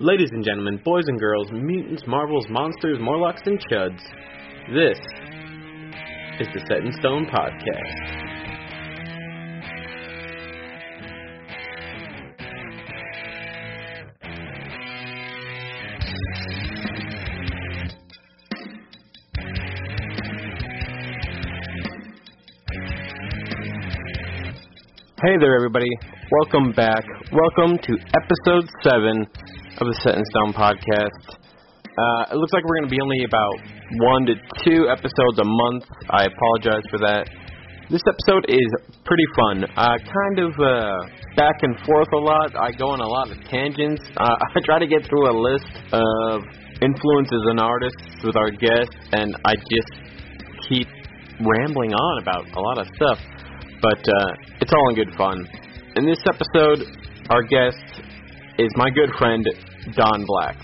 [0.00, 3.98] Ladies and gentlemen, boys and girls, mutants, marvels, monsters, morlocks, and chuds,
[4.72, 4.96] this
[6.38, 8.28] is the Set in Stone Podcast.
[25.24, 25.90] Hey there, everybody.
[26.30, 27.04] Welcome back.
[27.32, 29.26] Welcome to episode 7
[29.78, 31.22] of the Set in Stone podcast.
[31.98, 33.56] Uh, it looks like we're going to be only about
[34.02, 35.86] one to two episodes a month.
[36.10, 37.26] I apologize for that.
[37.90, 38.68] This episode is
[39.06, 39.64] pretty fun.
[39.74, 42.54] Uh, kind of uh, back and forth a lot.
[42.54, 44.02] I go on a lot of tangents.
[44.16, 46.42] Uh, I try to get through a list of
[46.82, 49.92] influences and artists with our guests, and I just
[50.68, 50.86] keep
[51.40, 53.18] rambling on about a lot of stuff
[53.82, 55.46] but uh, it's all in good fun.
[55.96, 56.86] In this episode,
[57.30, 58.02] our guest
[58.58, 59.46] is my good friend
[59.96, 60.56] Don Black,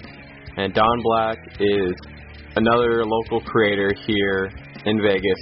[0.57, 1.95] and Don Black is
[2.57, 4.51] another local creator here
[4.85, 5.39] in Vegas.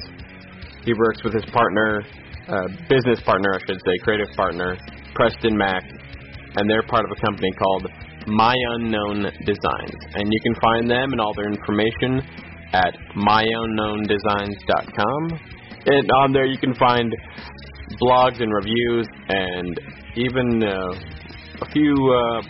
[0.84, 2.02] He works with his partner,
[2.48, 4.78] uh, business partner, I should say, creative partner,
[5.14, 5.84] Preston Mack,
[6.56, 7.88] and they're part of a company called
[8.26, 12.20] My Unknown Designs, and you can find them and all their information
[12.72, 15.38] at myunknowndesigns.com.
[15.84, 17.12] And on there, you can find
[18.00, 19.80] blogs and reviews, and
[20.16, 20.94] even uh,
[21.60, 22.42] a few uh,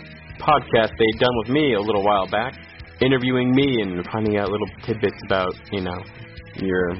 [0.43, 2.55] podcasts they'd done with me a little while back,
[3.01, 5.99] interviewing me and finding out little tidbits about, you know,
[6.57, 6.95] your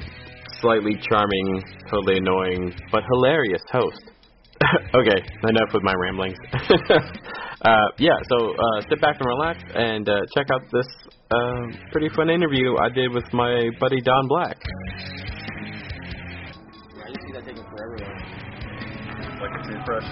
[0.61, 4.01] slightly charming, totally annoying, but hilarious host.
[4.95, 5.19] okay,
[5.49, 6.37] enough with my ramblings.
[6.53, 10.87] uh, yeah, so uh, sit back and relax and uh, check out this
[11.31, 14.57] uh, pretty fun interview I did with my buddy Don Black.
[19.41, 20.05] like a toothbrush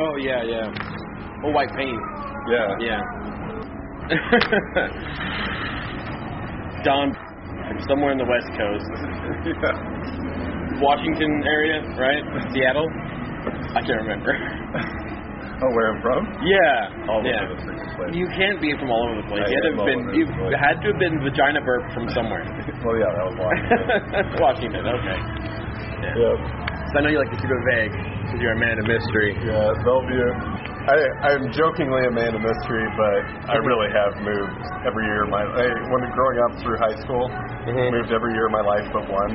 [0.00, 1.03] Oh yeah, yeah.
[1.44, 2.00] Oh, white paint.
[2.48, 2.72] yeah.
[2.80, 3.00] Yeah.
[6.84, 7.08] Don
[7.68, 8.84] from somewhere in the West Coast,
[9.44, 9.72] yeah.
[10.80, 12.22] Washington area, right?
[12.52, 12.88] Seattle.
[13.76, 14.32] I can't remember.
[15.62, 16.26] Oh, where I'm from?
[16.42, 17.06] Yeah.
[17.08, 17.46] All yeah.
[17.46, 18.10] over the freaking place.
[18.10, 19.46] You can't be from all over the place.
[19.46, 20.02] I You had to have been.
[20.12, 20.26] You
[20.58, 22.42] had to have been vagina burp from somewhere.
[22.84, 23.78] well, yeah, that was Washington.
[24.42, 24.82] Washington.
[24.82, 25.14] Okay.
[26.02, 26.20] Yeah.
[26.20, 26.63] yeah.
[26.94, 29.34] So I know you like to keep it vague because you're a man of mystery.
[29.42, 30.30] Yeah, Bellevue.
[30.86, 30.94] I,
[31.26, 35.42] I'm jokingly a man of mystery, but I really have moved every year of my
[35.42, 37.26] I, when growing up through high school.
[37.66, 37.90] Mhm.
[37.98, 39.32] Moved every year of my life but one,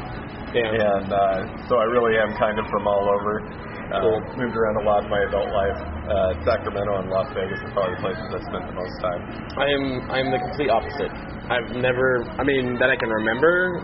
[0.55, 0.71] Yeah.
[0.71, 1.37] and uh,
[1.67, 3.43] so I really am kind of from all over.
[3.91, 4.21] Uh, Cool.
[4.39, 5.79] Moved around a lot in my adult life.
[6.07, 9.21] Uh, Sacramento and Las Vegas are probably the places I spent the most time.
[9.59, 9.83] I am
[10.13, 11.11] I am the complete opposite.
[11.51, 13.83] I've never I mean that I can remember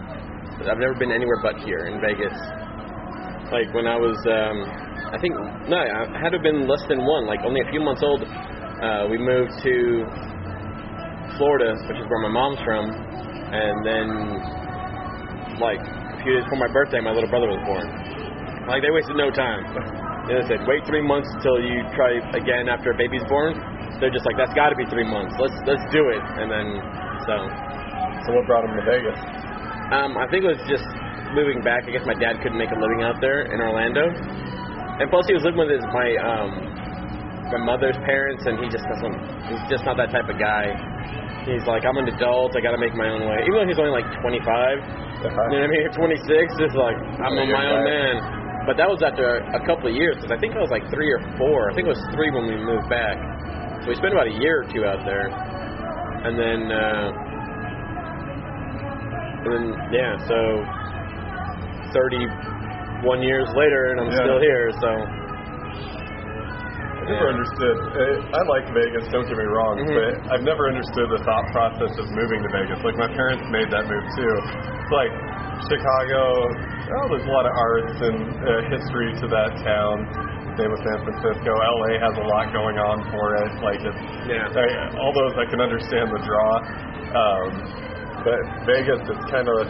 [0.64, 2.32] I've never been anywhere but here in Vegas.
[3.52, 4.58] Like when I was um
[5.14, 5.34] I think
[5.70, 8.24] no, I had to have been less than one, like only a few months old.
[8.26, 9.76] Uh we moved to
[11.38, 14.08] Florida, which is where my mom's from, and then
[15.62, 17.86] like a few days before my birthday my little brother was born.
[18.68, 19.62] Like they wasted no time.
[20.26, 23.54] They said wait three months until you try again after a baby's born.
[24.02, 25.38] They're just like that's got to be three months.
[25.38, 26.24] Let's let's do it.
[26.42, 26.68] And then
[27.30, 27.36] so
[28.26, 29.20] So what brought him to Vegas?
[29.94, 30.84] um, I think it was just
[31.36, 31.84] moving back.
[31.84, 35.36] I guess my dad couldn't make a living out there in Orlando, and plus he
[35.36, 36.50] was living with his my um,
[37.52, 39.16] my mother's parents, and he just doesn't.
[39.52, 40.72] He's just not that type of guy.
[41.44, 42.56] He's like I'm an adult.
[42.56, 43.44] I got to make my own way.
[43.46, 45.86] Even though he's only like 25, you know what I mean?
[45.94, 47.86] 26, just like I'm my own right.
[47.86, 48.16] man.
[48.66, 51.14] But that was after a couple of years, because I think I was like three
[51.14, 51.70] or four.
[51.70, 53.14] I think it was three when we moved back.
[53.86, 57.14] So we spent about a year or two out there, and then, uh,
[59.46, 60.66] and then yeah, so
[61.96, 64.24] 31 years later, and I'm Yeah.
[64.28, 64.68] still here.
[64.84, 64.90] So
[67.06, 67.78] I never understood.
[67.96, 69.08] uh, I like Vegas.
[69.14, 69.94] Don't get me wrong, Mhm.
[69.96, 72.84] but I've never understood the thought process of moving to Vegas.
[72.84, 74.36] Like my parents made that move too.
[74.82, 75.12] It's like
[75.70, 76.50] Chicago.
[76.98, 80.06] Oh, there's a lot of arts and uh, history to that town.
[80.58, 81.52] Same with San Francisco.
[81.52, 83.52] LA has a lot going on for it.
[83.62, 86.52] Like it's yeah, I, all those I can understand the draw.
[87.14, 87.50] Um,
[88.24, 89.68] but Vegas is kind of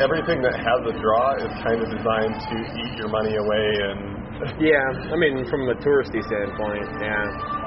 [0.00, 4.00] everything that has a draw is kind of designed to eat your money away and
[4.56, 5.12] yeah.
[5.12, 7.12] I mean, from a touristy standpoint, yeah.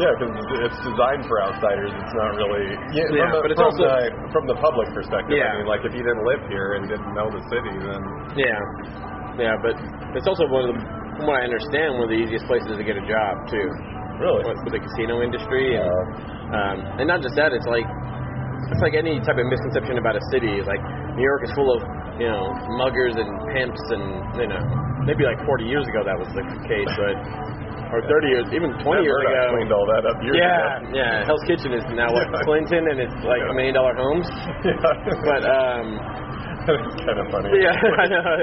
[0.01, 0.33] Yeah, because
[0.65, 1.93] it's designed for outsiders.
[1.93, 2.65] It's not really.
[2.97, 5.37] Yeah, Yeah, the, but it's from also- the, from the public perspective.
[5.37, 5.53] Yeah.
[5.53, 8.01] I mean, like if you didn't live here and didn't know the city, then
[8.33, 8.57] Yeah,
[9.37, 9.77] yeah, but
[10.17, 10.77] it's also one of the,
[11.21, 13.69] from what I understand, one of the easiest places to get a job too,
[14.17, 14.41] really.
[14.41, 17.85] with with the casino industry, and Uh, um, and not just that, it's like
[18.73, 20.57] it's like any type of misconception about a city.
[20.65, 20.81] Like
[21.13, 21.85] New York is full of
[22.19, 22.43] you know
[22.77, 24.03] muggers and pimps, and
[24.39, 24.61] you know
[25.07, 27.15] maybe like 40 years ago that was the case, but
[27.93, 29.53] or 30 years, even 20 Matt years ago.
[29.53, 30.97] cleaned all that up years Yeah, ago.
[30.97, 31.25] yeah.
[31.29, 33.53] Hell's Kitchen is now what Clinton, and it's like Yeah.
[33.53, 34.25] million dollar homes.
[34.65, 34.73] Yeah.
[35.29, 35.85] But um,
[36.63, 37.53] it's kind of funny.
[37.61, 38.33] yeah, I know.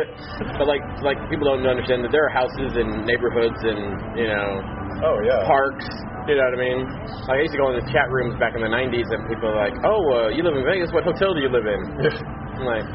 [0.55, 3.81] But like, like people don't understand that there are houses and neighborhoods and
[4.15, 4.49] you know
[5.03, 5.43] Oh yeah.
[5.51, 5.89] parks.
[6.29, 6.79] You know what I mean?
[7.27, 9.51] Like I used to go in the chat rooms back in the '90s, and people
[9.51, 10.93] are like, "Oh, uh, you live in Vegas?
[10.95, 11.81] What hotel do you live in?"
[12.61, 12.87] I'm like,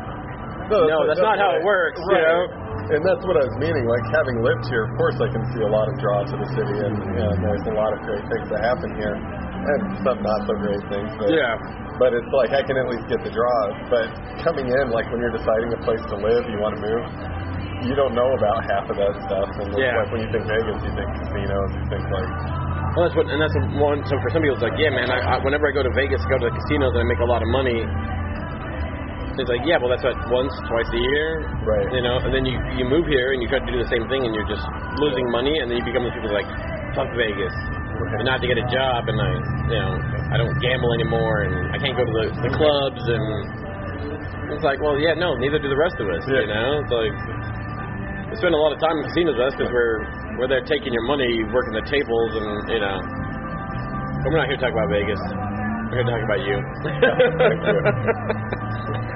[0.70, 2.66] No, that's not how it works, you know?
[2.86, 3.86] And that's what I was meaning.
[3.90, 6.50] Like having lived here, of course, I can see a lot of draw to the
[6.54, 7.42] city, and, and mm-hmm.
[7.42, 11.10] there's a lot of great things that happen here, and some not so great things.
[11.18, 11.58] But, Yeah.
[11.98, 13.58] But it's like I can at least get the draw.
[13.90, 14.06] But
[14.46, 17.04] coming in, like when you're deciding a place to live, you want to move.
[17.90, 19.98] You don't know about half of that stuff, and Yeah.
[20.06, 22.30] like when you think Vegas, you think casinos, you think like
[22.94, 24.06] Well, that's what, and that's one.
[24.06, 25.10] So for some people, it's like, yeah, man.
[25.10, 27.20] I, I, whenever I go to Vegas, I go to the casinos, and I make
[27.20, 27.82] a lot of money.
[29.36, 31.92] It's like, yeah, well, that's what once, twice a year, Right.
[31.92, 34.08] You know, and then you you move here and you try to do the same
[34.08, 34.64] thing, and you're just
[35.04, 36.48] losing money, and then you become those people like,
[36.96, 37.52] fuck Vegas,
[38.16, 39.30] and not to get a job, and I,
[39.68, 39.92] you know,
[40.32, 43.26] I don't gamble anymore, and I can't go to the, the clubs, and
[44.56, 46.24] it's like, well, yeah, no, neither do the rest of us.
[46.32, 46.56] You Yeah.
[46.56, 47.14] know, it's like
[48.32, 50.00] we spend a lot of time in casinos with us because we're
[50.40, 52.98] we're there taking your money, working the tables, and you know.
[54.24, 55.20] But we're not here to talk about Vegas.
[55.92, 56.56] We're here to talk about you.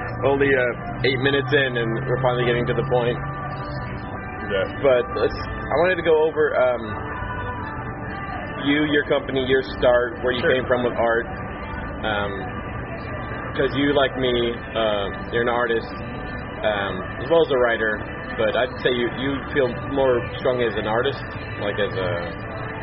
[0.20, 3.16] Only uh, eight minutes in, and we're finally getting to the point.
[3.16, 4.68] yeah.
[4.84, 5.32] But let's.
[5.32, 6.82] I wanted to go over um,
[8.68, 10.52] you, your company, your start, where you Sure.
[10.52, 11.26] came from with art.
[13.52, 17.98] Because you, like me, uh, you're an artist um, as well as a writer.
[18.36, 21.20] But I'd say you you feel more strongly as an artist,
[21.60, 22.12] like as a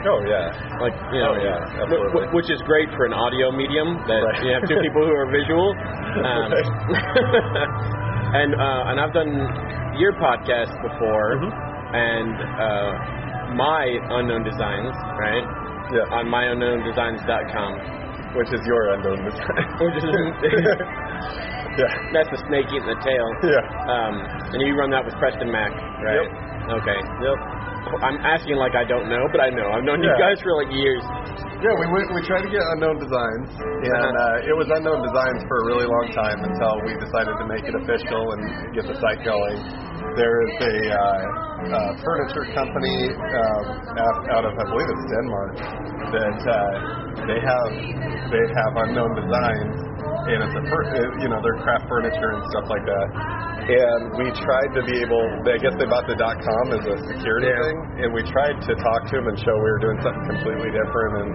[0.06, 0.54] Oh yeah.
[0.80, 2.28] like you know, Oh, yeah, absolutely.
[2.36, 4.44] which is great for an audio medium that Right.
[4.46, 5.74] you have two people who are visual.
[6.18, 6.50] Um,
[8.42, 9.30] and uh, and I've done
[10.02, 11.52] your podcast before, Mhm.
[11.94, 12.92] and uh,
[13.54, 13.86] my
[14.18, 15.46] unknown designs, right?
[15.94, 16.18] Yeah.
[16.18, 17.72] On myunknowndesigns.com,
[18.36, 19.66] Which is your unknown design.
[19.80, 20.06] which is
[21.78, 21.88] yeah.
[22.14, 23.28] that's the snake eating the tail.
[23.46, 23.62] Yeah.
[23.94, 24.16] Um,
[24.54, 25.72] and you run that with Preston Mac,
[26.02, 26.26] right?
[26.26, 26.82] Yep.
[26.82, 27.00] Okay.
[27.24, 27.38] Yep.
[28.04, 29.68] I'm asking like I don't know, but I know.
[29.72, 31.04] I've known you guys for like years.
[31.58, 35.42] Yeah, we went, we tried to get unknown designs, and uh, it was unknown designs
[35.50, 38.42] for a really long time until we decided to make it official and
[38.78, 39.58] get the site going.
[40.14, 43.64] There is a uh, uh, furniture company um,
[43.98, 45.54] out, out of I believe it's Denmark
[46.14, 46.56] that uh,
[47.26, 47.70] they have
[48.30, 49.76] they have unknown designs,
[50.32, 53.08] and it's a fur- uh, you know they're craft furniture and stuff like that.
[53.68, 56.96] And we tried to be able, I guess they bought the dot .com as a
[57.12, 57.60] security Yeah.
[57.68, 57.76] thing,
[58.08, 61.12] and we tried to talk to them and show we were doing something completely different,
[61.20, 61.30] and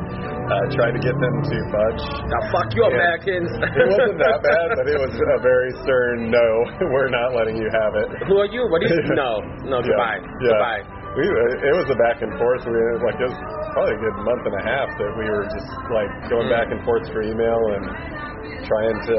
[0.49, 2.03] uh, tried to get them to budge.
[2.33, 2.97] Now fuck you, Yeah.
[2.97, 3.51] Americans.
[3.53, 6.49] It wasn't that bad, but it was a very stern no.
[6.95, 8.09] We're not letting you have it.
[8.25, 8.65] Who are you?
[8.71, 9.01] What do you?
[9.13, 9.85] No, no.
[9.85, 9.93] Yeah.
[9.93, 10.21] Goodbye.
[10.41, 11.02] Yeah.
[11.13, 12.65] We uh, it was a back and forth.
[12.65, 12.73] We
[13.05, 13.41] like it was
[13.77, 16.57] probably a good month and a half that we were just like going Mm.
[16.57, 17.85] back and forth for email and
[18.65, 19.17] trying to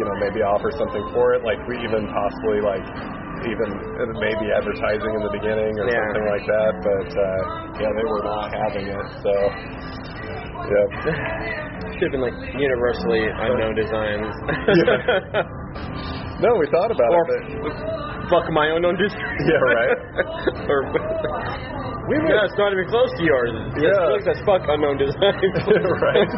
[0.00, 1.44] you know maybe offer something for it.
[1.44, 2.80] Like we even possibly like
[3.44, 6.00] even uh, maybe advertising in the beginning or Yeah.
[6.00, 6.72] something like that.
[6.80, 7.40] But uh,
[7.76, 9.06] yeah, they were not having it.
[9.20, 9.32] So
[10.64, 10.86] yeah.
[11.92, 14.32] Should have been like universally unknown designs.
[16.44, 17.44] No, we thought about or it.
[17.64, 17.72] But
[18.28, 19.16] fuck my own own design.
[19.48, 19.96] Yeah, right.
[20.72, 20.78] or
[22.04, 23.48] we were yeah, it's not even close to yours.
[23.80, 23.88] Yeah.
[23.88, 25.56] It looks as fuck unknown designs.
[26.04, 26.28] right.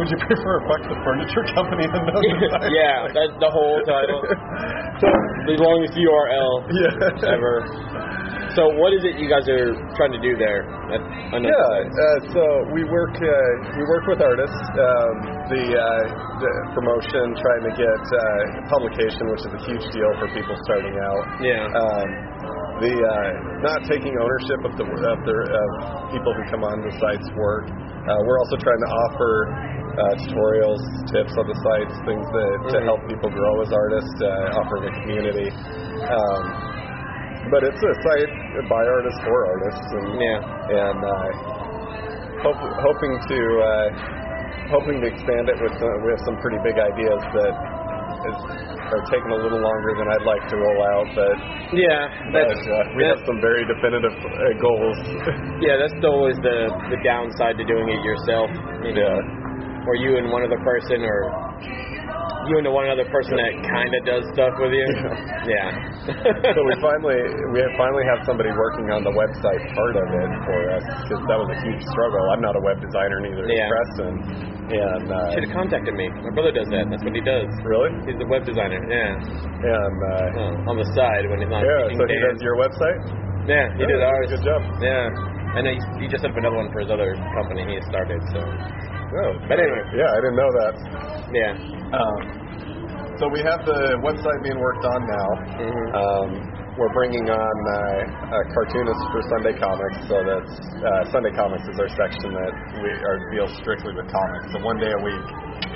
[0.00, 2.72] Would you prefer fuck the furniture company than no design?
[2.72, 4.24] yeah, that's the whole title.
[5.44, 7.28] The longest URL Yeah.
[7.36, 7.60] ever.
[8.52, 10.68] So what is it you guys are trying to do there?
[10.92, 11.00] At
[11.40, 12.42] Yeah, uh, so
[12.76, 13.32] we work uh,
[13.72, 14.60] we work with artists.
[14.76, 15.14] Um,
[15.48, 15.84] the, uh,
[16.36, 18.20] the promotion, trying to get uh,
[18.68, 21.22] publication, which is a huge deal for people starting out.
[21.40, 21.64] Yeah.
[21.64, 22.08] Um,
[22.84, 23.28] the uh,
[23.64, 25.68] not taking ownership of the of the of
[26.12, 27.72] people who come on the site's work.
[27.72, 29.32] Uh, we're also trying to offer
[29.96, 32.84] uh, tutorials, tips on the sites, things that to Mhm.
[32.84, 35.48] help people grow as artists, uh, offer the community.
[36.10, 36.71] Um,
[37.52, 38.32] but it's a site
[38.66, 40.88] by artists for artists, and Yeah.
[40.88, 41.28] and uh,
[42.40, 43.88] hope, hoping to uh,
[44.72, 47.52] hoping to expand it with some, with some pretty big ideas that
[48.24, 48.38] is,
[48.88, 51.34] are taking a little longer than I'd like to roll out, but,
[51.76, 54.96] Yeah, but uh, we have some very definitive uh, goals.
[55.66, 58.48] yeah, that's always the the downside to doing it yourself.
[58.80, 61.20] You know, yeah, or you and one other person, or
[62.50, 64.86] you and the one other person that kind of does stuff with you.
[65.46, 65.68] Yeah.
[66.54, 67.18] so we finally
[67.54, 71.22] we have finally have somebody working on the website part of it for us because
[71.26, 72.22] that was a huge struggle.
[72.34, 73.66] I'm not a web designer neither, Yeah.
[73.70, 74.14] Preston,
[74.70, 76.06] and uh, Should have contacted me.
[76.10, 76.86] My brother does that.
[76.90, 77.46] That's what he does.
[77.66, 78.78] really, He's a web designer.
[78.86, 79.18] Yeah.
[79.18, 83.00] and uh, Oh, on the side when he's not yeah, so he does your website.
[83.50, 84.26] Yeah, he did Yeah, ours.
[84.30, 84.62] Good job.
[84.78, 85.10] Yeah.
[85.52, 88.20] I know he, he just up another one for his other company he had started.
[88.32, 88.40] So
[89.12, 89.84] Oh, But anyway.
[89.92, 90.72] yeah, I didn't know that.
[91.36, 91.52] yeah.
[91.92, 92.20] Um,
[93.20, 95.28] so we have the website being worked on now.
[95.60, 95.86] Mhm.
[95.92, 96.28] Um,
[96.80, 99.98] we're bringing on uh, a cartoonist for Sunday Comics.
[100.08, 104.46] So that's uh, Sunday Comics is our section that we are deals strictly with comics.
[104.56, 105.24] So one day a week,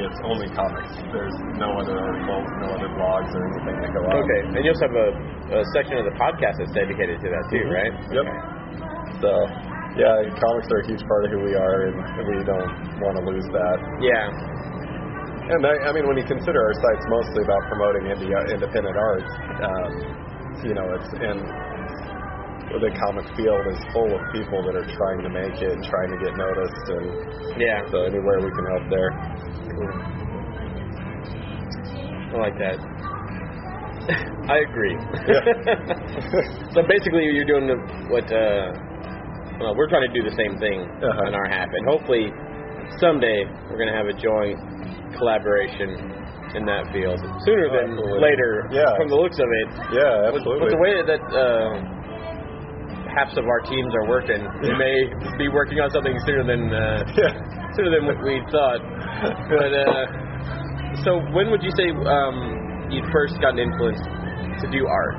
[0.01, 0.97] it's only comics.
[1.13, 4.25] There's no other articles, no other blogs or anything that go out.
[4.25, 5.09] Okay, and you also have a,
[5.61, 7.77] a section of the podcast that's dedicated to that too, Mhm.
[7.77, 7.93] right?
[8.17, 8.25] Yep.
[8.25, 8.41] Okay.
[9.23, 9.31] So
[9.97, 11.97] yeah, comics are a huge part of who we are, and
[12.29, 13.79] we don't want to lose that.
[14.05, 14.29] Yeah.
[15.47, 18.97] And I, I mean, when you consider our site's mostly about promoting indie, uh, independent
[18.99, 19.25] art,
[19.63, 19.91] um,
[20.67, 21.39] you know, it's and
[22.77, 26.11] the comic field is full of people that are trying to make it, and trying
[26.13, 27.07] to get noticed, and
[27.57, 27.81] Yeah.
[27.89, 29.11] so anywhere we can help there.
[32.27, 32.77] I like that.
[34.51, 34.97] I agree.
[35.25, 35.41] Yeah.
[36.75, 37.79] so basically, you're doing the,
[38.13, 38.29] what?
[38.31, 38.75] Uh,
[39.61, 41.27] well, we're trying to do the same thing Uh-huh.
[41.29, 42.33] on our half, and hopefully,
[43.01, 44.59] someday we're going to have a joint
[45.19, 45.97] collaboration
[46.55, 48.21] in that field sooner than Absolutely.
[48.23, 48.51] later.
[48.71, 48.87] Yeah.
[48.97, 50.61] From the looks of it, Yeah, absolutely.
[50.65, 51.73] with the way that uh,
[53.13, 54.97] halves of our teams are working, we may
[55.37, 57.33] be working on something sooner than uh, yeah.
[57.77, 58.81] sooner than what we thought.
[59.49, 60.05] But uh,
[61.05, 64.01] so when would you say um, you first got an influence
[64.61, 65.17] to do art?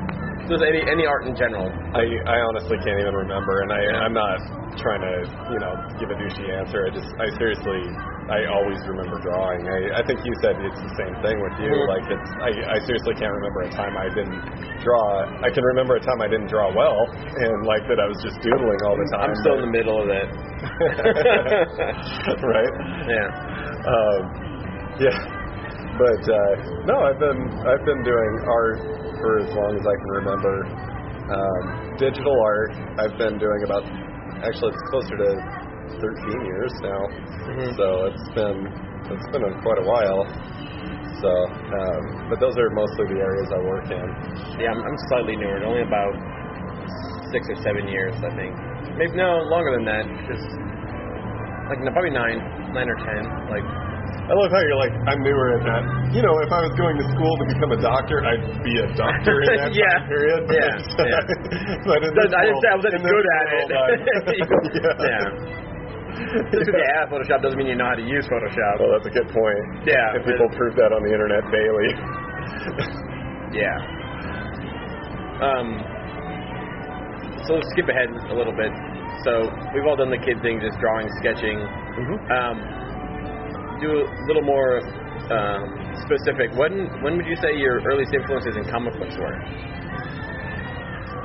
[0.47, 1.67] Just any any art in general.
[1.91, 4.39] I I honestly can't even remember, and I I'm not
[4.79, 5.13] trying to
[5.51, 6.87] you know give a douchey answer.
[6.87, 7.83] I just I seriously
[8.31, 9.67] I always remember drawing.
[9.67, 11.71] I I think you said it's the same thing with you.
[11.75, 11.87] Mhm.
[11.91, 14.39] Like it's I I seriously can't remember a time I didn't
[14.87, 15.27] draw.
[15.43, 18.39] I can remember a time I didn't draw well, and like that I was just
[18.39, 19.35] doodling all the time.
[19.35, 20.27] I'm still in the middle of that.
[22.55, 22.73] right.
[23.07, 23.27] Yeah.
[23.83, 24.19] Um,
[24.99, 25.17] yeah,
[25.99, 26.53] but uh,
[26.87, 28.79] no, I've been I've been doing art
[29.21, 30.55] for as long as I can remember.
[31.27, 31.63] Um,
[31.99, 32.71] digital art,
[33.03, 33.83] I've been doing about
[34.45, 35.29] actually it's closer to
[35.99, 37.01] 13 years now.
[37.51, 37.67] Mhm.
[37.75, 38.57] So it's been
[39.11, 40.21] it's been a, quite a while.
[41.21, 44.07] So, um, but those are mostly the areas I work in.
[44.61, 45.65] Yeah, I'm, I'm slightly newer.
[45.65, 46.13] Only about
[47.33, 48.53] six or seven years, I think.
[48.97, 50.05] Maybe no longer than that.
[50.29, 50.45] Just
[51.69, 52.39] like no, probably nine,
[52.71, 53.21] nine or ten.
[53.49, 53.65] Like
[54.27, 55.83] I love how you're like, I'm newer at that.
[56.11, 58.87] You know, if I was going to school to become a doctor, I'd be a
[58.99, 59.87] doctor in that Yeah.
[59.87, 60.39] time period.
[60.51, 60.75] But, Yeah,
[61.15, 61.87] yeah.
[61.87, 63.67] but in this I didn't say I was any in this good at it.
[63.71, 64.03] I'm-
[65.07, 65.23] yeah.
[66.51, 68.73] Just because you have Photoshop doesn't mean you know how to use Photoshop.
[68.83, 69.63] Well, that's a good point.
[69.87, 71.89] Yeah, And people prove that on the internet daily.
[73.55, 73.79] Yeah.
[75.39, 75.67] Um.
[77.47, 78.73] So let's skip ahead a little bit.
[79.23, 81.57] So we've all done the kid thing, just drawing, sketching.
[81.63, 82.17] Mm-hmm.
[82.27, 82.57] Um,
[83.79, 84.81] do a little more
[85.31, 85.63] um,
[86.05, 86.51] specific.
[86.55, 89.37] When when would you say your earliest influences in comic books were?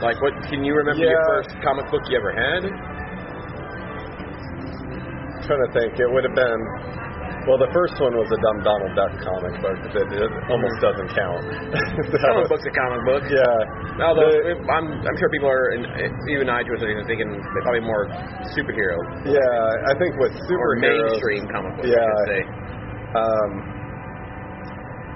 [0.03, 1.27] Like, what can you remember your Yeah.
[1.43, 2.63] first comic book you ever had?
[5.47, 5.99] trying to think.
[5.99, 7.02] It would have been.
[7.49, 11.11] Well, the first one was a dumb Donald Duck comic book that it almost doesn't
[11.11, 11.43] count.
[12.13, 13.25] That Comic book's a comic book.
[13.27, 14.05] Yeah.
[14.07, 15.83] Although The- I'm, I'm sure people are, and
[16.31, 18.07] even I to a certain thinking they're probably more
[18.55, 18.97] superhero
[19.27, 21.89] yeah, I think with or mainstream comic books.
[21.89, 22.07] I Yeah.
[22.07, 22.43] should say.
[23.13, 23.51] Um,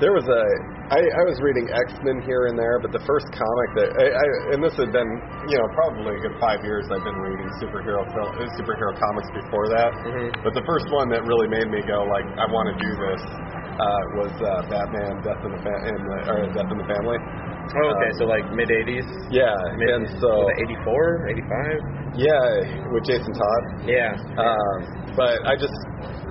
[0.00, 0.42] there was a.
[0.86, 4.06] I, I was reading X Men here and there, but the first comic that, I,
[4.06, 5.10] I, and this had been,
[5.50, 6.86] you know, probably a good five years.
[6.94, 9.90] I've been reading superhero film, uh, superhero comics before that.
[10.06, 10.30] Mhm.
[10.46, 13.22] But the first one that really made me go like, I want to do this,
[13.26, 17.18] uh, was uh, Batman: Death in the fa- in the, or Death in the Family.
[17.66, 19.06] Oh, okay, Um, so like mid 80s?
[19.30, 22.16] Yeah, Mid, and so was it 84, 85?
[22.16, 23.62] yeah, with Jason Todd.
[23.84, 24.14] Yeah.
[24.38, 24.76] Um,
[25.18, 25.74] but I just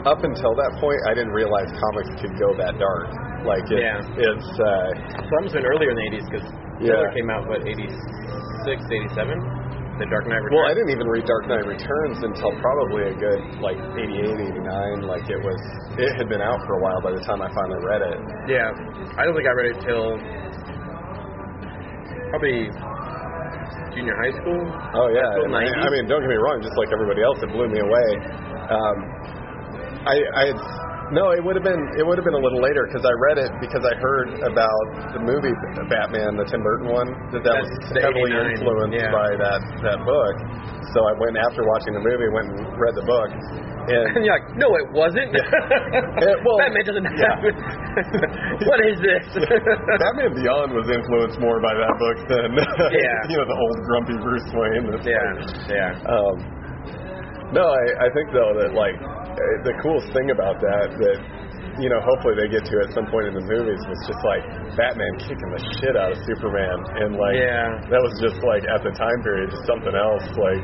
[0.08, 3.10] up until that point, I didn't realize comics could go that dark.
[3.46, 4.00] Like it, Yeah.
[4.01, 4.89] it's uh,
[5.42, 6.48] must been earlier in the 80s because
[6.82, 7.08] Yeah.
[7.13, 8.82] Came out, what, 86,
[9.15, 9.39] 87?
[9.96, 10.51] The Dark Knight Returns?
[10.60, 15.08] well, I didn't even read Dark Knight Returns until probably a good like 88, 89.
[15.08, 15.56] Like it was,
[15.96, 18.18] it had been out for a while by the time I finally read it.
[18.51, 18.75] Yeah.
[19.15, 20.20] I don't think I read it till
[22.29, 22.70] probably
[23.96, 24.62] junior high school.
[24.96, 25.86] Oh yeah, and I, 90s?
[25.86, 26.60] I mean, don't get me wrong.
[26.62, 28.10] Just like everybody else, it blew me away.
[28.70, 28.98] Um,
[30.05, 30.60] I, I had,
[31.13, 33.38] no, it would have been it would have been a little later because I read
[33.38, 35.53] it because I heard about the movie
[35.91, 39.13] Batman, the Tim Burton one, that that was That's the heavily influenced yeah.
[39.13, 40.35] by that that book.
[40.97, 43.29] So I went after watching the movie, went and read the book,
[43.91, 45.29] And and you're like, no, it wasn't.
[45.35, 47.35] Eh, well, Batman doesn't yeah.
[47.35, 47.41] have.
[48.69, 49.25] what is this?
[50.01, 53.29] Batman Beyond was influenced more by that book than Yeah.
[53.29, 54.89] you know the old grumpy Bruce Wayne.
[55.05, 55.91] Yeah, like- yeah.
[56.09, 56.35] Um,
[57.53, 58.97] no, I, I think though that like
[59.68, 61.20] the coolest thing about that that
[61.75, 64.39] you know, hopefully they get to at some point in the movies was just like
[64.80, 67.84] Batman kicking the shit out of Superman, and like Yeah.
[67.92, 70.24] that was just like at the time period just something else.
[70.39, 70.63] Like,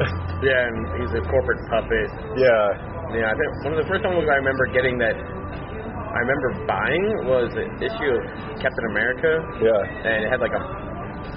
[0.48, 2.08] Yeah, and he's a corporate puppet.
[2.40, 6.48] yeah, Yeah, I think one of the first comic I remember getting that I remember
[6.64, 8.22] buying was an issue of
[8.64, 10.62] Captain America, yeah, and it had like a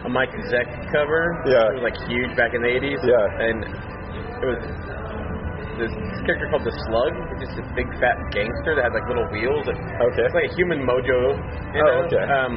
[0.08, 1.43] a Mike Zeck cover.
[1.43, 1.75] Yeah.
[1.75, 3.00] It was like huge back in the 80s.
[3.03, 3.46] Yeah.
[3.51, 4.60] And it was
[5.80, 5.94] this
[6.27, 9.65] character called the Slug, just a big fat gangster that had like little wheels.
[9.65, 11.38] That, okay, It's like a human mojo.
[11.74, 12.24] You Oh, okay.
[12.24, 12.53] Um,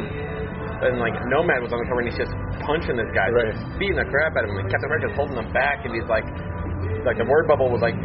[0.77, 2.35] and like Nomad was on the cover and he's just
[2.69, 3.57] punching this guy, Right.
[3.81, 4.61] beating the crap out of him.
[4.61, 6.29] And Captain America's holding him back and he's like,
[7.09, 7.97] like the word bubble was like,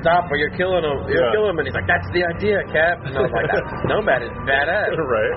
[0.00, 1.32] stop or you're killing him, you're Yeah.
[1.36, 1.58] killing him.
[1.60, 3.04] And he's like, that's the idea, Cap.
[3.04, 3.48] And I was like,
[3.92, 4.96] Nomad is badass.
[4.96, 5.36] right.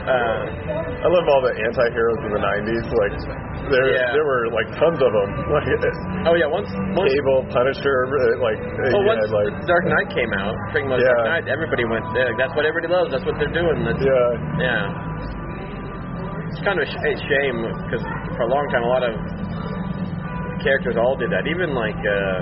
[0.00, 2.86] Uh, I love all the anti-heroes in the '90s.
[2.88, 3.14] Like,
[3.68, 4.12] there Yeah.
[4.16, 5.30] there were like tons of them.
[5.60, 5.66] Like,
[6.28, 8.60] oh yeah, once once Cable, Punisher, uh, like,
[8.92, 11.12] Well, you once like, Dark Knight came out, pretty much Yeah.
[11.12, 13.84] Dark Knight, everybody went, yeah, that's what everybody loves, that's what they're doing.
[13.84, 16.48] That's, yeah, yeah.
[16.52, 18.02] It's kind of a, sh- a shame because
[18.36, 19.14] for a long time, a lot of
[20.64, 21.46] characters all did that.
[21.46, 22.40] Even like uh,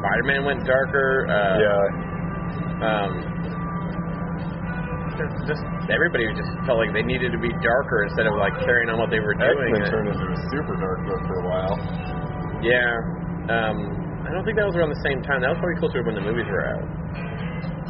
[0.00, 1.24] Spider-Man went darker.
[1.28, 3.12] Uh, yeah, Um,
[5.20, 5.62] just, just
[5.92, 9.12] everybody just felt like they needed to be darker instead of like carrying on what
[9.12, 9.76] they were doing.
[9.76, 11.76] X-Men turned into a super dark book for a while.
[12.64, 12.88] Yeah.
[13.52, 13.76] Um,
[14.24, 15.44] I don't think that was around the same time.
[15.44, 16.84] That was probably closer to when the movies were out.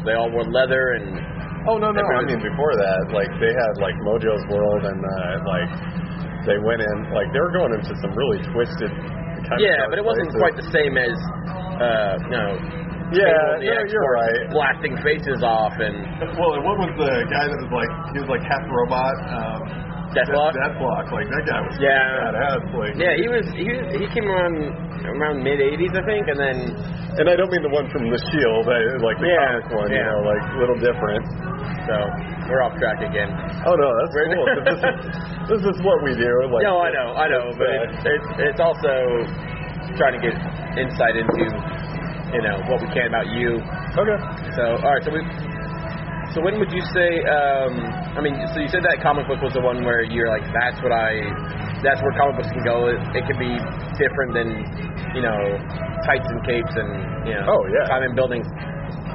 [0.03, 1.21] They all wore leather and
[1.69, 2.01] Oh no, no.
[2.01, 5.69] I mean, before that, like they had like Mojo's World, and uh, like
[6.49, 8.89] they went in, like they were going into some really twisted.
[9.45, 10.41] Kind yeah, of but it wasn't places.
[10.41, 11.13] quite the same as
[11.77, 12.45] uh, no.
[13.11, 14.41] Yeah, Cable and the no, X-Force you're right.
[14.55, 15.97] Blasting faces off and
[16.39, 19.15] Well, and what was the guy that was like he was like half robot?
[19.31, 19.61] Um,
[20.11, 20.51] Deathlok.
[20.59, 22.35] Deathlok, like that guy was Yeah.
[22.35, 22.63] badass.
[22.75, 24.55] Like, Yeah, he was he was, he came around
[25.07, 26.57] around mid '80s, I think, and then
[27.19, 29.91] and I don't mean the one from the Shield, I, like the Yeah, comic one,
[29.91, 31.23] you know, like a little different.
[31.87, 31.95] so
[32.51, 33.31] we're off track again.
[33.67, 34.47] Oh no, that's We're- cool.
[34.51, 34.99] 'cause this, is,
[35.55, 36.31] this is what we do.
[36.51, 38.91] Like, no, I know, I know, but uh, it's, it's it's also
[39.99, 40.35] trying to get
[40.79, 41.43] insight into
[42.35, 43.59] you know what we can about you.
[43.99, 44.19] okay.
[44.57, 45.21] So all right, so we.
[46.31, 47.11] So when would you say?
[47.27, 47.75] Um,
[48.15, 50.79] I mean, so you said that comic book was the one where you're like, that's
[50.79, 51.11] what I,
[51.83, 52.87] that's where comic books can go.
[52.87, 53.51] It, it can be
[53.99, 54.49] different than,
[55.11, 55.39] you know,
[56.07, 57.91] tights and capes and you know, Oh, yeah.
[57.91, 58.47] time in buildings.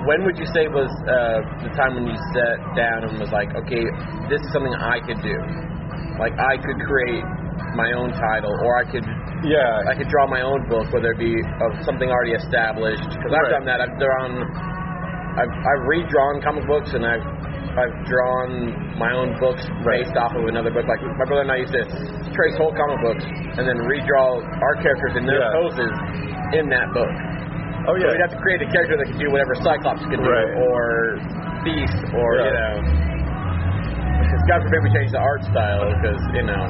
[0.03, 3.47] When would you say was uh, the time when you sat down and was like,
[3.63, 3.83] okay,
[4.27, 5.39] this is something I could do.
[6.19, 7.23] Like I could create
[7.75, 9.05] my own title, or I could
[9.43, 9.83] Yeah.
[9.91, 13.03] I could draw my own book, whether it be of something already established.
[13.03, 13.55] Because I've Right.
[13.61, 13.79] done that.
[13.81, 14.31] I've drawn,
[15.37, 17.25] I've, I've redrawn comic books, and I've
[17.75, 19.99] I've drawn my own books Right.
[19.99, 20.87] based off of another book.
[20.87, 21.83] Like my brother and I used to
[22.31, 25.51] trace whole comic books and then redraw our characters in their Yeah.
[25.51, 25.91] poses
[26.55, 27.11] in that book.
[27.11, 28.11] oh So yeah.
[28.15, 30.55] we'd have to create a character that could do whatever Cyclops could do, Right.
[30.71, 31.19] or
[31.65, 32.45] Beast, or Yeah.
[32.47, 33.14] you know.
[34.47, 36.63] God forbid we change the art style, because you know.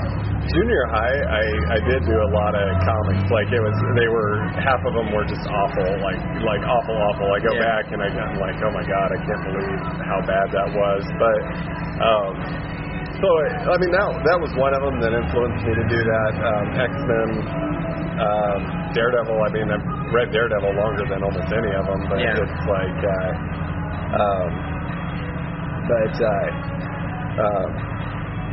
[0.45, 3.25] Junior high, I I did do a lot of comics.
[3.33, 7.27] Like it was, they were half of them were just awful, like like awful, awful.
[7.33, 7.65] I go Yeah.
[7.65, 11.01] back and I, I'm like, oh my god, I can't believe how bad that was.
[11.17, 11.39] But
[11.97, 12.31] um,
[13.25, 13.27] so
[13.73, 16.31] I mean that that was one of them that influenced me to do that.
[16.45, 17.29] Um, X Men,
[18.21, 18.59] um,
[18.93, 19.35] Daredevil.
[19.41, 22.37] I mean, I've read Daredevil longer than almost any of them, but Yeah.
[22.37, 23.31] it's like, uh,
[24.13, 24.49] um,
[25.89, 26.15] but.
[26.21, 26.71] Uh,
[27.37, 27.94] um,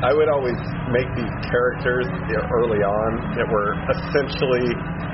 [0.02, 0.58] I would always
[0.90, 2.06] make these characters
[2.58, 4.66] early on that were essentially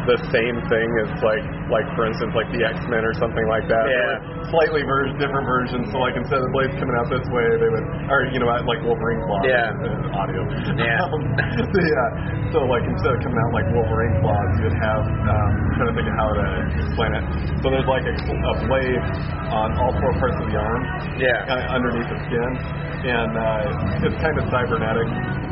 [0.09, 3.69] the same thing as like like for instance like the X Men or something like
[3.69, 3.85] that.
[3.85, 4.49] Yeah.
[4.49, 5.93] Slightly ver- different versions.
[5.93, 8.49] So like instead of the blades coming out this way, they would or you know
[8.49, 9.45] like Wolverine claws.
[9.45, 9.77] Yeah.
[9.77, 10.41] uh, audio.
[10.81, 10.97] Yeah.
[11.09, 12.51] Um, yeah.
[12.53, 15.91] So like instead of coming out like Wolverine claws, you would have um, I'm trying
[15.93, 16.47] to think of how to
[16.81, 17.25] explain it.
[17.61, 19.05] So there's like a, a blade
[19.53, 20.83] on all four parts of the arm
[21.21, 21.45] Yeah.
[21.49, 22.51] uh, underneath the skin,
[23.09, 24.45] and uh, it's kind of
[24.79, 25.09] cybernetic,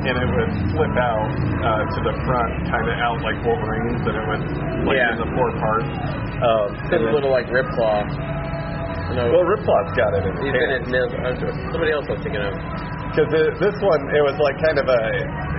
[0.07, 4.15] and it would flip out uh, to the front, kind of out like Wolverine's, and
[4.15, 4.45] it would
[4.87, 5.13] like Yeah.
[5.15, 5.91] in the four parts.
[6.43, 8.07] Um, It's a little like Ripclaw.
[9.11, 10.87] You know, well, Ripclaw's got it in his he's in hand.
[10.91, 12.55] his uh, Somebody else I was thinking of.
[13.15, 13.31] Because
[13.63, 15.01] this one, it was like kind of a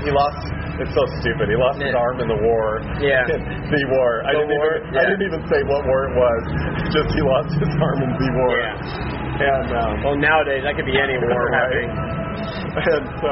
[0.06, 0.46] he lost.
[0.78, 1.50] It's so stupid.
[1.50, 2.78] He lost his arm in the war.
[3.02, 3.26] Yeah.
[3.74, 4.22] the war.
[4.30, 4.68] I The didn't war?
[4.78, 4.94] even.
[4.94, 6.42] I didn't even say what war it was.
[6.96, 8.54] Just he lost his arm in the war.
[8.62, 9.48] Yeah.
[9.58, 11.58] And um, Well, nowadays that could be any war Right.
[11.58, 11.90] happening.
[12.38, 13.32] And so,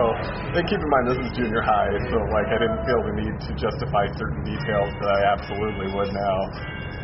[0.57, 3.35] and keep in mind this is junior high, so like I didn't feel the need
[3.45, 6.37] to justify certain details that I absolutely would now.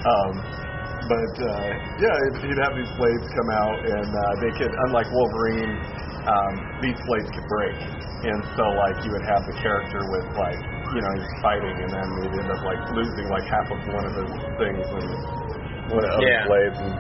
[0.02, 0.34] Um,
[1.06, 1.70] but uh,
[2.02, 5.74] yeah, he'd have these blades come out, and uh, they could, unlike Wolverine,
[6.26, 7.78] um, these blades could break.
[8.22, 10.62] And so, like, you would have the character with like,
[10.94, 14.06] you know, he's fighting, and then he'd end up like losing like half of one
[14.06, 15.10] of his things, and
[15.94, 16.48] when it Yeah.
[16.48, 16.80] blades.
[16.80, 16.94] And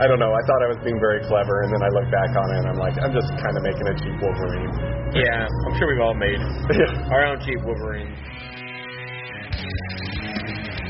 [0.00, 0.32] I don't know.
[0.32, 2.66] I thought I was being very clever, and then I look back on it, and
[2.72, 4.72] I'm like, I'm just kind of making a cheap Wolverine.
[5.12, 6.40] Yeah, I'm sure we've all made
[7.12, 8.08] our own cheap Wolverine.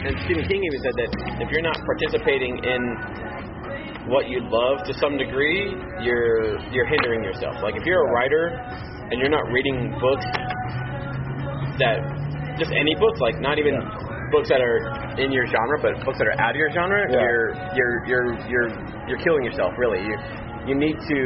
[0.01, 1.11] And Stephen King even said that
[1.45, 2.81] if you're not participating in
[4.09, 7.57] what you love to some degree, you're you're hindering yourself.
[7.63, 8.49] Like if you're a writer
[9.11, 10.25] and you're not reading books
[11.85, 12.01] that
[12.59, 13.77] just any books, like not even
[14.33, 14.81] books that are
[15.21, 17.21] in your genre, but books that are out of your genre, Yeah.
[17.21, 18.69] you're you're you're you're
[19.09, 19.73] you're killing yourself.
[19.77, 20.17] Really, you
[20.67, 21.21] you need to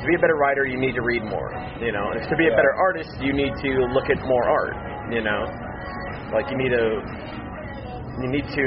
[0.00, 0.66] to be a better writer.
[0.66, 1.48] You need to read more.
[1.80, 2.56] You know, and to be a Yeah.
[2.56, 4.76] better artist, you need to look at more art.
[5.10, 5.42] You know,
[6.32, 6.84] like you need to
[8.22, 8.64] you need to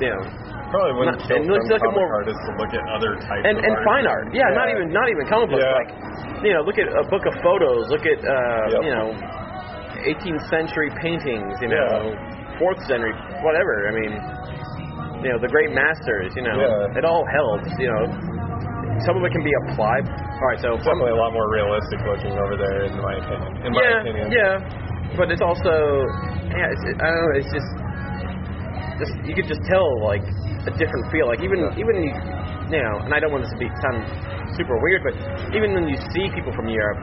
[0.00, 0.22] you know
[0.68, 3.16] Probably wouldn't Not- kill and let's some look at more- artists to look at other
[3.24, 3.84] types and of and art.
[3.88, 4.28] fine art.
[4.36, 5.64] Yeah, not even not even comic books.
[5.64, 5.72] Yeah.
[5.80, 7.88] Like you know, look at a book of photos.
[7.88, 8.82] Look at uh, Yep.
[8.84, 9.06] you know,
[10.04, 11.56] 18th century paintings.
[11.62, 12.37] You know, Yeah.
[12.58, 13.14] Fourth century,
[13.46, 13.74] whatever.
[13.88, 14.12] I mean,
[15.24, 16.34] you know, the great masters.
[16.36, 16.98] You know, Yeah.
[16.98, 17.62] it all held.
[17.78, 18.02] You know,
[19.06, 20.04] some of it can be applied.
[20.06, 23.50] All right, so Definitely a lot more realistic looking over there, in my opinion.
[23.66, 24.26] In my yeah, opinion.
[24.30, 26.06] yeah, but it's also
[26.54, 26.70] yeah.
[26.70, 27.32] It's, I don't know.
[27.42, 27.70] It's just
[29.02, 30.22] just you could just tell like
[30.66, 31.26] a different feel.
[31.26, 32.12] Like even even you
[32.70, 34.04] you know, and I don't want this to be sound
[34.54, 35.14] super weird, but
[35.58, 37.02] even when you see people from Europe.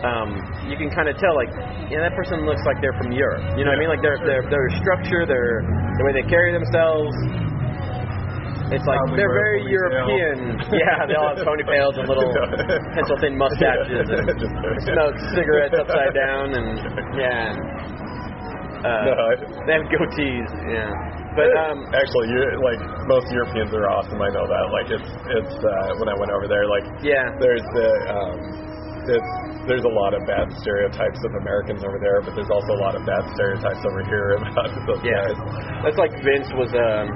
[0.00, 0.32] Um,
[0.64, 1.52] you can kind of tell, like,
[1.92, 3.44] yeah, that person looks like they're from Europe.
[3.60, 3.92] You know what I mean?
[3.92, 5.60] Like their their their structure, their
[6.00, 7.12] the way they carry themselves.
[8.70, 9.66] It's like Probably they're very.
[9.66, 10.56] European.
[10.80, 12.30] yeah, they all have ponytails and little
[12.96, 14.24] pencil thin mustaches and
[14.94, 16.68] smoke cigarettes upside down and
[17.18, 17.50] yeah.
[18.80, 20.88] Uh, No, I- they have goatees, yeah.
[21.36, 24.16] But um, actually, you like most Europeans are awesome.
[24.22, 24.64] I know that.
[24.72, 28.38] Like it's it's uh, when I went over there, like yeah, there's the um,
[29.10, 29.32] it's,
[29.66, 32.94] there's a lot of bad stereotypes of Americans over there, but there's also a lot
[32.94, 35.34] of bad stereotypes over here about those yeah.
[35.34, 35.38] guys.
[35.84, 37.06] That's like Vince was, um,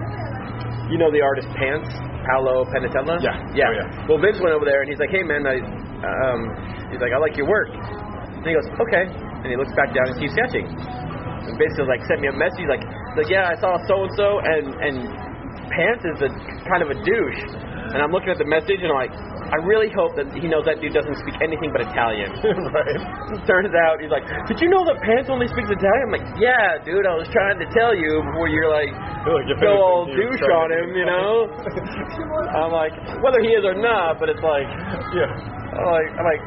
[0.90, 1.88] you know, the artist Pants,
[2.26, 3.20] Paolo Pantalena.
[3.22, 3.36] Yeah.
[3.54, 3.68] yeah.
[3.68, 4.08] Oh, yeah.
[4.10, 6.40] Well, Vince went over there and he's like, "Hey, man, I, um,
[6.90, 10.10] he's like, I like your work." And he goes, "Okay," and he looks back down
[10.12, 10.68] and keeps sketching.
[10.68, 12.84] And basically, like, sent me a message like,
[13.16, 14.96] like, yeah, I saw so and so, and and
[15.70, 16.30] Pants is a
[16.68, 17.73] kind of a douche.
[17.92, 20.64] And I'm looking at the message and I'm like, I really hope that he knows
[20.64, 22.32] that dude doesn't speak anything but Italian.
[22.74, 22.96] right.
[23.44, 26.08] Turns out he's like, did you know that Pants only speaks Italian?
[26.08, 28.88] I'm like, yeah, dude, I was trying to tell you before you're like,
[29.52, 31.52] if go all douche on him, you know?
[32.56, 34.66] I'm like, whether he is or not, but it's like,
[35.12, 35.28] yeah.
[35.28, 36.42] I'm like, I'm like,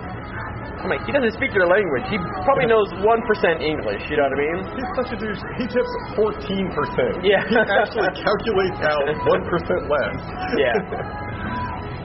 [0.78, 2.06] I'm like, he doesn't speak your language.
[2.08, 4.06] He probably knows one percent English.
[4.13, 4.58] You know what I mean?
[4.78, 5.41] He's such a douche.
[5.58, 7.26] He tips 14%.
[7.26, 7.41] Yeah.
[7.50, 10.17] He actually calculates out 1% less.
[10.54, 11.26] Yeah.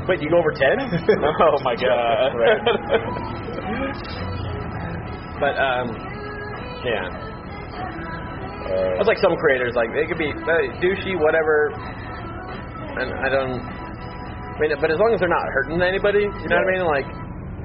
[0.09, 0.81] Wait, you go over ten?
[1.41, 2.33] oh my god.
[5.43, 5.91] But um,
[6.87, 7.03] yeah.
[8.63, 11.75] Uh, It's like some creators, like they could be uh, douchey, whatever,
[13.03, 13.59] and I don't.
[13.59, 16.85] I mean, but as long as they're not hurting anybody, you know what I mean?
[16.87, 17.07] Like,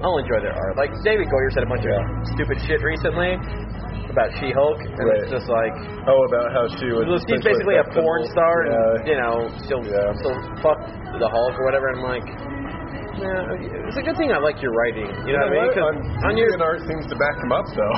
[0.02, 0.74] I'll enjoy their art.
[0.74, 2.02] Like David Goyer said a bunch Yeah.
[2.02, 3.38] of stupid shit recently
[4.10, 5.22] about She-Hulk, and Right.
[5.22, 5.78] it's just like
[6.10, 7.06] oh, about how she was.
[7.30, 8.74] she's basically a porn star, Yeah.
[8.74, 9.36] and you know,
[9.70, 10.18] still Yeah.
[10.18, 10.34] still
[10.66, 10.82] fuck
[11.20, 11.90] the Hulk or whatever.
[11.92, 12.28] And I'm like,
[13.18, 15.10] yeah, it's a good thing I like your writing.
[15.26, 16.30] You know what I mean?
[16.30, 17.98] on, your art seems to back him up, though.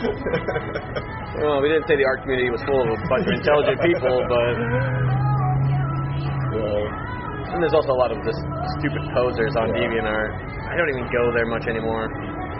[1.44, 4.16] well, we didn't say the art community was full of a bunch of intelligent people,
[4.26, 4.54] but
[6.56, 7.52] Yeah.
[7.52, 8.38] And there's also a lot of this
[8.78, 9.82] stupid posers on Yeah.
[9.86, 10.30] DeviantArt.
[10.70, 12.06] I don't even go there much anymore.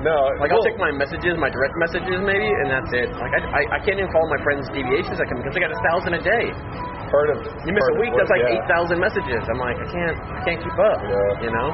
[0.03, 3.12] No, Like I'll check my messages, my direct messages maybe, and that's it.
[3.20, 5.20] Like I, I, I can't even follow my friends' deviations.
[5.20, 6.44] I can because I got a thousand a day.
[7.11, 8.55] Part of You miss a week, that's like yeah.
[8.57, 9.42] eight thousand messages.
[9.51, 10.99] I'm like, I can't, I can't keep up.
[11.03, 11.44] Yeah.
[11.44, 11.68] You know?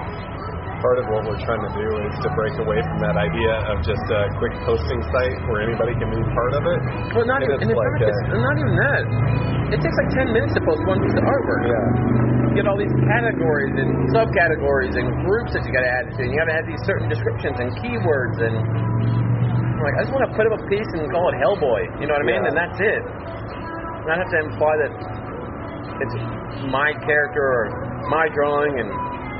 [0.85, 3.81] Part of what we're trying to do is to break away from that idea of
[3.81, 6.79] just a quick posting site where anybody can be part of it.
[7.17, 9.03] Well, not And even, and like, not, it's not even that.
[9.73, 11.63] It takes like ten minutes to post one piece of artwork.
[11.65, 12.53] Yeah.
[12.53, 16.21] You get all these categories and subcategories and groups that you got to add to,
[16.25, 20.13] and you got to add these certain descriptions and keywords and I'm like I just
[20.13, 22.01] want to put up a piece and call it Hellboy.
[22.01, 22.45] You know what I mean?
[22.45, 22.49] Yeah.
[22.53, 23.03] And that's it.
[24.09, 24.93] Not have to imply that
[26.03, 26.15] it's
[26.73, 27.65] my character or
[28.11, 28.91] my drawing and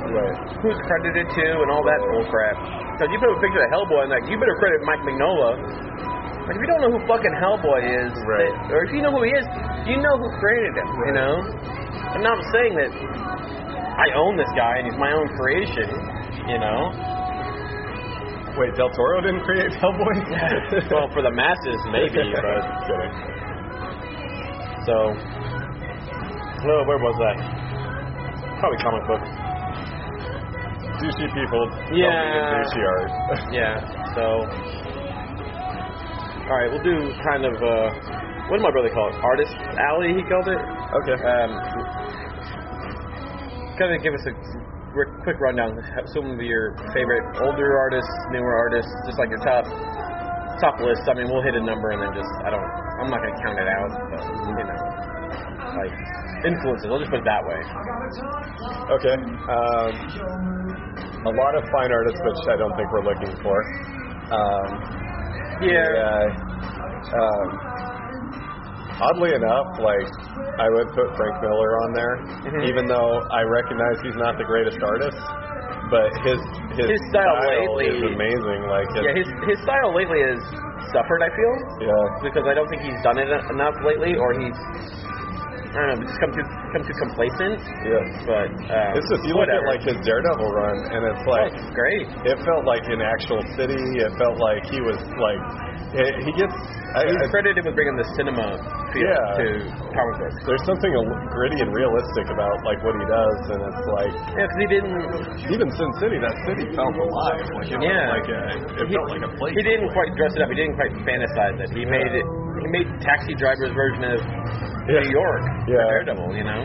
[0.07, 0.37] Right.
[0.63, 2.55] who's credited to and all that bull crap.
[2.95, 5.59] Because you put a picture of Hellboy and like you better credit Mike Mignola.
[6.47, 8.47] Like if you don't know who fucking Hellboy is, Right.
[8.55, 9.45] that- or if you know who he is,
[9.85, 10.87] you know who created him.
[10.87, 11.19] You Right.
[11.19, 11.43] know.
[12.15, 12.91] I'm not saying that
[13.99, 15.89] I own this guy and he's my own creation.
[16.47, 16.91] You know.
[18.57, 20.89] Wait, Del Toro didn't create Hellboy?
[20.91, 23.11] well, for the masses maybe, but Kidding.
[24.87, 25.13] so.
[26.65, 27.33] Oh, where was I?
[28.59, 29.29] Probably comic books.
[30.97, 31.63] Douchey people.
[31.93, 32.57] Yeah.
[32.57, 33.09] Douchey art.
[33.53, 33.77] Yeah.
[34.17, 34.49] So.
[36.47, 37.91] All right, we'll do kind of uh,
[38.47, 39.15] what did my brother call it?
[39.19, 40.57] Artist Alley, he called it.
[41.03, 41.17] Okay.
[41.27, 41.51] Um,
[43.77, 44.33] kind of give us a
[45.23, 45.77] quick rundown.
[46.15, 49.67] Some of your favorite older artists, newer artists, just like your top
[50.63, 51.03] top list.
[51.05, 52.65] I mean, we'll hit a number and then just I don't.
[53.03, 54.81] I'm not gonna count it out, but you know,
[55.77, 55.93] like
[56.45, 56.87] influences.
[56.89, 57.59] I'll just put it that way.
[58.97, 59.15] Okay.
[59.47, 59.91] Um,
[61.27, 63.57] a lot of fine artists, which I don't think we're looking for.
[64.31, 64.69] Um,
[65.61, 66.29] yeah.
[67.13, 67.47] Um,
[69.01, 70.05] oddly enough, like
[70.59, 72.63] I would put Frank Miller on there, Mhm.
[72.65, 75.17] even though I recognize he's not the greatest artist,
[75.89, 76.39] but his
[76.77, 78.67] his, His style lately- is amazing.
[78.69, 80.41] Like his, Yeah, his his style lately has
[80.93, 81.23] suffered.
[81.23, 81.53] I feel
[81.89, 84.53] yeah, because I don't think he's done it enough lately, or he's
[85.67, 87.59] I don't know, just come too come too complacent.
[87.83, 88.03] yeah.
[88.23, 91.51] But um, It's just you look at like his Daredevil run, and it's Oh, like
[91.53, 92.05] it's great.
[92.23, 93.77] it felt like an actual city.
[93.99, 95.41] It felt like he was like
[95.97, 96.55] it, he gets.
[96.97, 98.57] I, He's I, credited with bringing the cinema
[98.95, 99.37] feel Yeah.
[99.43, 99.45] to
[99.91, 100.39] comic books.
[100.47, 100.89] there's something
[101.35, 104.95] gritty and realistic about like what he does, and it's like Yeah, because he didn't.
[105.51, 107.43] even Sin City, that city felt alive.
[107.59, 108.15] Like it Yeah.
[108.17, 108.41] like a,
[108.81, 109.53] it He, felt like a place.
[109.55, 110.49] he didn't quite dress it up.
[110.49, 111.69] He didn't quite fantasize it.
[111.75, 112.25] He made it.
[112.57, 114.19] He made Taxi Driver's version of
[114.87, 114.99] Yeah.
[115.03, 115.83] New York Yeah.
[115.91, 116.31] Daredevil.
[116.35, 116.61] You know,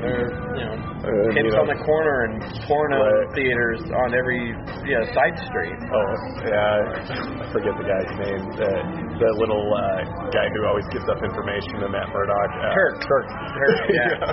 [0.00, 1.60] they're you know Uh, pimps you know.
[1.60, 3.28] on the corner and porno Right.
[3.36, 4.56] theaters on every
[4.88, 5.76] yeah side street.
[5.92, 6.12] Oh
[6.48, 8.42] yeah, I forget the guy's name.
[8.56, 8.72] The
[9.20, 12.50] the little uh, guy who always gives up information to Matt Murdock.
[12.56, 12.94] Uh, Kirk.
[13.04, 13.26] Kirk.
[13.28, 14.32] Kirk, yeah.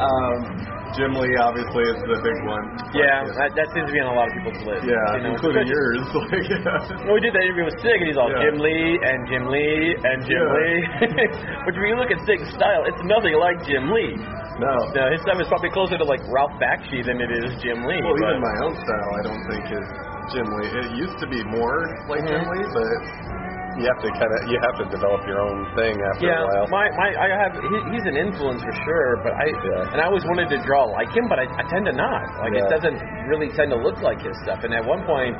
[0.06, 2.64] um, Jim Lee obviously is the big one.
[2.96, 4.82] Yeah, Like, that, that seems to be on a lot of people's list.
[4.88, 6.00] yeah, you know, including yours.
[6.16, 7.04] Like, yeah.
[7.04, 8.40] Well, we did that interview with Sig, and he's all Yeah.
[8.48, 10.56] Jim Lee and Jim Lee and Jim Yeah.
[10.56, 10.78] Lee.
[11.68, 14.16] Which, when you look at Sig's style, it's nothing like Jim Lee.
[14.56, 14.72] No.
[14.96, 18.00] No, his stuff is probably closer to like Ralph Bakshi than it is Jim Lee.
[18.00, 19.88] Well, even my own style, I don't think is
[20.32, 20.70] Jim Lee.
[20.80, 22.56] It used to be more like Jim Mhm.
[22.56, 23.35] Lee, but
[23.76, 26.48] you have to kind of you have to develop your own thing after yeah, a
[26.48, 26.66] while.
[26.72, 29.92] my my I have he, he's an influence for sure, but I Yeah.
[29.92, 32.24] and I always wanted to draw like him, but I, I tend to not.
[32.40, 34.64] Like it doesn't really tend to look like his stuff.
[34.64, 35.36] And at one point,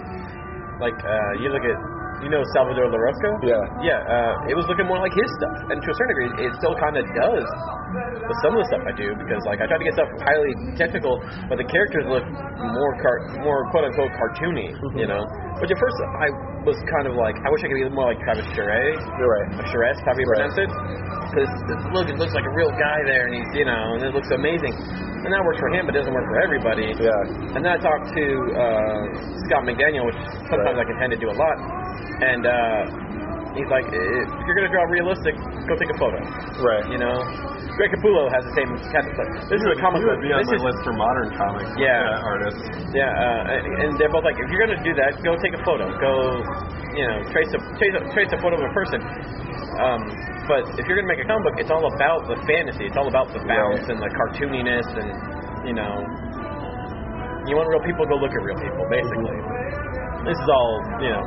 [0.81, 1.79] like uh, you look at
[2.25, 3.31] you know Salvador Larroca.
[3.45, 3.61] Yeah.
[3.85, 6.53] Yeah, uh, it was looking more like his stuff, and to a certain degree, it
[6.61, 7.47] still kind of does
[8.27, 10.53] with some of the stuff I do because like I try to get stuff highly
[10.77, 14.99] technical, but the characters look more car- more quote unquote cartoony, Mm-hmm.
[14.99, 15.23] you know.
[15.63, 16.29] Which at first I
[16.69, 19.49] was kind of like, I wish I could be more like Travis Charest, You're right.
[19.73, 20.29] Charest, you Right.
[20.37, 20.69] pronounce it,
[21.33, 21.49] because
[21.97, 24.29] look, it looks like a real guy there, and he's you know, and it looks
[24.37, 24.75] amazing.
[25.25, 26.93] And that works for him, but it doesn't work for everybody.
[26.93, 27.55] Yeah.
[27.57, 28.25] And then I talked to
[28.55, 29.03] uh,
[29.49, 30.85] Scott McDaniel, which sometimes Right.
[30.85, 31.57] I can tend to do a lot.
[32.17, 32.81] And uh,
[33.53, 35.37] he's like, if you're going to draw realistic,
[35.69, 36.17] go take a photo.
[36.65, 36.87] Right.
[36.89, 37.13] You know?
[37.77, 39.13] Greg Capullo has the same kind of.
[39.53, 41.69] This is a comic you would be on This my is, list for modern comics.
[41.77, 42.09] Yeah.
[42.09, 42.65] uh, artists.
[42.97, 45.61] yeah, uh, and they're both like, if you're going to do that, go take a
[45.61, 45.85] photo.
[46.01, 46.41] Go,
[46.97, 48.97] you know, trace a trace a, trace a photo of a person.
[49.77, 50.01] Um,
[50.49, 52.89] but if you're going to make a comic book, it's all about the fantasy.
[52.89, 53.93] It's all about the bounce Right.
[53.93, 55.13] and the cartooniness, and
[55.69, 56.01] you know,
[57.45, 58.89] you want real people, go look at real people.
[58.89, 59.37] Basically,
[60.25, 60.73] this is all
[61.05, 61.23] you know,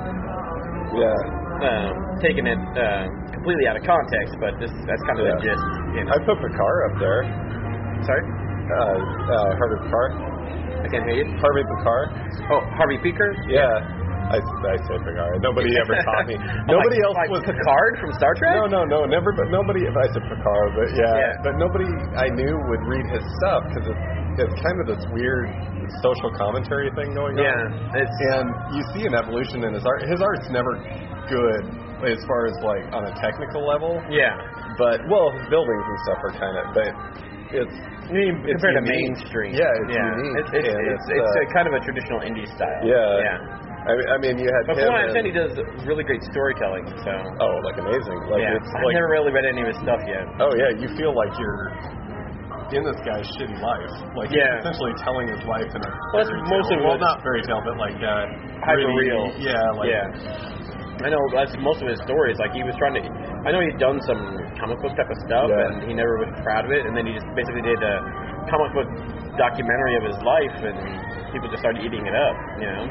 [0.96, 1.14] Yeah.
[1.62, 1.90] uh,
[2.24, 5.46] taking it uh, completely out of context, but this that's kind of the Yeah.
[5.54, 5.66] gist.
[5.96, 6.14] You know.
[6.14, 7.22] I put Picard up there.
[8.08, 10.12] Sorry, Uh, uh, Harvey Picard.
[10.82, 11.28] I can't hear you.
[11.42, 12.08] Harvey Picard.
[12.54, 13.30] Oh, Harvey Pekar.
[13.52, 13.68] Yeah.
[14.30, 15.42] I, I say Picard.
[15.42, 16.38] Nobody ever taught me.
[16.40, 17.44] I'm Nobody like, else like was.
[17.50, 18.62] Picard from Star Trek.
[18.62, 19.34] No, no, no, never.
[19.34, 19.90] But nobody.
[19.90, 21.34] If I said Picard, but yeah, Yeah.
[21.42, 24.04] but nobody I knew would read his stuff because it's
[24.46, 25.50] it's kind of this weird
[26.06, 27.44] social commentary thing going on.
[27.44, 30.06] Yeah, it's And you see an evolution in his art.
[30.06, 30.78] His art's never
[31.28, 31.64] good
[32.06, 34.40] as far as like on a technical level, yeah.
[34.80, 36.66] but well, his buildings and stuff are kind of.
[36.72, 36.92] But
[37.52, 37.76] it's
[38.10, 39.54] I mean, It's compared to mainstream.
[39.54, 40.10] Yeah, it's yeah.
[40.18, 42.82] unique, It's it's, it's, it's, it's uh, a kind of a traditional indie style.
[42.82, 43.22] Yeah.
[43.22, 43.38] Yeah.
[43.88, 45.54] I, I mean, you had But from what I understand, he does
[45.88, 46.84] really great storytelling.
[47.06, 47.12] So.
[47.40, 48.20] Oh, like amazing!
[48.28, 48.60] Like yeah.
[48.60, 50.28] it's I've like never really read any of his stuff yet.
[50.44, 51.72] oh yeah, you feel like you're
[52.76, 53.90] in this guy's shitty life.
[54.14, 54.60] Like Yeah.
[54.60, 56.86] he's essentially telling his life in a Well, that's fairy tale.
[56.86, 58.30] well, not fairy tale, but like uh,
[58.62, 59.32] Hyper real.
[59.42, 60.06] Yeah, like yeah.
[61.02, 62.36] I know that's most of his stories.
[62.38, 63.04] Like he was trying to.
[63.48, 64.20] I know he'd done some
[64.60, 65.66] comic book type of stuff, Yeah.
[65.72, 66.84] and he never was proud of it.
[66.86, 67.96] And then he just basically did a
[68.52, 68.90] comic book
[69.40, 70.78] documentary of his life, and
[71.32, 72.36] people just started eating it up.
[72.60, 72.84] You know,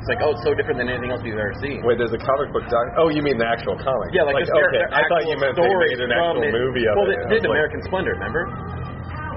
[0.00, 1.84] it's like, oh, it's so different than anything else we've ever seen.
[1.84, 2.84] Wait, there's a comic book doc.
[2.96, 4.08] Oh, you mean the actual comic?
[4.16, 4.88] Yeah, like, their- okay.
[4.88, 6.56] I thought you meant they made an actual it.
[6.56, 7.20] movie of well, it.
[7.28, 8.42] they did was like, American Splendor, remember?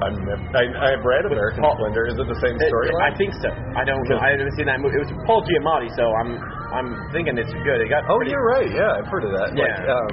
[0.03, 0.15] I'm,
[0.55, 0.63] I,
[0.95, 2.07] I've read American Paul- Splendor.
[2.11, 3.03] Is it the same storyline?
[3.03, 3.51] I think so.
[3.51, 4.19] I don't know.
[4.23, 4.99] I haven't seen that movie.
[4.99, 6.31] It was Paul Giamatti, so I'm
[6.73, 7.79] I'm thinking it's good.
[7.83, 8.67] It got Oh, pretty, you're right.
[8.67, 9.53] Yeah, I've heard of that.
[9.53, 9.93] Like, Yeah.
[9.95, 10.11] um,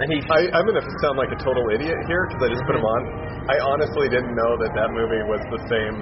[0.00, 2.62] and he I, I'm going to sound like a total idiot here because I just
[2.68, 3.00] put him on.
[3.48, 5.96] I honestly didn't know that that movie was the same.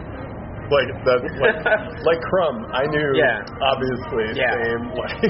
[0.68, 1.58] Like that, like,
[2.04, 2.66] like Crumb.
[2.72, 3.40] I knew, Yeah.
[3.72, 4.52] obviously, Yeah.
[4.52, 4.82] same.
[4.96, 5.24] Like,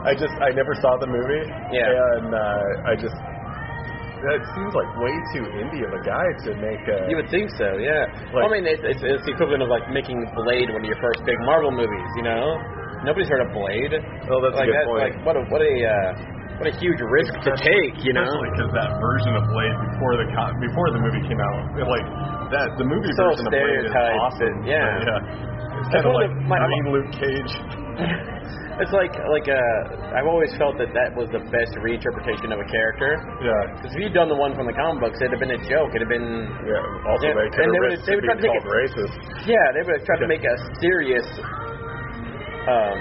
[0.00, 1.44] I just I never saw the movie.
[1.76, 1.92] Yeah.
[2.16, 3.12] And uh, I just
[4.24, 7.08] that seems like way too indie of a guy to make a.
[7.08, 8.04] You would think so, yeah.
[8.32, 11.00] well, I mean, it's, it's, it's the equivalent of like making Blade one of your
[11.00, 12.08] first big Marvel movies.
[12.16, 12.56] You know,
[13.04, 13.96] nobody's heard of Blade.
[14.28, 15.00] Oh, that's like a good that, point.
[15.04, 16.10] Like what a what a uh,
[16.60, 18.04] what a huge risk to take.
[18.04, 21.40] You know, Especially because that version of Blade before the co- before the movie came
[21.40, 22.06] out, like
[22.52, 24.44] that the movie So version of Blade is awesome.
[24.44, 24.84] and- yeah.
[24.84, 25.80] But, yeah.
[25.80, 27.52] It's kind of like of the- my- Luke Cage.
[28.84, 32.68] it's like like uh, I've always felt that that was the best reinterpretation of a
[32.68, 33.16] character.
[33.40, 33.56] Yeah.
[33.80, 35.96] Because if you'd done the one from the comic books, it'd have been a joke.
[35.96, 37.08] It'd have been Yeah.
[37.08, 39.14] Also, Yeah, they could and have they would- they would try to take called racist.
[39.48, 41.24] Yeah, they would have tried to make a serious,
[42.68, 42.96] um,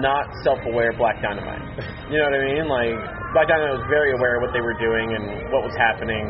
[0.00, 1.60] not self-aware Black Dynamite.
[2.12, 2.64] You know what I mean?
[2.68, 2.96] Like
[3.32, 6.28] Black Dynamite was very aware of what they were doing and what was happening.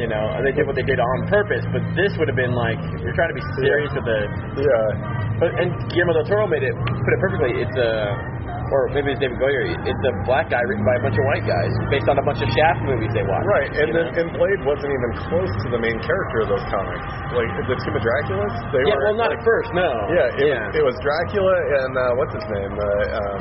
[0.00, 1.60] You know, they did what they did on purpose.
[1.68, 4.20] But this would have been like if you're trying to be serious with the.
[4.56, 5.36] Yeah.
[5.36, 7.52] But and Guillermo del Toro made it put it perfectly.
[7.60, 8.39] It's a.
[8.70, 9.66] Or maybe it's David Goyer.
[9.66, 12.38] It's a black guy written by a bunch of white guys, based on a bunch
[12.38, 13.50] of Shaft movies they watched.
[13.50, 17.02] Right, and then and Blade wasn't even close to the main character of those comics.
[17.34, 19.90] Like the Tomb of Dracula's, they were yeah, were well, not like, at first, no.
[20.14, 20.78] Yeah, it, yeah.
[20.78, 23.38] it was Dracula and uh, what's his name, the um,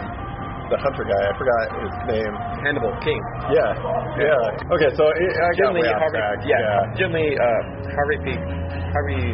[0.73, 1.21] the hunter guy.
[1.29, 2.33] I forgot his name.
[2.65, 3.21] Hannibal King.
[3.53, 3.73] Yeah,
[4.17, 4.73] yeah.
[4.73, 6.37] Okay, so it, I Jim got Lee, way off Harvey, track.
[6.45, 7.61] yeah, Jim Lee, uh,
[7.93, 8.37] Harvey P.
[8.93, 9.33] Harvey,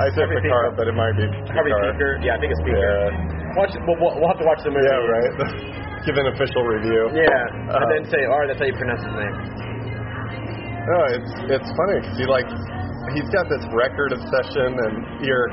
[0.00, 0.76] I said Harvey Picard, Picard.
[0.76, 1.96] but it might be Harvey Picard.
[1.96, 2.12] Peaker.
[2.24, 2.80] Yeah, I think it's Peaker.
[2.80, 4.86] Yeah, Watch, we'll, we'll we'll have to watch the movie.
[4.88, 5.32] yeah, right.
[6.08, 7.14] Give an official review.
[7.14, 9.36] Yeah, Uh, and then say, right, that's how you pronounce his name.
[10.82, 12.48] No, it's it's funny because he like
[13.14, 15.46] he's got this record obsession, and you're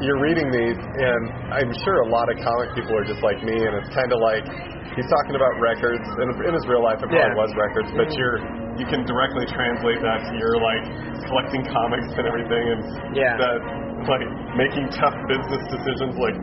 [0.00, 3.52] you're reading these, and I'm sure a lot of comic people are just like me,
[3.52, 4.48] and it's kind of like
[4.96, 7.36] he's talking about records, and in his real life it probably Yeah.
[7.36, 8.40] was records, but you're
[8.80, 10.84] you can directly translate that to your like
[11.28, 12.80] collecting comics and everything, and
[13.12, 13.36] Yeah.
[13.36, 13.60] that
[14.08, 14.24] like
[14.56, 16.38] making tough business decisions, like.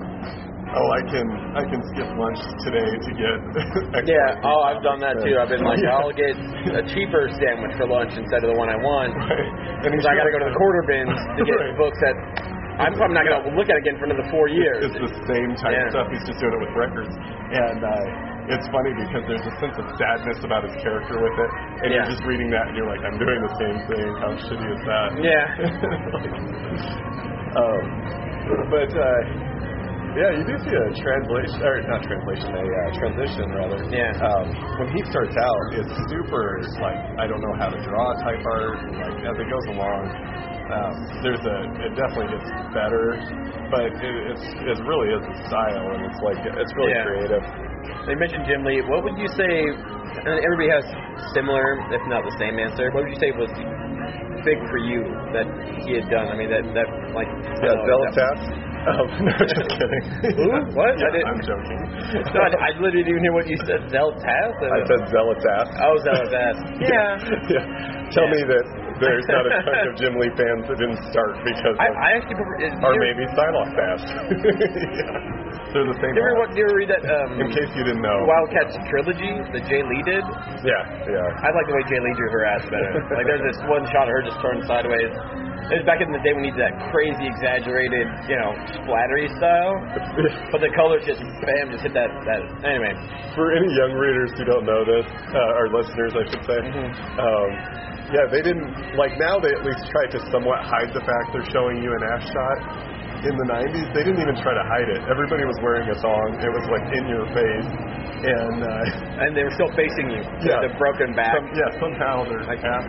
[0.78, 1.26] Oh, I can
[1.58, 3.38] I can skip lunch today to get.
[4.08, 4.46] Yeah.
[4.46, 5.34] Oh, I've done that too.
[5.42, 5.98] I've been like, Yeah.
[5.98, 6.38] I'll get
[6.78, 9.10] a cheaper sandwich for lunch instead of the one I want.
[9.28, 9.50] Right.
[9.90, 11.74] Because I got to go to the quarter bins to get Right.
[11.82, 12.16] books that
[12.78, 14.86] I'm probably not going to look at again for another four years.
[14.86, 15.90] It's the same type Yeah.
[15.90, 16.08] of stuff.
[16.14, 17.10] He's just doing it with records,
[17.50, 21.52] and uh, it's funny because there's a sense of sadness about his character with it,
[21.82, 22.06] and Yeah.
[22.06, 24.08] you're just reading that and you're like, I'm doing the same thing.
[24.22, 25.10] How shitty is that?
[25.26, 25.46] Yeah.
[27.66, 27.82] um,
[28.70, 29.22] but uh,
[30.18, 33.80] yeah, you do see a translation, or not translation, a uh, transition rather.
[33.94, 34.18] Yeah.
[34.18, 34.46] Um,
[34.82, 38.82] when he starts out, it's super like I don't know how to draw type art.
[38.82, 40.02] And, like as it goes along,
[40.74, 43.22] um, there's a it definitely gets better,
[43.70, 47.06] but it, it's it really is a style, and it's like it's really Yeah.
[47.06, 47.44] creative.
[48.10, 48.82] They mentioned Jim Lee.
[48.90, 49.70] What would you say?
[50.18, 50.86] And everybody has
[51.38, 52.90] similar, if not the same answer.
[52.90, 53.54] What would you say was
[54.42, 55.46] big for you that
[55.86, 56.28] he had done?
[56.32, 58.67] I mean, that that like uh, Zelotas.
[58.88, 60.04] Um, no, just kidding.
[60.40, 60.48] Who?
[60.74, 60.96] What?
[60.96, 61.28] I didn't.
[61.28, 61.80] I'm joking.
[62.38, 63.84] No, I, I literally didn't even hear what you said.
[63.92, 64.54] Zeltaz?
[64.64, 65.68] I said Zelotas.
[65.84, 66.56] Oh, Zeltaz.
[66.80, 67.20] Yeah.
[67.52, 67.66] yeah.
[68.16, 68.36] Tell Yeah.
[68.36, 68.66] me that
[69.04, 72.40] there's not a chunk of Jim Lee fans that didn't start because I, I actually
[72.40, 72.64] prefer.
[72.64, 74.08] Is, or maybe Psylocke fast.
[74.08, 75.47] yeah.
[75.76, 76.16] They're the same.
[76.16, 78.24] You ever, you ever read that um, In case you didn't know.
[78.24, 80.24] Wildcats trilogy that Jae Lee did?
[80.64, 81.44] Yeah, yeah.
[81.44, 82.92] I like the way Jae Lee drew her ass better.
[83.20, 85.12] like there's this one shot of her just turned sideways.
[85.68, 89.28] It was back in the day when we did that crazy, exaggerated, you know, splattery
[89.36, 89.76] style.
[90.56, 92.08] But the colors just bam, just hit that.
[92.24, 92.96] That anyway.
[93.36, 95.04] For any young readers who don't know this,
[95.36, 96.88] uh, or listeners, I should say, Mhm.
[97.20, 97.50] um,
[98.16, 99.20] yeah, they didn't like.
[99.20, 102.24] Now they at least try to somewhat hide the fact they're showing you an ass
[102.32, 102.58] shot.
[103.28, 105.04] In the '90s, they didn't even try to hide it.
[105.12, 106.40] Everybody was wearing a thong.
[106.40, 107.70] It was like in your face,
[108.24, 110.24] and uh, And they were still facing you.
[110.48, 110.64] Yeah.
[110.64, 111.36] The broken back.
[111.36, 112.88] some, yeah, somehow their Like- ass.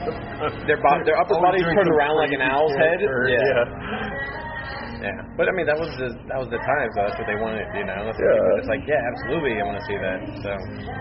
[0.66, 2.98] Their bo- their upper body's turned around like an owl's head.
[3.04, 3.44] character, Yeah.
[3.44, 5.04] yeah.
[5.04, 5.20] Yeah.
[5.36, 6.92] But I mean, that was the that was the times.
[6.96, 7.04] Though.
[7.08, 7.68] That's what they wanted.
[7.76, 8.08] You know.
[8.08, 8.40] That's Yeah.
[8.56, 10.18] were like, yeah, absolutely, I want to see that.
[10.44, 10.50] So.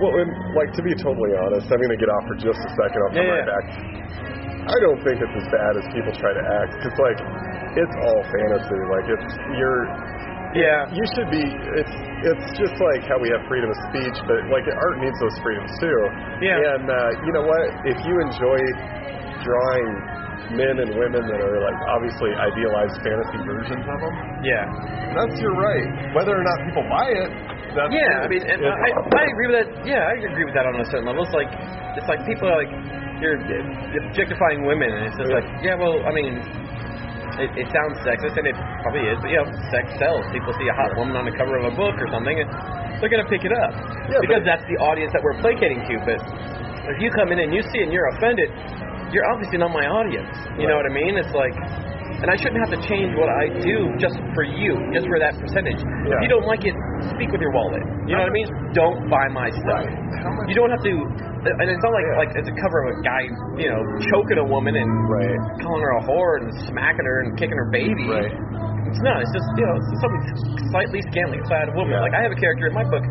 [0.03, 0.29] Well, and
[0.60, 2.99] like to be totally honest, I'm going to get off for just a second.
[3.08, 3.55] I'll come Yeah, right yeah.
[3.55, 3.65] back.
[4.69, 7.19] I don't think it's as bad as people try to act because like
[7.77, 8.79] it's all fantasy.
[8.89, 9.84] Like it's you're
[10.58, 10.89] Yeah.
[10.89, 11.43] you should be.
[11.45, 15.38] It's it's just like how we have freedom of speech, but like art needs those
[15.45, 15.99] freedoms too.
[16.41, 16.58] Yeah.
[16.58, 17.65] And uh, you know what?
[17.86, 18.60] If you enjoy
[19.45, 19.88] drawing
[20.58, 24.65] men and women that are like obviously idealized fantasy versions of them, Yeah.
[25.13, 25.86] that's your right.
[26.17, 27.30] Whether or not people buy it,
[27.78, 29.70] that's Yeah, I mean, and I, I agree with that.
[29.86, 31.22] Yeah, I agree with that on a certain level.
[31.22, 31.51] It's like,
[31.93, 32.72] it's like people are like,
[33.22, 33.38] you're
[34.09, 35.38] objectifying women, and it's just Yeah.
[35.38, 36.41] like, yeah, well, I mean,
[37.41, 40.23] it, it sounds sexist, and it probably is, but you know, sex sells.
[40.31, 42.47] People see a hot woman on the cover of a book or something, and
[42.99, 43.71] they're gonna pick it up
[44.11, 45.95] Yeah, because that's the audience that we're placating to.
[46.03, 46.19] But
[46.91, 48.51] if you come in and you see it and you're offended,
[49.15, 50.29] you're obviously not my audience.
[50.59, 51.17] You know what I mean?
[51.17, 51.55] It's like.
[52.19, 55.39] And I shouldn't have to change what I do just for you, just for that
[55.39, 55.79] percentage.
[55.79, 56.75] If you don't like it,
[57.15, 57.79] speak with your wallet.
[58.03, 58.49] You know what I mean?
[58.75, 59.87] Don't buy my stuff.
[59.87, 60.49] Right.
[60.51, 60.93] You don't have to.
[61.39, 63.23] And it's not like like it's a cover of a guy,
[63.55, 63.79] you know,
[64.11, 65.39] choking a woman and Right.
[65.63, 68.05] calling her a whore and smacking her and kicking her baby.
[68.11, 68.33] Right.
[68.91, 69.21] It's not.
[69.23, 70.23] It's just you know, it's something
[70.73, 71.95] slightly scantily clad woman.
[71.95, 72.03] Yeah.
[72.03, 73.05] Like I have a character in my book.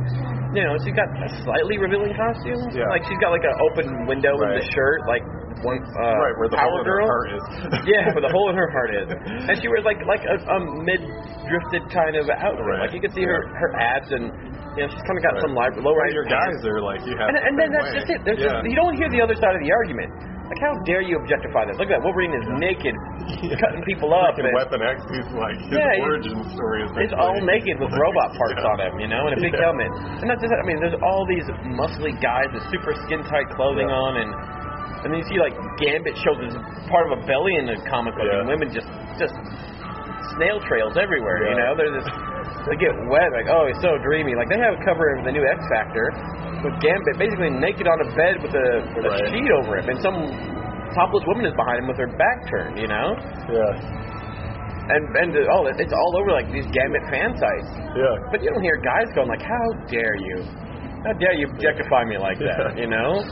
[0.53, 2.61] You know, she's got a slightly revealing costume.
[2.77, 2.89] Yeah.
[2.93, 5.23] Like she's got like an open window in the shirt, like
[5.65, 7.05] one uh, right, where the power hole in girl.
[7.05, 7.45] her heart is.
[7.93, 9.09] yeah, where the hole in her heart is.
[9.49, 11.01] And she wears like like a, a mid
[11.49, 12.65] drifted kind of outfit.
[12.65, 12.81] Right.
[12.89, 14.33] Like you can see her her abs and
[14.79, 15.45] you know she's kind of got Right.
[15.45, 17.29] some li- low Well, your guys are like you have.
[17.29, 17.99] and, the and then that's way.
[17.99, 18.21] just it.
[18.23, 18.63] There's yeah.
[18.63, 20.15] just, you don't hear the other side of the argument.
[20.49, 21.77] Like, how dare you objectify this?
[21.77, 22.05] Look at that.
[22.09, 22.97] Wolverine is naked,
[23.61, 24.33] cutting people up.
[24.33, 26.91] Freaking and Weapon X, he's like his Yeah, he- origin story is.
[26.97, 28.71] He's all naked with robot parts Yeah.
[28.73, 29.69] on him, you know, and a big Yeah.
[29.69, 29.93] helmet.
[30.25, 30.49] And not just.
[30.55, 31.45] I mean, there's all these
[31.77, 34.05] muscly guys with super skin tight clothing Yeah.
[34.09, 34.31] on, and
[35.05, 35.53] and then you see like
[35.85, 36.55] Gambit shows as
[36.89, 38.41] part of a belly in the comic book, Yeah.
[38.41, 38.89] and women just
[39.21, 39.37] just
[40.37, 41.49] snail trails everywhere.
[41.49, 42.11] You know, they're just
[42.69, 43.31] they get wet.
[43.33, 44.35] Like, oh, it's so dreamy.
[44.37, 46.13] Like they have a cover of the new X Factor
[46.65, 48.69] with Gambit basically naked on a bed with a,
[48.99, 49.31] with a Right.
[49.31, 50.19] sheet over him, and some
[50.97, 52.77] topless woman is behind him with her back turned.
[52.77, 53.15] You know,
[53.49, 54.93] Yeah.
[54.95, 57.71] and and uh, oh, it's all over like these Gambit fan sites.
[57.95, 58.15] Yeah.
[58.33, 60.43] But you don't hear guys going like, "How dare you?
[61.07, 62.81] How dare you objectify me like that?" Yeah.
[62.83, 63.23] You know.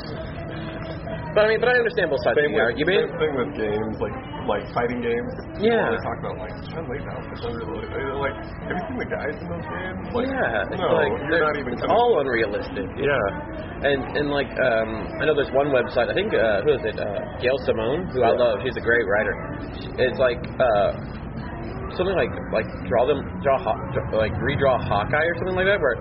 [1.37, 2.97] But I mean, but I understand both sides Same of the with, argument.
[2.97, 4.16] same thing with games, like
[4.49, 5.28] like fighting games.
[5.61, 5.93] Yeah.
[5.93, 6.97] They talk about like Chun Li.
[6.97, 10.01] They're Like, have you seen the guys in those games?
[10.16, 11.76] Like, yeah, it's no, like you're not even.
[11.76, 12.89] it's all unrealistic.
[12.97, 13.84] Yeah.
[13.84, 16.09] And and like um, I know there's one website.
[16.09, 16.97] I think uh, who is it?
[16.97, 18.64] Uh, Gail Simone, who I love.
[18.64, 19.37] She's a great writer.
[20.01, 20.89] It's like uh,
[21.95, 23.59] something like like draw them draw,
[23.95, 25.97] draw like redraw Hawkeye or something like that, where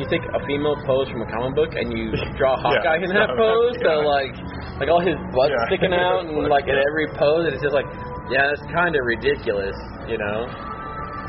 [0.00, 2.10] you take a female pose from a comic book and you
[2.40, 3.38] draw Hawkeye in that Yeah.
[3.38, 3.74] pose.
[3.82, 4.34] So like
[4.82, 5.66] like all his blood Yeah.
[5.70, 7.86] sticking out and like in every pose, and it's just like
[8.28, 9.72] yeah, it's kind of ridiculous,
[10.04, 10.44] you know.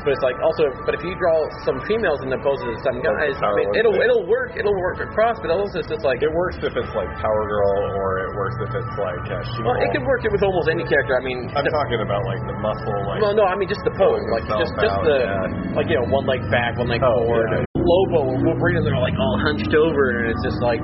[0.00, 1.36] But it's like also, but if you draw
[1.68, 5.04] some females in the poses of some guys, I mean, it'll it'll work, it'll work
[5.04, 5.36] across.
[5.44, 8.56] But also, it's just like It works if it's like Power Girl, or it works
[8.64, 9.60] if it's like uh, she.
[9.60, 11.14] Well, it could work it with almost any character.
[11.16, 13.20] I mean, I'm the- talking about like the muscle, like.
[13.20, 15.76] well, no, I mean just the pose, like just just out, the yeah.
[15.76, 17.48] like you know one leg back, one leg Oh, forward.
[17.52, 17.64] yeah.
[17.80, 20.80] Lobo or Wolverine, they're like all hunched over, and it's just like,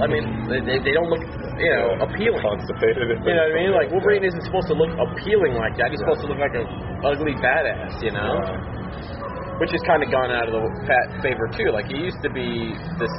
[0.00, 2.40] I mean, they they, they don't look you know appealing.
[2.40, 3.04] Constipated.
[3.04, 3.72] You know what I mean?
[3.76, 5.92] Like Wolverine isn't supposed to look appealing like that.
[5.92, 6.64] He's supposed to look like a
[7.04, 8.40] ugly badass, you know.
[9.60, 11.68] Which has kind of gone out of the fat favor too.
[11.68, 13.12] Like he used to be this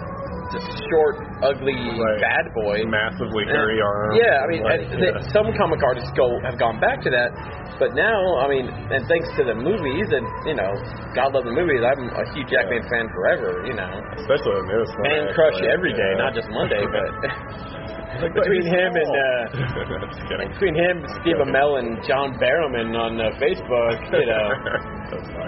[0.54, 2.22] this short, ugly Right.
[2.22, 2.84] bad boy.
[2.88, 4.20] Massively hairy arms.
[4.20, 7.32] Yeah, I mean, like, and the, some comic artists go have gone back to that,
[7.80, 10.72] but now, I mean, and thanks to the movies, and you know,
[11.16, 11.82] God love the movies.
[11.84, 13.64] I'm a Hugh Jackman fan forever.
[13.66, 13.91] You know,
[14.22, 15.06] especially the newest one.
[15.12, 15.72] and Crush actually.
[15.72, 16.24] every day, Yeah.
[16.28, 17.08] not just Monday, but
[18.22, 19.43] Like, between him and uh,
[20.30, 24.45] Just between him, Steve Amell, and John Barrowman on uh, Facebook, you know.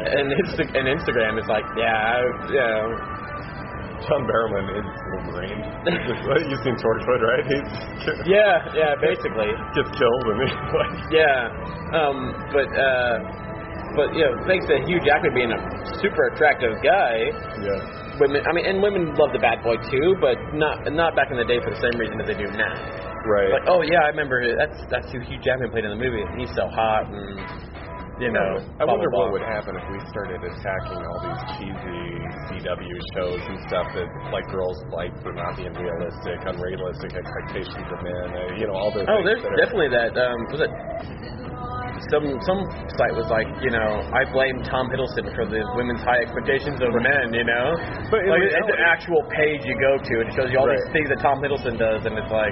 [0.09, 2.83] And, Insta- and Instagram is like, yeah, I- you know,
[4.07, 5.59] John Barrowman is Wolverine.
[6.49, 7.43] You've seen Torchwood, right?
[7.47, 7.57] He
[8.35, 9.51] yeah, yeah, basically.
[9.75, 12.17] gets killed and he's like, Yeah, um,
[12.51, 13.15] but uh,
[13.95, 15.59] but you know, thanks to Hugh Jackman being a
[16.01, 17.29] super attractive guy,
[17.61, 18.41] yeah, women.
[18.43, 21.45] I mean, and women love the bad boy too, but not not back in the
[21.45, 22.73] day for the same reason that they do now.
[23.29, 23.53] right.
[23.53, 26.39] Like, oh yeah, I remember that's that's who Hugh Jackman played in the movie, and
[26.41, 27.37] he's so hot, and
[28.19, 28.61] you know.
[28.79, 32.03] I wonder what would happen if we started attacking all these cheesy
[32.49, 37.99] CW shows and stuff that like girls like for not being realistic, unrealistic expectations of
[38.03, 38.27] men.
[38.33, 39.05] Uh, you know, all those.
[39.09, 40.11] Oh, there's that are- definitely that.
[40.17, 40.71] Um, was it?
[42.11, 42.61] Some some
[42.99, 46.91] site was like, you know, I blame Tom Hiddleston for the women's high expectations of
[46.99, 47.31] men.
[47.31, 47.65] You know,
[48.11, 50.67] But like it's reality- an actual page you go to and it shows you all
[50.67, 52.51] these things that Tom Hiddleston does, and it's like,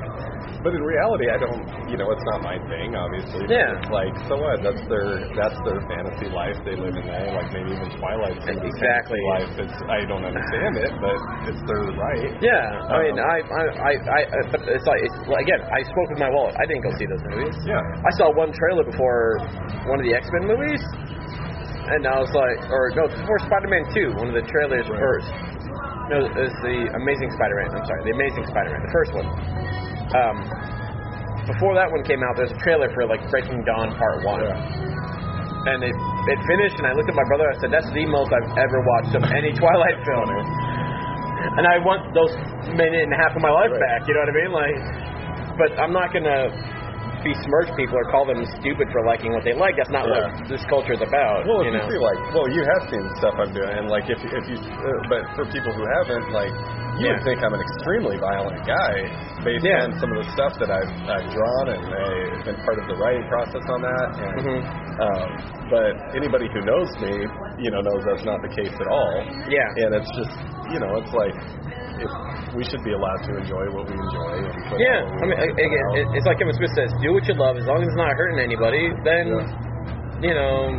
[0.61, 1.65] But in reality, I don't.
[1.89, 3.49] You know, it's not my thing, obviously.
[3.49, 3.73] Yeah.
[3.81, 4.61] It's like, so what?
[4.61, 7.33] That's their that's their fantasy life they live in there.
[7.33, 9.17] Like maybe even Twilight's in Exactly.
[9.33, 9.49] life.
[9.57, 11.17] It's I don't understand it, but
[11.49, 12.37] it's their right.
[12.45, 12.77] yeah.
[12.93, 16.21] I mean, Um, I I I, I but it's like it's, again, I spoke with
[16.21, 16.53] my wallet.
[16.61, 17.57] I didn't go see those movies.
[17.65, 17.81] Yeah.
[17.81, 19.41] I saw one trailer before
[19.89, 20.81] one of the X Men movies,
[21.89, 25.01] and I was like, or no, before Spider Man Two, one of the trailers Right.
[25.01, 25.29] first.
[26.13, 27.81] No, it was the Amazing Spider Man.
[27.81, 29.27] I'm sorry, the Amazing Spider Man, the first one.
[30.15, 30.37] Um,
[31.47, 35.71] before that one came out, there's a trailer for like Breaking Dawn Part One, Yeah.
[35.73, 35.95] and it
[36.31, 37.49] it finished, and I looked at my brother.
[37.49, 40.29] I said, "That's the most I've ever watched of any Twilight film."
[41.57, 42.31] and I want those
[42.77, 43.81] minute and a half of my life Right.
[43.81, 44.07] back.
[44.07, 44.51] You know what I mean?
[44.53, 44.77] Like,
[45.57, 46.47] but I'm not gonna
[47.23, 49.77] besmirch people or call them stupid for liking what they like.
[49.77, 50.27] That's not Yeah.
[50.33, 51.45] what this culture is about.
[51.45, 54.09] Well, if you you, see like, well, you have seen stuff I'm doing, and like
[54.09, 56.51] if if you, uh, but for people who haven't, like,
[56.99, 57.13] you Yeah.
[57.15, 58.93] would think I'm an extremely violent guy
[59.45, 59.85] based Yeah.
[59.85, 62.97] on some of the stuff that I've I've drawn and I've been part of the
[62.97, 64.07] writing process on that.
[64.19, 64.59] And, Mhm.
[64.99, 65.29] um,
[65.69, 67.13] but anybody who knows me,
[67.57, 69.23] you know, knows that's not the case at all.
[69.47, 69.83] Yeah.
[69.85, 70.35] And it's just,
[70.69, 71.35] you know, it's like.
[72.01, 72.09] It,
[72.57, 74.41] we should be allowed to enjoy what we enjoy.
[74.81, 77.23] Yeah, I mean, want to put again, it- it's like Kevin Smith says: do what
[77.29, 78.89] you love, as long as it's not hurting anybody.
[79.05, 79.25] Then,
[80.25, 80.73] you know,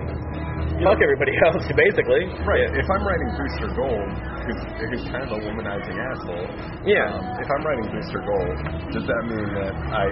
[0.83, 2.23] fuck everybody else, basically.
[2.45, 2.67] Right.
[2.75, 4.09] If I'm writing Booster Gold,
[4.47, 6.47] who's, who's kind of a womanizing asshole,
[6.85, 7.15] Yeah.
[7.15, 8.57] um, if I'm writing Booster Gold,
[8.91, 10.05] does that mean that I,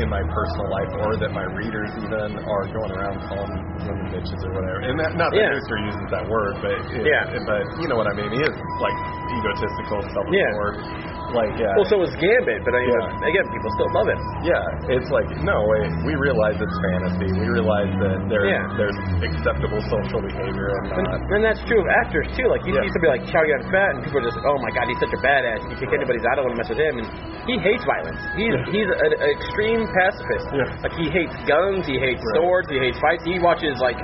[0.00, 3.52] in my personal life, or that my readers even are going around calling
[3.88, 4.84] women bitches or whatever?
[4.84, 5.52] And that, not that Yeah.
[5.56, 7.24] Booster uses that word, but it, Yeah.
[7.48, 8.30] but you know what I mean.
[8.32, 8.98] He is like
[9.40, 11.17] egotistical, self-absorbed.
[11.34, 11.76] Like, yeah.
[11.76, 13.28] Well, so is Gambit, but I mean, Yeah.
[13.28, 14.16] again, people still love it.
[14.48, 17.28] Yeah, it's like no, wait, we realize it's fantasy.
[17.36, 18.64] We realize that there Yeah.
[18.80, 21.20] there's acceptable social behavior and And, not.
[21.36, 22.48] and that's true of actors too.
[22.48, 22.82] Like you Yeah.
[22.82, 25.12] see somebody like Chow Yun Fat, and people are just, oh my god, he's such
[25.12, 25.60] a badass.
[25.68, 26.94] You kick anybody's, I don't want to mess with him.
[27.04, 27.06] And
[27.44, 28.20] he hates violence.
[28.34, 28.72] He's Yeah.
[28.72, 30.46] he's an, extreme pacifist.
[30.54, 30.64] Yeah.
[30.82, 32.40] Like he hates guns, he hates Right.
[32.40, 33.24] swords, he hates fights.
[33.24, 33.98] He watches like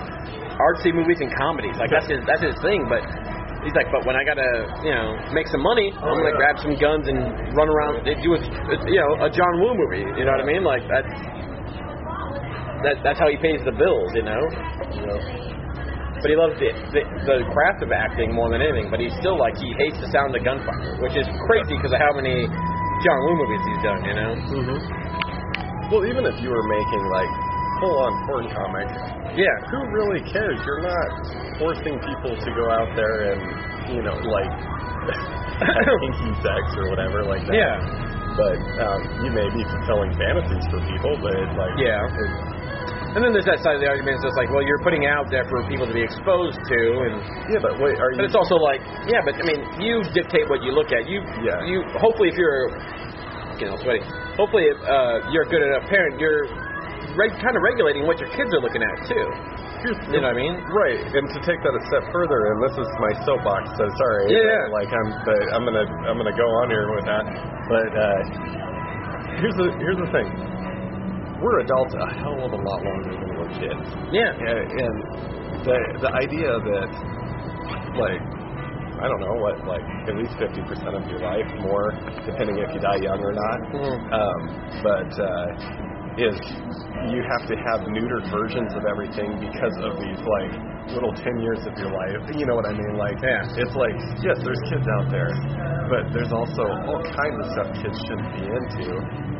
[0.61, 1.77] artsy movies and comedies.
[1.79, 2.87] Like that's his that's his thing.
[2.89, 3.03] But
[3.65, 6.41] he's like, but when I gotta you know make some money, I'm Oh, gonna yeah.
[6.41, 7.19] grab some guns and
[7.57, 8.05] run around.
[8.07, 8.41] and Do a,
[8.87, 10.05] you know a John Woo movie?
[10.21, 10.63] You know what I mean?
[10.63, 11.13] Like that's.
[12.85, 14.37] That, that's how he pays the bills, you know.
[15.09, 15.17] Know,
[16.21, 18.93] But he loves the, the the craft of acting more than anything.
[18.93, 22.01] But he's still like he hates the sound of gunfire, which is crazy because of
[22.05, 22.45] how many
[23.01, 24.01] John Woo movies he's done.
[24.05, 24.31] You know?
[24.37, 24.79] Mm-hmm.
[25.97, 27.33] Well, even if you were making like
[27.81, 28.95] full-on porn comics,
[29.35, 29.55] Yeah.
[29.71, 30.59] who really cares?
[30.65, 31.09] You're not
[31.59, 33.41] forcing people to go out there and
[33.95, 34.51] you know like
[35.61, 37.55] kinky sex or whatever like that.
[37.55, 37.79] Yeah.
[38.35, 42.03] But um, you may be fulfilling fantasies for people, but like Yeah.
[43.15, 45.47] And then there's that side of the argument that's like, well, you're putting out there
[45.47, 47.15] for people to be exposed to, and
[47.47, 47.63] yeah.
[47.63, 48.19] But wait, are you?
[48.19, 51.07] but it's also like, yeah, but I mean, you dictate what you look at.
[51.07, 51.63] You, Yeah.
[51.63, 51.87] you.
[52.03, 52.75] Hopefully, if you're,
[53.63, 54.03] you know, sweaty.
[54.35, 56.51] Hopefully, if uh, you're a good enough parent, you're
[57.17, 59.27] reg- kind of regulating what your kids are looking at too.
[60.11, 60.55] You know what I mean?
[60.73, 64.33] Right, and to take that a step further, and this is my soapbox, so sorry.
[64.33, 64.73] Yeah, yeah.
[64.73, 67.25] Like I'm, but I'm gonna, I'm gonna go on here with that.
[67.69, 68.21] But uh,
[69.45, 70.29] here's the, here's the thing.
[71.45, 74.33] We're adults a hell of a lot longer than we're kids, Yeah.
[74.33, 74.95] and, and
[75.69, 76.89] the the idea that,
[78.01, 78.23] like,
[78.97, 80.65] I don't know what, like at least 50%
[80.97, 81.93] of your life, more,
[82.25, 83.59] depending if you die young or not.
[83.69, 83.97] Mhm.
[84.17, 84.41] Um,
[84.81, 85.47] but uh,
[86.19, 86.39] is
[87.11, 90.55] you have to have neutered versions of everything because of these like
[90.93, 92.21] little 10 years of your life.
[92.37, 92.95] You know what I mean?
[93.01, 93.47] Like, Yeah.
[93.57, 95.33] it's like, yes, there's kids out there,
[95.89, 98.87] but there's also all kinds of stuff kids shouldn't be into.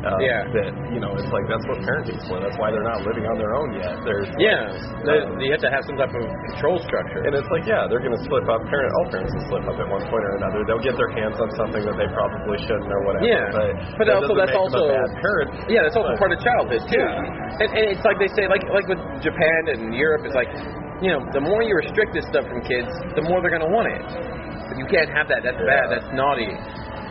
[0.05, 0.45] Uh, Yeah.
[0.53, 2.37] That, you know, it's like, that's what parenting's for.
[2.41, 3.93] That's why they're not living on their own yet.
[4.05, 4.69] There's, Yeah.
[5.05, 6.23] There- Um, you have to have some type of
[6.53, 7.21] control structure.
[7.25, 8.61] and it's like, yeah, they're going to slip up.
[8.69, 10.63] Parent, all parents will slip up at one point or another.
[10.65, 13.25] They'll get their hands on something that they probably shouldn't or whatever.
[13.25, 13.49] Yeah.
[13.51, 15.49] but, But that also that's also- a bad parent.
[15.69, 16.99] Yeah, that's also But- part of childhood too.
[16.99, 17.61] Yeah.
[17.65, 20.49] And, and it's like they say, like like with Japan and Europe, it's like,
[21.03, 23.91] you know, the more you restrict this stuff from kids, the more they're gonna want
[23.91, 24.05] it.
[24.71, 25.43] But you can't have that.
[25.43, 25.85] That's bad.
[25.91, 26.51] That's naughty.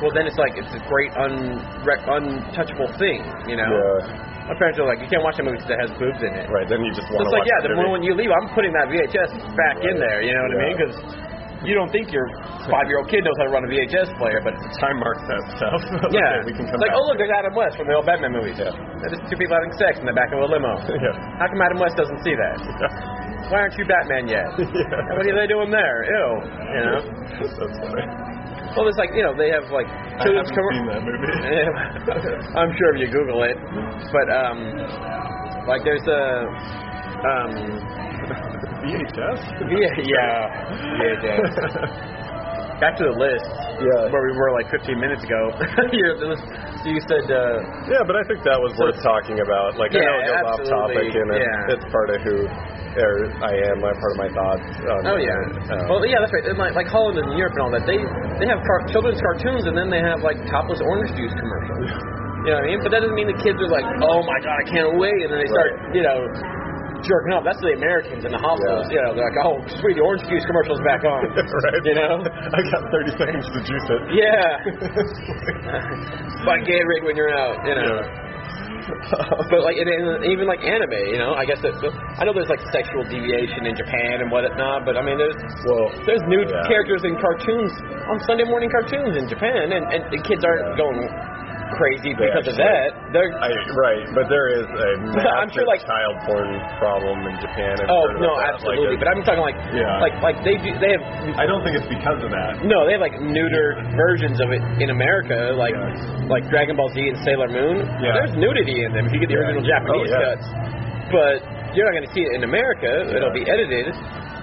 [0.03, 3.69] Well, then it's like it's a great un untouchable thing, you know.
[3.69, 4.33] Yeah.
[4.45, 6.45] My parents are like, you can't watch a movie that has boobs in it.
[6.53, 8.93] Right, then you just So it's like, yeah, the moment you leave, I'm putting that
[8.93, 10.21] VHS back in there.
[10.21, 10.75] You know what I mean?
[10.77, 10.95] Because
[11.65, 12.29] you don't think your
[12.69, 15.81] five-year-old kid knows how to run a VHS player, but time mark that stuff.
[16.13, 18.05] yeah, okay, we can come it's like, oh look, there's Adam West from the old
[18.05, 18.61] Batman movies.
[18.61, 18.77] Yeah.
[19.01, 20.77] There's two people having sex in the back of a limo.
[20.93, 21.17] yeah.
[21.41, 22.61] How come Adam West doesn't see that?
[23.53, 24.49] Why aren't you Batman yet?
[24.59, 24.65] Yeah.
[25.17, 25.99] What are they doing there?
[26.09, 26.29] Ew.
[26.75, 27.01] You know?
[27.45, 28.07] That's funny.
[28.75, 29.87] Well, it's like you know they have like
[30.25, 31.31] children's haven't commer- seen that movie.
[32.59, 33.55] I'm sure if you Google it,
[34.11, 34.59] but um,
[35.71, 36.23] like there's a
[37.23, 37.53] um,
[38.83, 39.41] VHS?
[39.71, 40.51] yeah, yeah,
[40.99, 42.24] VHS.
[42.83, 43.47] Back to the list
[43.79, 44.11] Yeah.
[44.11, 45.55] where we were like 15 minutes ago.
[45.95, 46.37] You're-
[46.85, 49.79] you said uh, Yeah, but I think that was So- worth talking about.
[49.79, 51.21] Like, I know it Yeah, goes off topic, absolutely.
[51.23, 51.73] and it, Yeah.
[51.79, 52.37] it's part of who
[52.95, 54.63] or I am, my part of my thoughts.
[54.87, 55.35] On, Oh yeah.
[55.67, 56.47] uh, well, yeah, that's right.
[56.47, 57.99] And like, like Holland and Europe and all that, they
[58.39, 61.91] they have car- children's cartoons, and then they have like topless orange juice commercials.
[62.47, 62.79] You know what I mean?
[62.87, 65.31] But that doesn't mean the kids are like, oh my god, I can't wait, and
[65.35, 65.95] then they start, Right.
[65.99, 66.19] you know,
[67.05, 67.45] jerking off.
[67.45, 68.89] That's the Americans in the hospitals.
[68.89, 68.97] Yeah.
[68.97, 71.21] You know, they're like, oh sweet, the orange juice commercials back on.
[71.69, 71.83] right.
[71.85, 72.25] You know?
[72.25, 74.03] I got 30 seconds to juice it.
[74.17, 74.49] Yeah.
[76.49, 77.61] Buy Gatorade when you're out.
[77.69, 77.95] You know.
[78.01, 78.33] Yeah.
[79.49, 81.73] But like, and, and even like anime, you know, I guess that
[82.21, 85.33] I know there's like sexual deviation in Japan and whatnot, but I mean, there's
[85.65, 86.69] Well, there's nude yeah.
[86.69, 87.73] characters in cartoons
[88.13, 90.85] on Sunday morning cartoons in Japan, and, and the kids aren't Yeah.
[90.85, 91.01] going
[91.75, 92.89] crazy They because of that.
[93.15, 93.49] They're I,
[93.79, 94.89] right, but there is a
[95.41, 97.75] I'm sure, like- child porn problem in Japan.
[97.81, 98.95] I've oh no, absolutely.
[98.95, 99.99] Like, but I'm talking like Yeah.
[100.05, 101.05] like like they do they have
[101.41, 102.61] I don't think it's because of that.
[102.65, 106.29] no they have like neuter versions of it in America like Yeah.
[106.31, 107.85] like Dragon Ball Z and Sailor Moon.
[108.03, 108.15] Yeah.
[108.21, 109.49] There's nudity in them if you get the Yeah.
[109.49, 110.47] original Japanese Oh, cuts,
[111.13, 111.43] but
[111.77, 112.89] you're not going to see it in America.
[113.11, 113.91] It'll be edited.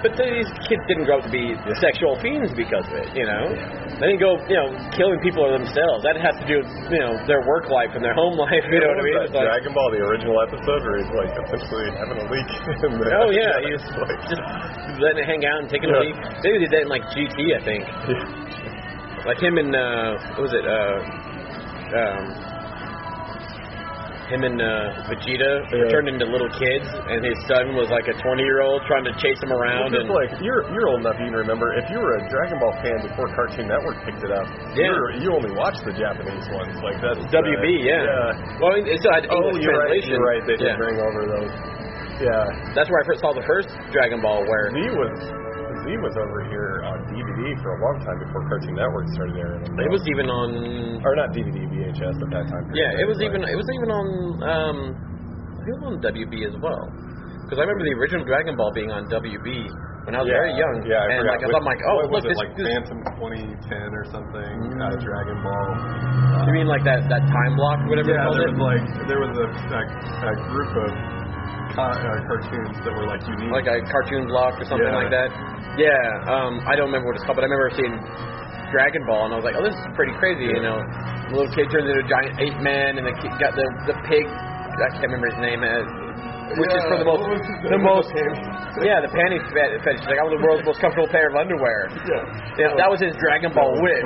[0.02, 3.54] But these kids didn't grow up to be sexual fiends because of it, you know.
[4.02, 6.02] They didn't go, you know, killing people or themselves.
[6.02, 8.66] That has to do with, you know, their work life and their home life.
[8.66, 9.18] You know what I mean?
[9.22, 12.50] It's like, Dragon Ball, the original episode, where he's like essentially having a leak.
[12.90, 14.42] in the- oh yeah, he was like, just
[14.98, 16.10] letting it hang out and taking a Yeah.
[16.10, 16.18] leak.
[16.42, 17.86] They did that in like GT, I think.
[19.30, 20.66] Like him and uh, what was it?
[20.66, 20.98] Uh,
[21.94, 22.24] um,
[24.32, 25.92] him and uh, Vegeta Yeah.
[25.92, 29.14] turned into little kids, and his son was like a 20 year old trying to
[29.20, 29.92] chase him around.
[29.92, 32.58] It's And like you're you're old enough you can remember if you were a Dragon
[32.64, 34.48] Ball fan before Cartoon Network picked it up.
[34.74, 34.90] Yeah.
[34.96, 38.08] you you only watched the Japanese ones like that's uh, WB, yeah.
[38.08, 38.58] yeah.
[38.64, 39.92] Well, I mean, it still had Oh, English you're right.
[39.92, 40.12] translation.
[40.16, 40.44] You're right.
[40.48, 40.80] They did yeah.
[40.80, 41.52] bring over those.
[42.22, 42.46] Yeah,
[42.78, 45.18] That's where I first saw the first Dragon Ball, where he was
[45.82, 49.62] Z was over here on DVD for a long time before Cartoon Network started airing.
[49.66, 50.50] it was even on.
[51.02, 52.66] or not DVD VHS at that time.
[52.78, 54.06] Yeah, it was But- even it was even on.
[54.46, 54.78] Um,
[55.66, 56.84] it was on WB as well.
[57.46, 59.48] Because I remember the original Dragon Ball being on WB
[60.08, 60.76] when I was Yeah, very young.
[60.88, 61.34] Yeah, I and forgot.
[61.36, 64.04] like I thought, I'm like, oh, what look, was it like this Phantom 2010 or
[64.14, 64.54] something?
[64.80, 65.68] Uh, Dragon Ball.
[66.48, 68.56] You mean like that that time block, or whatever Yeah, there it?
[68.56, 69.82] was like there was a, a,
[70.32, 70.92] a group of
[71.72, 73.52] uh, cartoons that were like unique.
[73.52, 75.02] like a cartoon block or something Yeah.
[75.02, 75.30] like that.
[75.80, 77.96] Yeah, um, I don't remember what it's called, but I remember seeing
[78.76, 80.48] Dragon Ball, and I was like, oh, this is pretty crazy.
[80.52, 80.80] You know,
[81.32, 83.96] the little kid turns into a giant ape man, and the kid got the the
[84.08, 84.28] pig.
[84.28, 85.64] I can't remember his name.
[85.64, 85.84] Uh,
[86.60, 87.24] which is for the most,
[87.64, 87.84] the name?
[87.86, 90.04] most, The yeah, the panty fetish.
[90.08, 91.92] Like I was the world's most comfortable pair of underwear.
[92.08, 92.24] yeah.
[92.60, 94.04] Yeah, that was his Dragon Ball wish.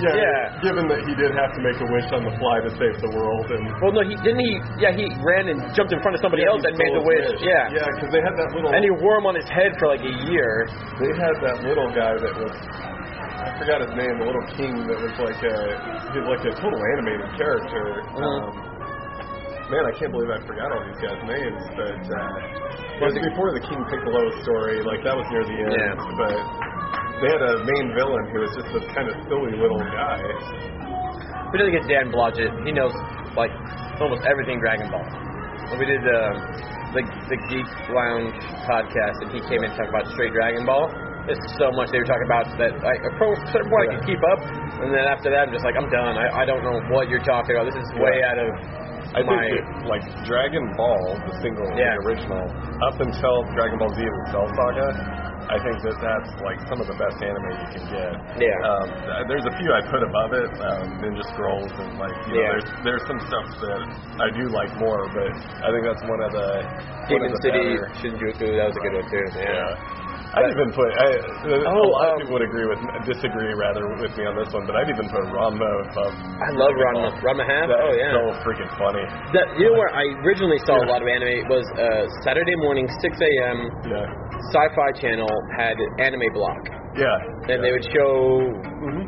[0.00, 0.64] Yeah, Yeah.
[0.64, 3.12] Given that he did have to make a wish on the fly to save the
[3.12, 4.40] world, and Well, no, he didn't.
[4.40, 7.02] He yeah, he ran and jumped in front of somebody Yeah, else and made the
[7.04, 7.28] stole wish.
[7.44, 7.68] Yeah.
[7.74, 8.70] yeah, because they had that little.
[8.72, 10.66] and he wore him on his head for like a year.
[11.00, 12.54] They had that little guy that was.
[13.34, 14.14] I forgot his name.
[14.18, 15.56] The little king that was like a,
[16.24, 18.00] like a total animated character.
[18.00, 18.24] Uh-huh.
[18.24, 18.73] Um,
[19.70, 21.62] man, I can't believe I forgot all these guys' names.
[21.76, 24.82] But uh, it was before the King Piccolo story.
[24.84, 25.72] Like that was near the end.
[25.72, 25.94] Yeah.
[26.20, 26.36] But
[27.22, 30.18] they had a main villain who was just this kind of silly little guy.
[31.52, 32.50] We didn't get Dan Blodgett.
[32.66, 32.92] He knows
[33.38, 33.52] like
[34.02, 35.06] almost everything Dragon Ball.
[35.70, 36.34] When we did um,
[36.92, 38.34] the the Geek Lounge
[38.68, 40.90] podcast, and he came in to talk about straight Dragon Ball.
[41.24, 44.04] There's so much they were talking about that like a pro- certain point I could
[44.12, 44.40] keep up,
[44.84, 46.20] and then after that I'm just like I'm done.
[46.20, 47.64] I, I don't know what you're talking about.
[47.72, 48.28] This is way Yeah.
[48.34, 48.50] out of
[49.14, 49.38] I my.
[49.38, 51.94] think that, like Dragon Ball, the single, Yeah.
[51.94, 52.44] the original,
[52.90, 54.88] up until Dragon Ball Z: The Cell Saga,
[55.54, 58.12] I think that that's like some of the best anime you can get.
[58.42, 58.58] Yeah.
[58.66, 58.86] Um,
[59.28, 62.50] there's a few I put above it, um, Ninja Scrolls, and like you know, Yeah.
[62.58, 63.80] there's there's some stuff that
[64.24, 65.30] I do like more, but
[65.62, 68.46] I think that's one of the one Demon of the City better- Shinjuku.
[68.56, 69.26] That was a good one too.
[69.38, 69.52] Yeah.
[69.52, 70.03] Yeah.
[70.34, 70.90] I'd even put.
[70.98, 71.06] I,
[71.46, 74.50] a Oh, lot um, of people would agree with disagree rather with me on this
[74.50, 76.10] one, but I'd even put Ranma above.
[76.10, 77.06] I love Ranma.
[77.22, 77.66] Ranma half.
[77.70, 78.12] That oh yeah.
[78.18, 79.04] so freaking funny.
[79.30, 82.90] That, you know where I originally saw a lot of anime was uh, Saturday morning,
[82.90, 83.58] 6 a.m.
[83.86, 84.06] Yeah.
[84.50, 86.62] Sci-Fi Channel had anime block,
[86.98, 87.14] Yeah.
[87.54, 88.50] and they would show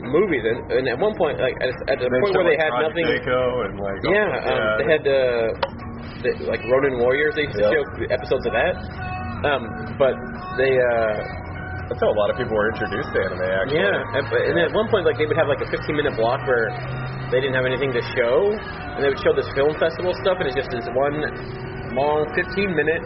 [0.07, 0.43] movies.
[0.47, 3.07] And, and at one point, like at, at the point where they had Project nothing,
[3.11, 5.49] and like yeah, um, they had uh,
[6.23, 7.35] the, like Ronin Warriors.
[7.35, 7.73] They used to Yep.
[7.75, 8.75] show episodes of that.
[9.47, 9.63] Um,
[9.95, 10.15] but
[10.59, 13.47] they, uh, That's how a lot of people were introduced to anime.
[13.47, 13.79] Actually.
[13.79, 16.43] yeah, and, and at one point, like they would have like a 15 minute block
[16.51, 16.75] where
[17.31, 20.51] they didn't have anything to show, and they would show this film festival stuff, and
[20.51, 21.23] it's just this one
[21.95, 23.03] long 15 minute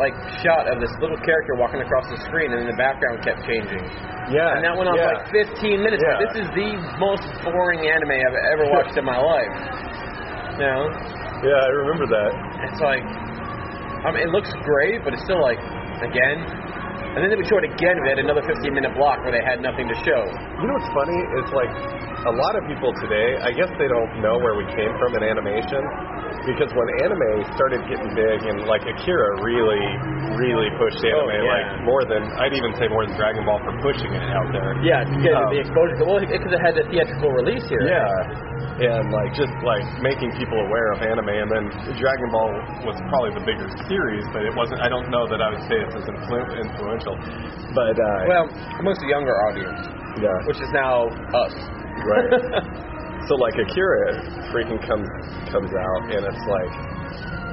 [0.00, 3.44] like shot of this little character walking across the screen, and then the background kept
[3.44, 3.84] changing.
[4.32, 4.56] Yeah.
[4.56, 5.28] And that went on yeah.
[5.28, 6.00] for like 15 minutes.
[6.00, 6.22] Yeah.
[6.26, 9.52] This is the most boring anime I've ever watched in my life.
[10.56, 10.82] You know,
[11.44, 12.32] Yeah, I remember that.
[12.72, 13.04] it's like,
[14.04, 15.58] I mean, it looks great, but it's still like,
[16.02, 16.42] again.
[17.12, 17.96] And then they would show it again.
[18.08, 20.20] They had another 15 minute block where they had nothing to show.
[20.24, 21.18] You know what's funny?
[21.44, 21.72] It's like
[22.24, 23.36] a lot of people today.
[23.44, 25.84] I guess they don't know where we came from in animation.
[26.48, 29.84] Because when anime started getting big, and like Akira really,
[30.40, 31.54] really pushed anime, Oh, yeah.
[31.54, 34.74] like more than I'd even say more than Dragon Ball for pushing it out there.
[34.82, 36.02] Yeah, get Um, the exposure.
[36.02, 37.86] Well, because it had the theatrical release here.
[37.86, 42.50] Yeah, and like just like making people aware of anime, and then Dragon Ball
[42.90, 44.82] was probably the bigger series, but it wasn't.
[44.82, 47.01] I don't know that I would say it's as influ- influential.
[47.74, 48.46] But uh, Well,
[48.80, 49.80] amongst the younger audience,
[50.20, 51.54] yeah, which is now us.
[52.04, 52.30] Right.
[53.28, 54.22] so like Akira
[54.52, 55.08] freaking comes
[55.50, 56.72] comes out, and it's like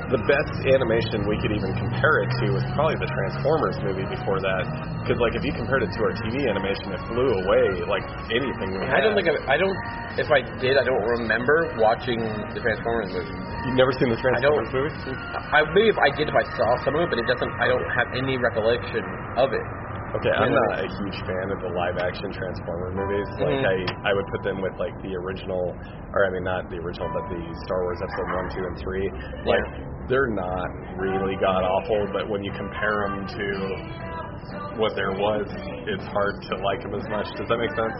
[0.10, 4.42] the best animation we could even compare it to was probably the Transformers movie before
[4.42, 4.66] that.
[5.06, 8.74] Because like if you compared it to our TV animation, it flew away like anything.
[8.74, 9.78] We I don't think I, I don't.
[10.18, 13.38] If I did, I don't remember watching the Transformers movie.
[13.70, 14.66] you've never seen the I don't.
[14.66, 15.22] Transformers movie.
[15.54, 17.54] I maybe if I did, if I saw some of it, but it doesn't.
[17.62, 19.06] I don't have any recollection
[19.38, 19.66] of it.
[20.10, 23.30] Okay, I'm not a huge fan of the live action Transformer movies.
[23.38, 23.70] Like Mhm.
[23.70, 25.78] I, I would put them with like the original,
[26.14, 29.06] or I mean not the original, but the Star Wars Episode One, Two, and Three.
[29.46, 30.66] Like they're not
[30.98, 33.46] really god awful, but when you compare them to
[34.82, 35.46] what there was,
[35.86, 37.30] it's hard to like them as much.
[37.38, 37.94] Does that make sense?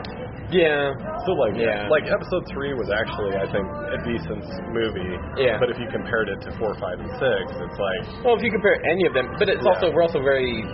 [0.50, 0.90] Yeah.
[1.30, 1.86] So like, Yeah.
[1.94, 5.14] like Episode Three was actually, I think, a decent movie.
[5.38, 5.60] Yeah.
[5.62, 8.50] But if you compared it to Four, Five, and Six, it's like Well, if you
[8.50, 9.70] compare any of them, but it's Yeah.
[9.78, 10.66] also we're also very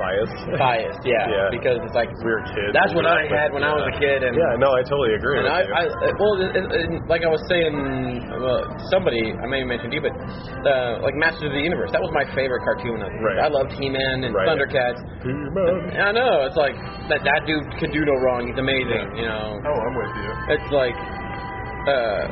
[0.00, 0.40] biased.
[0.58, 1.02] biased.
[1.04, 1.28] Yeah.
[1.36, 1.46] Yeah.
[1.52, 2.72] Because it's like we were kids.
[2.74, 5.38] that's what I had when I was a kid, and Yeah, no, I totally agree.
[5.38, 5.60] And I.
[5.68, 7.70] I uh, well, it, it, it- like I was saying,
[8.40, 12.00] well, somebody I may have mentioned you, but uh, like Masters of the Universe, that
[12.02, 12.98] was my favorite cartoon.
[13.04, 13.22] I, was a.
[13.22, 13.38] Right.
[13.44, 14.48] I loved He-Man and Right.
[14.48, 14.98] Thundercats.
[15.22, 16.00] He-Man.
[16.00, 16.74] I know it's like
[17.12, 17.20] that.
[17.22, 18.48] That dude could do no wrong.
[18.48, 19.14] He's amazing.
[19.20, 20.30] You know, Oh, I'm with you.
[20.56, 20.96] it's like,
[21.86, 22.24] uh,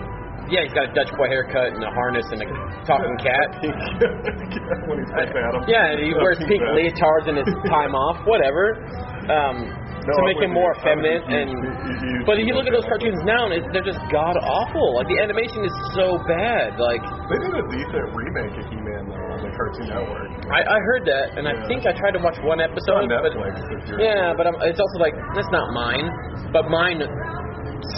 [0.51, 2.49] yeah, he's got a Dutch boy haircut and a harness and a
[2.89, 3.49] talking cat.
[4.89, 5.65] when he's like Adam.
[5.69, 6.77] Yeah, and he wears pink bad.
[6.77, 8.81] leotards in his time off, whatever.
[9.29, 9.69] Um,
[10.09, 10.81] No, to I'm make him more you.
[10.89, 13.85] I'm a effeminate huge- and but if you look at those cartoons now, and they're
[13.85, 14.97] just god awful.
[14.97, 16.81] Like the animation is so bad.
[16.81, 20.33] Like They did a decent remake of He-Man though on the Cartoon Network.
[20.49, 23.05] I, I heard that, and I think I tried to watch one It's episode.
[23.05, 23.61] on but Netflix.
[23.93, 26.09] you're yeah, but I'm, it's also like that's not mine.
[26.57, 27.05] But mine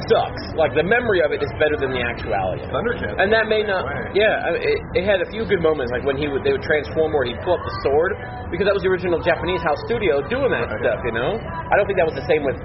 [0.09, 0.45] sucks.
[0.57, 2.63] Like the memory of it is better than the actuality.
[2.65, 2.75] of it.
[2.75, 3.17] Thundercats.
[3.21, 3.85] And that may not.
[4.13, 7.13] Yeah, it, it had a few good moments, like when he would they would transform
[7.17, 8.13] where he'd pull up the sword,
[8.53, 10.83] because that was the original Japanese house studio doing that Right.
[10.85, 11.01] stuff.
[11.07, 12.59] You know, I don't think that was the same with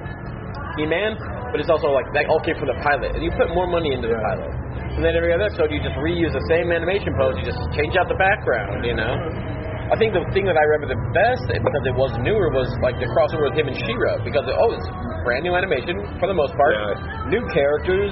[0.75, 1.15] He-Man,
[1.55, 3.95] but it's also like that all came from the pilot, and you put more money
[3.95, 4.51] into the pilot.
[4.95, 7.95] And then every other episode, you just reuse the same animation pose, you just change
[7.99, 8.83] out the background.
[8.83, 9.11] You know.
[9.85, 12.97] I think the thing that I remember the best, because it was newer, was like
[12.97, 14.87] the crossover with him and She-Ra, because oh, it's
[15.21, 17.29] brand new animation for the most part, Yeah.
[17.29, 18.09] new characters,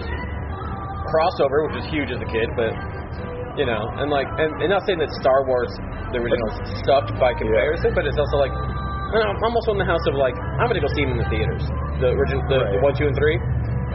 [1.10, 2.74] crossover, which was huge as a kid, but
[3.58, 5.70] you know, and like, and, and not saying that Star Wars
[6.14, 6.50] the original
[6.86, 10.02] sucked by comparison, but it's also like, I don't know, I'm also in the house
[10.10, 11.66] of like, I'm gonna go see them in the theaters,
[12.02, 13.38] the original, the, the one, two, and three,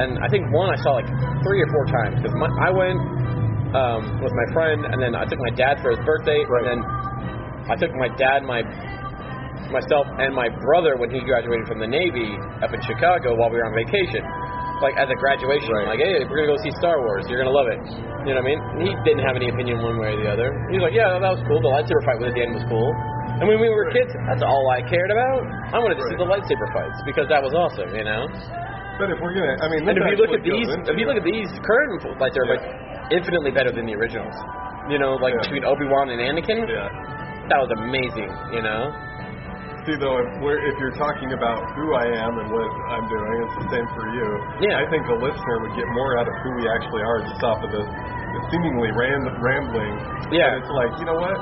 [0.02, 1.10] and I think one I saw like
[1.46, 2.98] three or four times because I went
[3.74, 6.66] um, with my friend, and then I took my dad for his birthday, Right.
[6.66, 6.80] and then
[7.68, 8.62] I took my dad, my
[9.68, 12.32] myself, and my brother when he graduated from the Navy
[12.64, 14.24] up in Chicago while we were on vacation.
[14.80, 15.98] Like as a graduation, Right.
[15.98, 17.26] like, hey, we're gonna go see Star Wars.
[17.28, 17.82] You're gonna love it.
[18.24, 18.60] You know what I mean?
[18.78, 20.48] And he didn't have any opinion one way or the other.
[20.70, 21.58] He was like, yeah, that was cool.
[21.60, 22.88] The lightsaber fight with the end was cool.
[23.42, 25.42] And when we were kids, that's all I cared about.
[25.74, 27.90] I wanted to see the lightsaber fights because that was awesome.
[27.90, 28.30] You know.
[29.02, 31.18] But if we're gonna, I mean, And if you look at these, if you look
[31.18, 31.90] at these current
[32.22, 32.66] lightsaber fights,
[33.10, 34.34] infinitely better than the originals.
[34.88, 35.42] You know, like Yeah.
[35.42, 36.86] between Obi Wan and Anakin, yeah.
[37.48, 38.30] That was amazing.
[38.52, 38.92] You know.
[39.86, 43.32] See though, if we're if you're talking about who I am and what I'm doing,
[43.40, 44.26] it's the same for you.
[44.68, 44.80] Yeah.
[44.80, 47.64] I think the listener would get more out of who we actually are just off
[47.64, 49.94] of the, the seemingly ram, rambling.
[50.28, 50.60] Yeah.
[50.60, 51.36] But it's like you know what?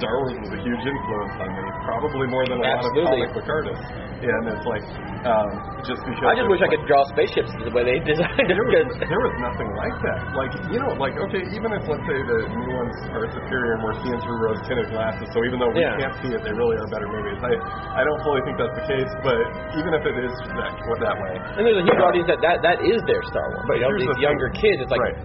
[0.00, 3.04] Star Wars was a huge influence on me, probably more than a Absolutely.
[3.04, 3.86] lot of comic book artists.
[4.30, 4.84] And it's like
[5.28, 5.48] um,
[5.84, 8.56] just because I just wish I could draw spaceships the way they designed them.
[8.56, 10.18] there was, there was nothing like that.
[10.36, 13.82] Like, you know, like, okay, even if, let's say, the new ones are superior and
[13.84, 15.96] we're seeing through rose tinted glasses, so even though we Yeah.
[16.00, 17.40] can't see it, they really are better movies.
[17.40, 17.52] I,
[18.00, 19.40] I don't fully think that's the case, but
[19.80, 22.78] even if it is that, that way, And there's a huge audience that, that that
[22.84, 23.64] is their Star Wars.
[23.68, 24.28] But you know, these the thing.
[24.28, 25.18] younger kids, it's like Right.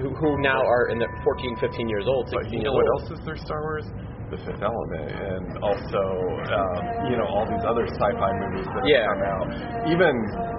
[0.00, 2.88] who, who now are in the 14, 15 years old, 16 but you know what
[3.00, 3.84] else is their Star Wars?
[4.32, 6.02] The Fifth Element, and also,
[6.56, 6.80] um,
[7.12, 9.04] you know, all these other sci-fi movies that have Yeah.
[9.12, 9.46] come out.
[9.92, 10.08] Even,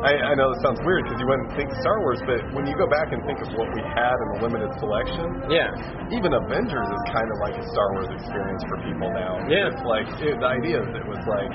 [0.06, 2.78] I, I know this sounds weird because you wouldn't think Star Wars, but when you
[2.78, 5.74] go back and think of what we had in the limited selection, Yeah,
[6.14, 9.42] even Avengers is kind of like a Star Wars experience for people now.
[9.50, 9.74] Yeah.
[9.74, 11.50] It's like it, the idea is it was like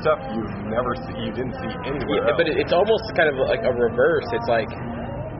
[0.00, 2.38] stuff you've never see, you didn't see anywhere yeah else.
[2.40, 4.24] but it, it's almost kind of like a reverse.
[4.32, 4.68] It's like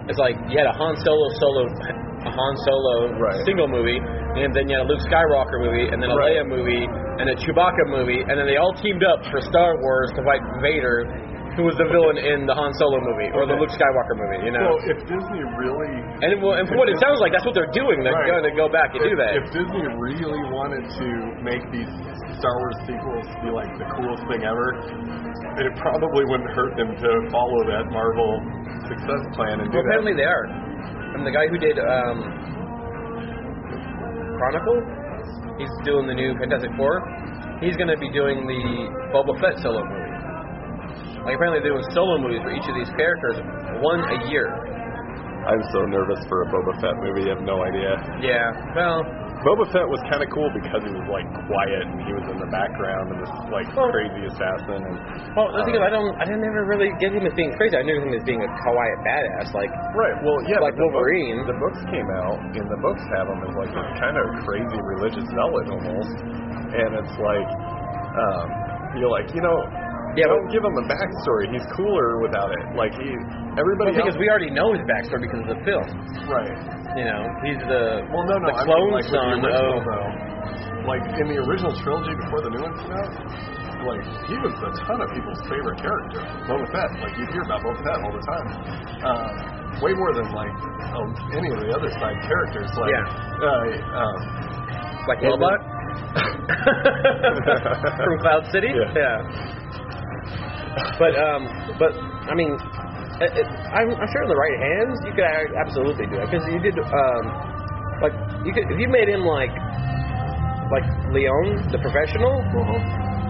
[0.09, 3.45] it's like you had a Han Solo solo, a Han Solo Right.
[3.45, 6.37] single movie, and then you had a Luke Skywalker movie, and then a Right.
[6.41, 6.85] Leia movie,
[7.21, 10.41] and a Chewbacca movie, and then they all teamed up for Star Wars to fight
[10.63, 11.05] Vader,
[11.59, 14.47] who was the villain in the Han Solo movie or the Luke Skywalker movie.
[14.47, 14.79] You know.
[14.79, 15.91] so if Disney really
[16.23, 18.03] and, well, and from what it sounds like, that's what they're doing.
[18.07, 18.31] They're Right.
[18.31, 19.35] going to go back and do that.
[19.43, 21.07] if Disney really wanted to
[21.43, 21.91] make these
[22.39, 24.79] Star Wars sequels be like the coolest thing ever,
[25.59, 28.39] it probably wouldn't hurt them to follow that Marvel
[28.89, 30.25] success plan and do apparently that.
[30.25, 30.45] they are.
[31.15, 32.17] And the guy who did um,
[34.39, 34.79] Chronicle,
[35.59, 37.03] he's doing the new Fantastic Four.
[37.61, 38.63] He's going to be doing the
[39.11, 40.07] Boba Fett solo movie.
[41.27, 43.43] Like apparently they're doing solo movies for each of these characters,
[43.83, 44.47] one a year.
[45.49, 47.27] I'm so nervous for a Boba Fett movie.
[47.27, 47.99] You have no idea.
[48.23, 48.55] Yeah.
[48.79, 49.03] Well,
[49.47, 52.39] Boba Fett was kind of cool because he was like quiet and he was in
[52.43, 54.97] the background and this like Well- crazy assassin and
[55.39, 57.79] well, the thing is, I don't, I didn't ever really get him as being crazy.
[57.79, 59.55] I knew him as being a quiet badass.
[59.55, 60.17] Like, right.
[60.27, 61.47] Well, yeah, Like the Wolverine.
[61.47, 64.27] Books, the books came out and the books have him as like this kind of
[64.43, 66.17] crazy religious zealot almost,
[66.75, 67.49] and it's like
[68.19, 68.47] um,
[68.99, 69.59] you're like you know.
[70.19, 71.47] Yeah, don't but- give him a backstory.
[71.55, 72.65] He's cooler without it.
[72.75, 73.09] Like he,
[73.55, 75.87] everybody thing else, we already know his backstory because of the film.
[76.27, 76.59] right.
[76.99, 78.51] You know, he's the Well, no, no.
[78.51, 79.87] the I clone mean, like, son the original, of.
[79.87, 80.11] though,
[80.91, 83.13] like in the original trilogy before the new one came out,
[83.87, 86.25] like he was a ton of people's favorite character.
[86.51, 88.49] Boba Fett, like you hear about Boba Fett all the time.
[89.07, 89.31] Um,
[89.85, 90.51] way more than like
[90.97, 92.67] um, any of the other side characters.
[92.75, 93.07] Like, Yeah.
[93.47, 94.19] uh, um,
[95.07, 95.61] Like Lobot
[98.03, 98.73] from Cloud City.
[98.97, 99.23] Yeah.
[100.99, 101.43] But um,
[101.79, 101.93] but
[102.29, 102.53] I mean,
[103.23, 105.27] it, it, I'm, I'm sure in the right hands you could
[105.59, 107.23] absolutely do it because you did um,
[108.03, 108.15] like
[108.47, 109.53] you could if you made him like
[110.73, 112.43] like Leon the professional.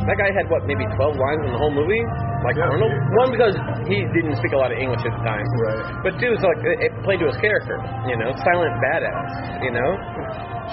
[0.09, 2.01] That guy had what maybe 12 lines in the whole movie,
[2.41, 2.89] like Yeah, Arnold.
[2.89, 3.53] he- One because
[3.85, 5.45] he didn't speak a lot of English at the time.
[5.61, 5.85] Right.
[6.01, 7.77] But two, it's like it, it played to his character.
[8.09, 9.29] You know, silent badass.
[9.61, 9.91] You know.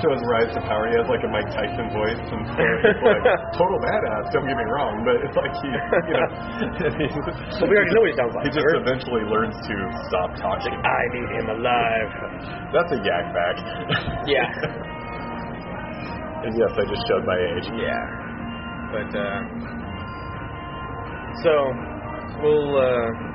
[0.04, 0.88] Shows rise to power.
[0.92, 3.24] He has like a Mike Tyson voice, and so it's like
[3.60, 4.32] total badass.
[4.34, 6.30] Don't get me wrong, but it's like he, you know,
[7.00, 7.16] he's,
[7.60, 8.46] Well, we already know what he sounds like.
[8.48, 9.76] He just eventually learns to
[10.12, 10.76] stop talking.
[10.76, 12.10] I need him alive.
[12.76, 13.56] That's a yak back.
[14.28, 14.48] Yeah.
[16.46, 17.68] and yes, I just showed my age.
[17.80, 18.04] Yeah.
[18.92, 19.42] But uh
[21.44, 21.52] so
[22.42, 23.35] we'll uh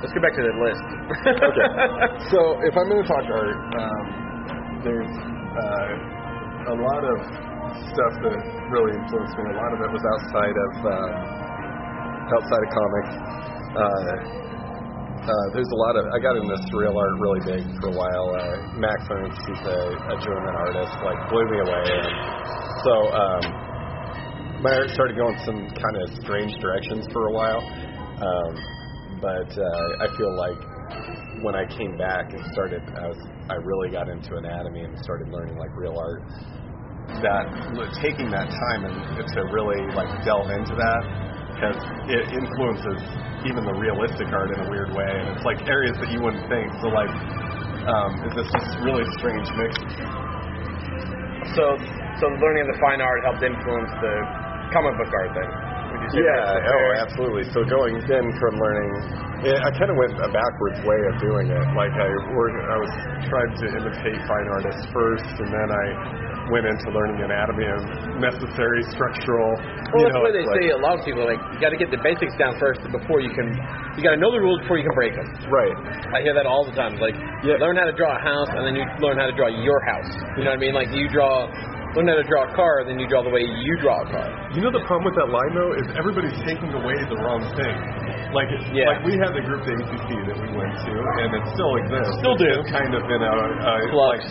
[0.00, 0.86] let's get back to the list.
[1.24, 1.68] okay.
[2.32, 4.04] So if I'm going to talk art, um,
[4.82, 7.16] there's uh, a lot of
[7.94, 8.38] stuff that
[8.70, 9.44] really influenced me.
[9.46, 13.12] A lot of it was outside of uh, outside of comics.
[13.76, 14.46] Uh,
[15.26, 18.26] uh, there's a lot of I got into surreal art really big for a while.
[18.34, 19.80] Uh, Max Ernst, he's a,
[20.14, 21.84] a German artist, like blew me away.
[21.86, 22.10] And
[22.86, 23.42] so um,
[24.62, 27.62] my art started going some kind of strange directions for a while.
[28.22, 28.75] Um,
[29.26, 30.62] but uh, I feel like
[31.42, 33.18] when I came back and started, I was
[33.50, 36.22] I really got into anatomy and started learning like real art.
[37.26, 37.50] That
[37.98, 41.02] taking that time and to really like delve into that
[41.58, 43.02] because it influences
[43.42, 46.46] even the realistic art in a weird way, and it's like areas that you wouldn't
[46.46, 46.70] think.
[46.78, 47.10] So like,
[47.82, 49.74] um, it's this just really strange mix.
[51.58, 51.64] so
[52.22, 54.14] so learning the fine art helped influence the
[54.70, 55.65] comic book art then.
[55.96, 57.44] Would you say Yeah, oh, absolutely.
[57.56, 58.92] So going then from learning,
[59.48, 61.64] yeah, I kind of went a backwards way of doing it.
[61.72, 62.92] Like I, were- I was
[63.32, 65.84] trying to imitate fine artists first, and then I
[66.52, 69.56] went into learning anatomy and necessary structural.
[69.56, 71.72] Well, you that's know, the they it's say a lot of people like you got
[71.72, 73.56] to get the basics down first before you can.
[73.96, 75.24] You got to know the rules before you can break them.
[75.48, 75.72] Right.
[76.12, 77.00] I hear that all the time.
[77.00, 77.56] Like, Yeah.
[77.56, 80.12] learn how to draw a house, and then you learn how to draw your house.
[80.36, 80.74] You know what I mean?
[80.76, 81.48] Like, you draw,
[81.96, 84.28] learn how to draw a car, then you draw the way you draw a car.
[84.52, 87.76] You know the problem with that line though is everybody's taking away the wrong thing.
[88.36, 88.92] Like, Yeah.
[88.92, 92.12] like we had the group the ACC that we went to, and it still exists.
[92.20, 92.50] Still It's do.
[92.60, 93.96] just kind of in a, a Flux.
[93.96, 94.24] like,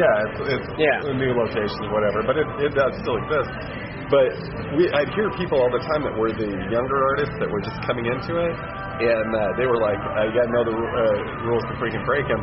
[0.00, 1.10] yeah, it's, it's Yeah.
[1.12, 3.52] a new location, whatever, but it, it does still exist.
[4.08, 4.30] But
[4.80, 7.78] we, I'd hear people all the time that were the younger artists that were just
[7.86, 8.54] coming into it,
[9.00, 12.04] and uh, they were like, uh, "You got to know the uh, rules you can
[12.04, 12.40] break them,"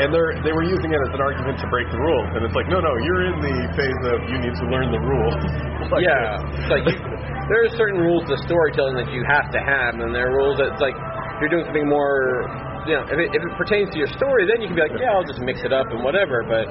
[0.00, 2.56] and they they were using it as an argument to break the rules, and it's
[2.56, 5.36] like, no, no, you're in the phase of you need to learn the rules.
[5.88, 7.00] Like, yeah, it's like you,
[7.48, 10.60] there are certain rules to storytelling that you have to have, and there are rules
[10.60, 10.92] that it's like
[11.40, 12.44] you're doing something more,
[12.84, 14.92] you know, if it, if it pertains to your story, then you can be like,
[15.00, 16.44] yeah, I'll just mix it up and whatever.
[16.44, 16.68] But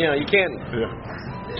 [0.00, 0.88] you know, you can't Yeah.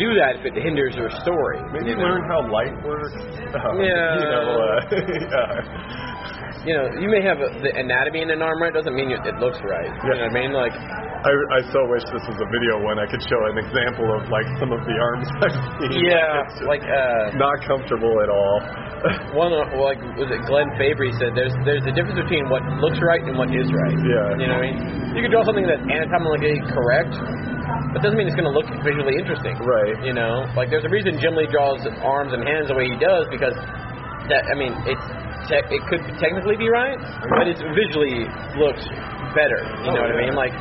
[0.00, 1.60] do that if it hinders your story.
[1.76, 2.08] Maybe you know?
[2.08, 3.20] learn how light works.
[3.52, 4.16] Um, Yeah.
[4.16, 6.41] You know, uh, yeah.
[6.62, 9.18] You know, you may have a, the anatomy in an arm right, doesn't mean it,
[9.26, 9.90] it looks right.
[10.06, 10.54] You know what I mean?
[10.54, 13.02] Like, I, I so wish this was a video one.
[13.02, 16.06] I could show an example of like some of the arms I've seen.
[16.06, 18.56] yeah, like uh, not comfortable at all.
[19.34, 23.02] one of- like was it Glenn Fabry said there's there's a difference between what looks
[23.02, 23.98] right and what is right.
[23.98, 24.38] Yeah.
[24.38, 24.78] You know what I mean?
[25.18, 27.10] You can draw something that's anatomically correct,
[27.90, 29.58] but doesn't mean it's going to look visually interesting.
[29.66, 29.98] Right.
[30.06, 32.98] You know, like there's a reason Jim Lee draws arms and hands the way he
[33.02, 33.54] does because
[34.32, 35.06] that I mean it's
[35.52, 36.96] te- it could technically be right,
[37.36, 38.24] but it visually
[38.56, 38.82] looks
[39.36, 39.60] better.
[39.84, 40.34] You know Oh, what I mean?
[40.34, 40.54] Like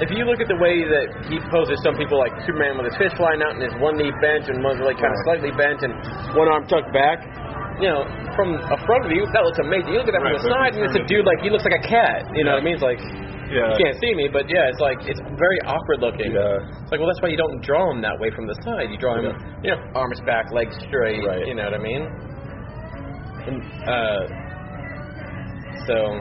[0.00, 2.96] if you look at the way that he poses some people like Superman with his
[2.98, 5.84] fist flying out and his one knee bent and one's like kind of slightly bent
[5.84, 5.92] and
[6.34, 7.22] one arm tucked back,
[7.78, 8.02] you know,
[8.34, 9.92] from a front view that looks amazing.
[9.94, 11.62] You look at that Right, from the side and it's a dude like he looks
[11.68, 12.24] like a cat.
[12.34, 12.74] You know what I mean?
[12.80, 12.98] It's like
[13.52, 13.68] Yeah.
[13.68, 16.32] you can't see me, but yeah, it's like it's very awkward looking.
[16.34, 16.58] Yeah.
[16.82, 18.88] It's like well, that's why you don't draw him that way from the side.
[18.90, 19.36] You draw him, Yeah.
[19.62, 21.20] you know, arms back, legs straight.
[21.22, 21.46] Right.
[21.46, 22.08] You know what I mean?
[23.48, 24.26] Uh,
[25.86, 26.20] so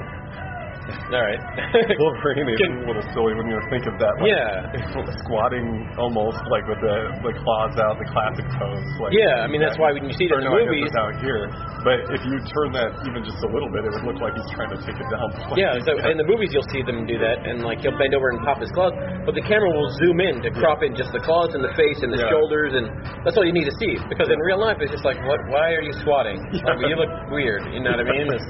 [1.14, 1.38] All right.
[2.02, 4.14] Wolverine is Can- a little silly when you think of that.
[4.18, 5.06] Like, Yeah.
[5.28, 8.82] squatting almost like with the the claws out, the classic pose.
[8.98, 10.74] Like, Yeah, I mean that's why when you see it in the no, I guess
[10.74, 10.94] movies.
[10.98, 11.42] out here.
[11.86, 14.50] But if you turn that even just a little bit, it would look like he's
[14.58, 15.28] trying to take it down.
[15.54, 18.34] Yeah, so in the movies you'll see them do that, and like he'll bend over
[18.34, 18.94] and pop his claws,
[19.26, 22.02] but the camera will zoom in to crop in just the claws and the face
[22.02, 22.30] and the Yeah.
[22.34, 22.86] shoulders, and
[23.26, 23.98] that's all you need to see.
[24.10, 25.40] Because in real life, it's just like, what?
[25.54, 26.42] Why are you squatting?
[26.54, 27.66] Like, oh, you look weird.
[27.74, 28.28] You know what I mean?
[28.34, 28.50] It's-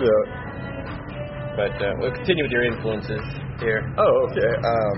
[0.00, 0.22] yeah.
[1.56, 3.24] but uh, we'll continue with your influences
[3.60, 3.82] here.
[3.98, 4.52] Oh, okay.
[4.58, 4.96] Um,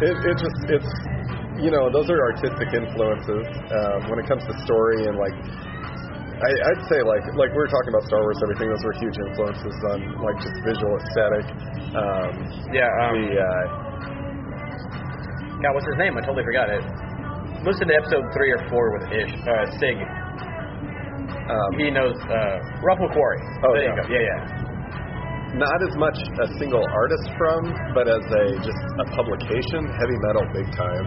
[0.00, 0.92] it, it just it's
[1.60, 5.36] you know those are artistic influences um, when it comes to story and like
[6.40, 9.16] I, I'd say like like we were talking about Star Wars everything those were huge
[9.28, 11.44] influences on like just visual aesthetic.
[11.92, 12.32] Um,
[12.72, 12.88] Yeah.
[13.04, 13.64] Um, the uh,
[15.60, 16.16] God, what's his name?
[16.16, 16.80] I totally forgot it.
[17.60, 20.00] Listen to episode three or four with Ish, uh, Sig.
[21.50, 23.40] Um, He knows uh, Ruffle Quarry.
[23.66, 23.94] Oh, there yeah.
[23.94, 24.04] you go.
[24.08, 25.58] Yeah, yeah.
[25.58, 30.46] not as much a single artist from, but as a just a publication, heavy metal
[30.54, 31.04] big time.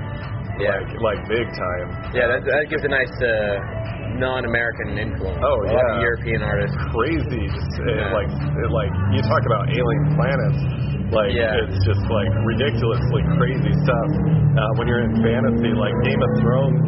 [0.59, 0.83] Yeah.
[0.83, 1.87] Like like big time.
[2.13, 5.41] Yeah, that, that gives a nice uh, non-American influence.
[5.41, 6.05] Oh, a lot of yeah.
[6.05, 6.77] European artists.
[6.93, 7.43] crazy.
[7.49, 8.13] Just Yeah.
[8.13, 10.61] like it, like you talk about alien planets.
[11.09, 11.57] Like Yeah.
[11.65, 14.09] it's just like ridiculously crazy stuff.
[14.53, 16.81] Uh, when you're in fantasy, like Game of Thrones,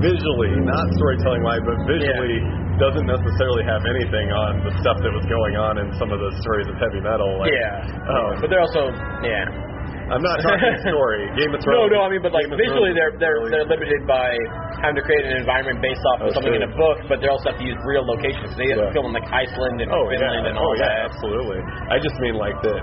[0.00, 2.40] visually, not storytelling wise, but visually,
[2.80, 6.30] doesn't necessarily have anything on the stuff that was going on in some of the
[6.40, 7.28] stories of heavy metal.
[7.40, 8.88] Like, yeah, um, but they're also
[9.24, 9.68] yeah.
[10.10, 11.22] I'm not talking story.
[11.38, 11.86] Game of Thrones.
[11.86, 12.00] no, no.
[12.02, 14.34] I mean, but like visually, they're they're they're limited by
[14.82, 17.30] having to create an environment based off of That's something in a book, but they
[17.30, 18.50] also have to use real locations.
[18.58, 20.90] They have to film in like Iceland and Oh Finland yeah, and all oh yeah,
[21.06, 21.14] that.
[21.14, 21.60] absolutely.
[21.62, 22.82] I just mean like that.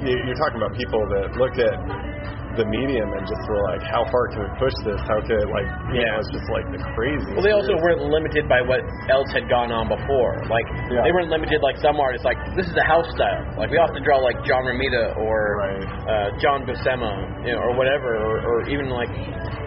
[0.00, 1.76] you- You're talking about people that looked at
[2.56, 5.00] the medium and just were like, how far can we push this?
[5.08, 6.16] How could like, you Yeah.
[6.16, 7.32] know, it's just like the crazy.
[7.32, 10.36] Well, they also weren't limited by what else had gone on before.
[10.52, 11.02] Like Yeah.
[11.04, 12.24] they weren't limited like some artists.
[12.24, 13.44] Like this is a house style.
[13.56, 15.84] Like we to draw like John Romita or Right.
[16.08, 19.10] uh, John Buscema, you know, or whatever, or, or even like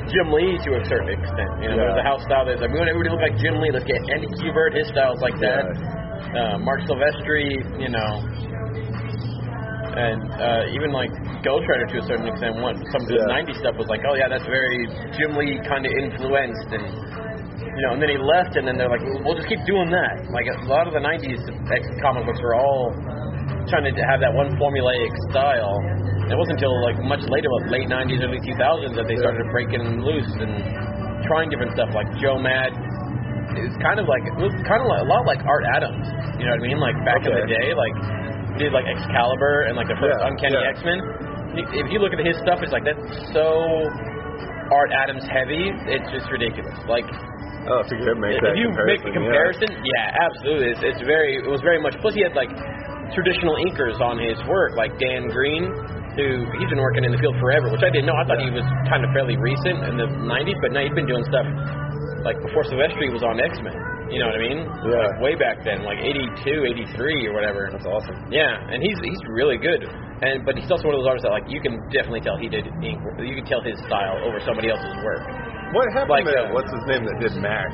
[0.10, 1.52] Jim Lee to a certain extent.
[1.62, 1.94] You know, Yeah.
[1.94, 3.72] there's a house style that's like we want everybody to look like Jim Lee.
[3.74, 4.74] Let's get Andy Kubert.
[4.78, 5.64] His style's like that.
[6.36, 8.12] Uh, Marc Silvestri, you know.
[9.96, 11.08] And uh, even like
[11.40, 13.32] Ghost Rider to a certain extent, what some of the Yeah.
[13.32, 16.84] '90s stuff was like, oh yeah, that's very Jim Lee kind of influenced, and
[17.64, 20.28] you know, and then he left, and then they're like, we'll just keep doing that.
[20.36, 21.40] Like a lot of the '90s
[22.04, 22.92] comic books were all
[23.72, 25.80] trying to have that one formulaic style.
[26.28, 29.48] And it wasn't until like much later, like late '90s, early 2000s, that they started
[29.56, 30.60] breaking loose and
[31.24, 31.96] trying different stuff.
[31.96, 32.76] Like Joe Mad,
[33.56, 36.04] it's kind of like it was kind of like, a lot like Art Adams.
[36.36, 36.80] You know what I mean?
[36.84, 37.96] Like back in the day, like
[38.58, 40.72] did like Excalibur and like the first Yeah, Uncanny yeah.
[40.74, 41.00] X Men.
[41.76, 43.00] If you look at his stuff, it's like that's
[43.32, 43.46] so
[44.72, 45.72] Art Adams heavy.
[45.92, 46.76] It's just ridiculous.
[46.90, 47.06] Like
[47.66, 49.10] Oh, if you could make that if you make comparison.
[49.10, 50.22] the comparison, yeah.
[50.30, 50.70] absolutely.
[50.70, 51.98] It's, it's very, it was very much.
[51.98, 52.54] Plus, he had like
[53.18, 55.74] traditional inkers on his work, like Dan Green,
[56.14, 58.14] who he's been working in the field forever, which I didn't know.
[58.22, 61.10] I thought he was kind of fairly recent in the '90s, but no, he's been
[61.10, 61.48] doing stuff
[62.26, 63.78] like before Silvestri was on X Men.
[64.10, 64.60] You know what I mean?
[64.86, 65.02] Yeah.
[65.10, 66.46] Like way back then, like '82,
[66.94, 67.70] '83, or whatever.
[67.74, 68.18] That's awesome.
[68.34, 69.82] Yeah, and he's he's really good.
[70.22, 72.50] And but he's also one of those artists that like you can definitely tell he
[72.50, 73.02] did ink.
[73.22, 75.22] You can tell his style over somebody else's work.
[75.74, 77.74] What happened Like, to uh, what's his name that did Maxx?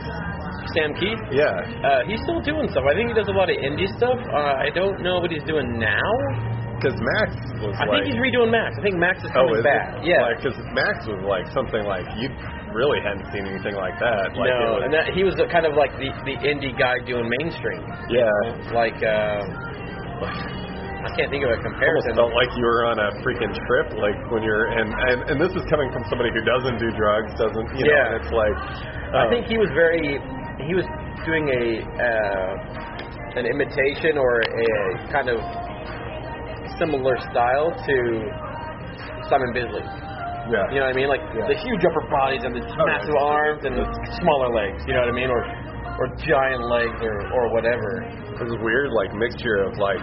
[0.74, 1.20] Sam Kieth.
[1.36, 1.52] Yeah,
[1.84, 2.88] Uh, he's still doing stuff.
[2.88, 4.16] I think he does a lot of indie stuff.
[4.32, 6.10] Uh, I don't know what he's doing now.
[6.80, 8.08] because Maxx was I like.
[8.08, 8.80] think he's redoing Maxx.
[8.80, 10.02] I think Maxx is coming Oh, coming is back.
[10.02, 10.08] it?
[10.10, 10.34] Yeah.
[10.34, 12.32] Because Maxx was like something like you
[12.74, 14.34] really hadn't seen anything like that.
[14.36, 17.28] Like no, was, and that, he was kind of like the the indie guy doing
[17.42, 17.84] mainstream.
[18.10, 18.32] yeah.
[18.72, 19.44] Like, uh,
[21.02, 22.14] I can't think of a comparison.
[22.14, 25.38] Almost felt like you were on a freaking trip, like when you're and and and
[25.42, 27.92] this is coming from somebody who doesn't do drugs, doesn't you know?
[27.92, 28.14] Yeah.
[28.14, 28.58] and It's like
[29.12, 30.22] I um, think he was very.
[30.62, 30.86] He was
[31.26, 34.72] doing a uh, an imitation or a
[35.12, 35.40] kind of
[36.78, 37.96] similar style to
[39.30, 39.84] Simon Bisley.
[40.52, 40.68] Yeah.
[40.72, 41.10] You know what I mean?
[41.10, 41.48] Like Yeah.
[41.48, 42.86] the huge upper bodies and the Oh, yeah.
[42.92, 43.86] massive arms and the
[44.22, 44.84] smaller legs.
[44.86, 45.32] You know what I mean?
[45.32, 45.42] Or
[46.00, 48.04] or giant legs or or whatever.
[48.36, 50.02] It was a weird like mixture of like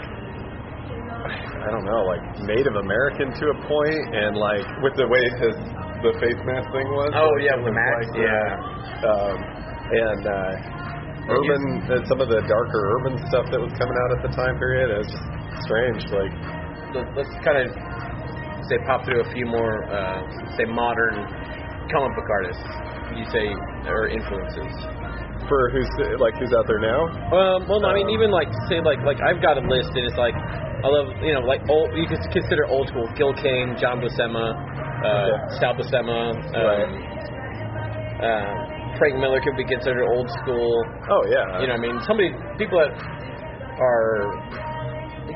[1.58, 5.56] I don't know, like Native American to a point, and like with the way his
[6.00, 7.10] the face mask thing was.
[7.10, 9.10] Oh, yeah, with the mask, like, yeah.
[9.10, 9.36] Um,
[9.90, 14.20] and uh, urban, uh, some of the darker urban stuff that was coming out at
[14.30, 14.94] the time period.
[14.94, 15.26] It was just
[15.66, 16.00] strange.
[16.14, 16.32] Like,
[17.18, 17.74] let's kind of
[18.68, 20.20] say pop through a few more uh,
[20.56, 21.16] say modern
[21.90, 22.64] comic book artists.
[23.16, 23.46] You say
[23.88, 24.68] or influences.
[25.48, 25.88] for who's
[26.20, 27.08] like who's out there now?
[27.32, 29.90] Um, well, no, I mean, Um, even like say like like I've got a list,
[29.96, 31.96] and it's like I love you know like old.
[31.96, 35.58] You could consider old school Gil Kane, John Buscema, uh, Okay.
[35.58, 36.36] Sal Buscema.
[36.36, 36.90] Um, Right.
[38.20, 38.54] uh,
[38.98, 40.84] Frank Miller could be considered old school.
[41.10, 41.60] Oh yeah.
[41.60, 42.92] You know, what I mean, somebody people that
[43.78, 44.36] are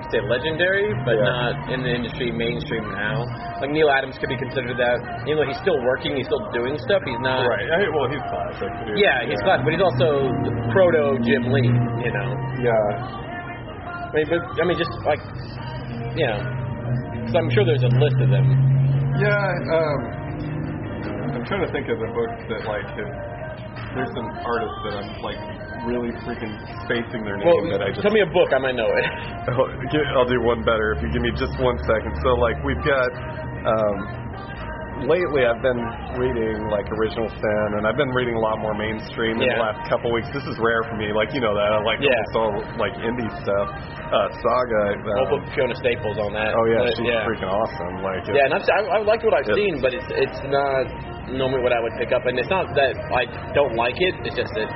[0.02, 1.30] could say legendary, but Yeah.
[1.30, 3.24] not in the industry mainstream now.
[3.62, 4.98] Like Neal Adams could be considered that,
[5.30, 7.02] even though he's still working, he's still doing stuff.
[7.06, 7.46] He's not.
[7.46, 7.66] Right.
[7.70, 8.70] I, well, he's classic.
[8.86, 8.98] dude.
[8.98, 10.28] Yeah, he's classic, but he's also
[10.74, 11.70] proto Jim Lee.
[12.02, 12.28] You know.
[12.60, 14.10] Yeah.
[14.10, 15.22] I mean, but I mean, just like
[16.18, 16.38] you know,
[17.24, 18.46] 'cause I'm sure there's a list of them.
[19.16, 19.30] Yeah.
[19.72, 20.00] Um,
[21.32, 23.12] I'm trying to think of the books that like have,
[23.96, 25.40] there's some artists that I'm like
[25.86, 26.52] really freaking
[26.86, 29.06] spacing their name Well, that I just tell me a book, I might know it.
[29.52, 29.66] Oh,
[30.16, 32.14] I'll do one better if you give me just one second.
[32.22, 33.10] So, like, we've got.
[33.66, 34.22] Um,
[35.08, 35.82] lately, I've been
[36.14, 39.82] reading like original sin, and I've been reading a lot more mainstream in the last
[39.90, 40.28] couple weeks.
[40.30, 42.12] This is rare for me, like you know that I like Yeah.
[42.14, 43.68] almost all like indie stuff.
[44.12, 44.82] Uh, Saga.
[45.02, 46.52] Um, put Fiona Staples on that.
[46.54, 47.24] oh yeah, But, she's yeah.
[47.26, 48.04] freaking awesome.
[48.04, 50.86] Like, Yeah, and I've, I, I liked what I've seen, but it's it's not
[51.32, 52.22] normally what I would pick up.
[52.28, 53.24] And it's not that I
[53.56, 54.14] don't like it.
[54.28, 54.68] It's just that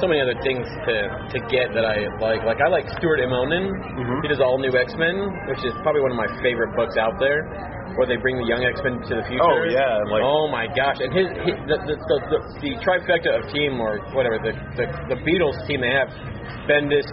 [0.00, 0.94] so many other things to
[1.34, 2.42] to get that I like.
[2.44, 3.68] Like I like Stuart Immonen.
[3.72, 4.22] Mhm.
[4.22, 5.16] He does all new X Men,
[5.48, 7.44] which is probably one of my favorite books out there.
[7.92, 9.44] Where they bring the young X Men to the future.
[9.44, 10.96] Oh, yeah, like- oh my gosh!
[11.04, 14.86] And his, his the, the, the, the the trifecta of team or whatever the the,
[15.12, 16.08] the Beatles team they have,
[16.64, 17.04] Bendis,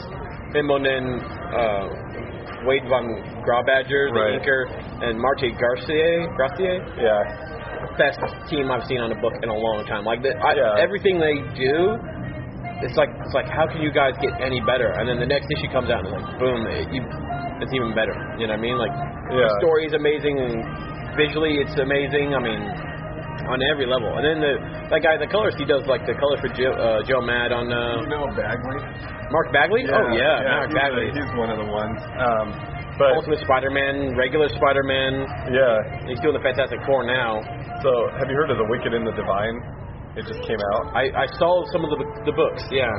[0.56, 1.20] Immonen,
[1.52, 3.04] uh, Wade von
[3.44, 4.40] Grawbadger, the Right.
[4.40, 4.72] inker,
[5.04, 6.28] and Marte Garcia.
[6.40, 8.20] Garcia yeah, best
[8.50, 10.06] team I've seen on a book in a long time.
[10.06, 10.80] Like the, I, Yeah.
[10.80, 12.00] everything they do,
[12.86, 14.92] it's like it's like how can you guys get any better?
[14.98, 17.02] And then the next issue comes out and it's like boom, it, you,
[17.64, 18.16] it's even better.
[18.40, 18.78] You know what I mean?
[18.80, 18.94] Like
[19.32, 19.46] Yeah.
[19.48, 20.54] the story is amazing and
[21.20, 22.36] visually it's amazing.
[22.36, 22.64] I mean.
[23.50, 24.54] On every level, and then the
[24.94, 27.72] that guy, the colors he does, like the colors for Joe, uh, Joe Mad on
[27.72, 28.78] uh, you know Bagley.
[29.32, 29.90] Mark Bagley.
[29.90, 31.08] oh yeah, Mark he's, Bagley.
[31.10, 31.98] a- he's one of the ones.
[32.20, 32.54] Um,
[33.00, 35.26] but Ultimate Spider-Man, regular Spider-Man.
[35.56, 37.42] yeah, He's doing the Fantastic Four now.
[37.82, 37.90] So,
[38.22, 39.56] have you heard of The Wicked and the Divine?
[40.18, 40.90] It just came out.
[40.98, 42.66] I, I saw some of the the books.
[42.74, 42.90] Yeah.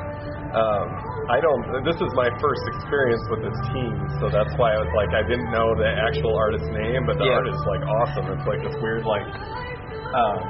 [0.54, 0.86] Um,
[1.30, 1.82] I don't.
[1.86, 5.22] This is my first experience with this team, so that's why I was like, I
[5.26, 7.38] didn't know the actual artist's name, but the Yeah.
[7.38, 8.26] art is like awesome.
[8.34, 10.42] It's like this weird, like, um,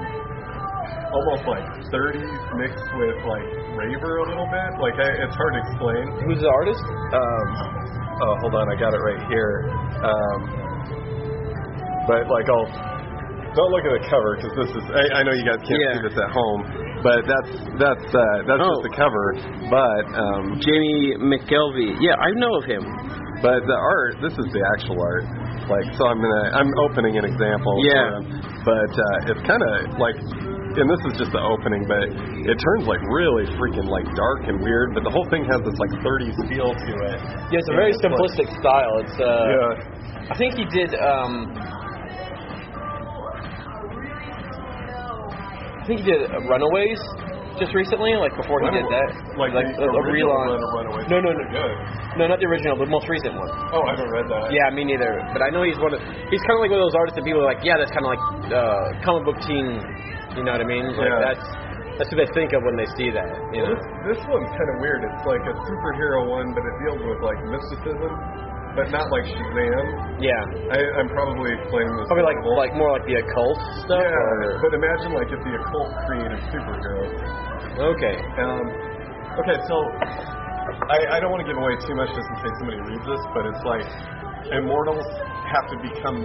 [1.13, 4.71] almost like 30s mixed with like raver a little bit.
[4.81, 6.05] Like, I, it's hard to explain.
[6.29, 6.81] Who's the artist?
[7.13, 7.47] Um,
[8.25, 9.69] oh, hold on, I got it right here.
[10.01, 10.41] Um,
[12.09, 12.69] but like, I'll
[13.57, 14.85] don't look at the cover because this is.
[14.95, 15.95] I, I know you guys can't Yeah.
[15.99, 16.61] see this at home,
[17.03, 18.71] but that's that's uh, that's Oh.
[18.79, 19.27] just the cover.
[19.71, 21.99] But um, Jamie McKelvie.
[21.99, 22.85] Yeah, I know of him.
[23.43, 25.25] but the art, this is the actual art.
[25.71, 27.75] Like, so I'm gonna I'm opening an example.
[27.87, 28.23] Yeah.
[28.63, 30.17] For but uh, it's kind of like.
[30.71, 32.07] And this is just the opening, but
[32.47, 34.95] it turns like really freaking like dark and weird.
[34.95, 37.19] But the whole thing has this like 30s feel to it.
[37.51, 38.95] Yeah, it's a very it's like- simplistic style.
[39.03, 40.31] It's uh, yeah.
[40.31, 40.95] I think he did.
[40.95, 41.51] Um,
[45.91, 47.03] think he did uh, Runaways
[47.59, 50.63] just recently, like before he did that, Like, like the a, relaunch.
[50.71, 51.75] Runaways No, no, no, Good.
[52.17, 53.51] no, not the original, but the most recent one.
[53.75, 54.55] Oh, I haven't read that.
[54.55, 55.19] Yeah, me neither.
[55.35, 56.01] But I know he's one of.
[56.31, 58.07] He's kind of like one of those artists that people are like, yeah, that's kind
[58.07, 58.25] of like
[58.55, 59.67] uh, comic book teen.
[60.39, 60.95] You know what I mean?
[60.95, 61.27] Like Yeah.
[61.35, 61.47] that's
[62.01, 63.29] that's what they think of when they see that.
[63.53, 63.75] You know?
[63.77, 65.05] This, this one's kind of weird.
[65.05, 68.09] It's like a superhero one, but it deals with like mysticism,
[68.77, 69.87] but not like Shazam.
[70.23, 72.07] Yeah, I, I'm probably explaining this.
[72.07, 72.41] probably like
[72.71, 73.99] like more like the occult stuff.
[73.99, 74.11] yeah,
[74.47, 77.13] Or, but imagine like if the occult created superheroes.
[77.97, 78.17] okay.
[78.39, 78.65] Um,
[79.43, 79.77] okay, so
[80.93, 83.23] I, I don't want to give away too much just in case somebody reads this,
[83.35, 83.87] but it's like
[84.55, 85.07] immortals
[85.51, 86.23] have to become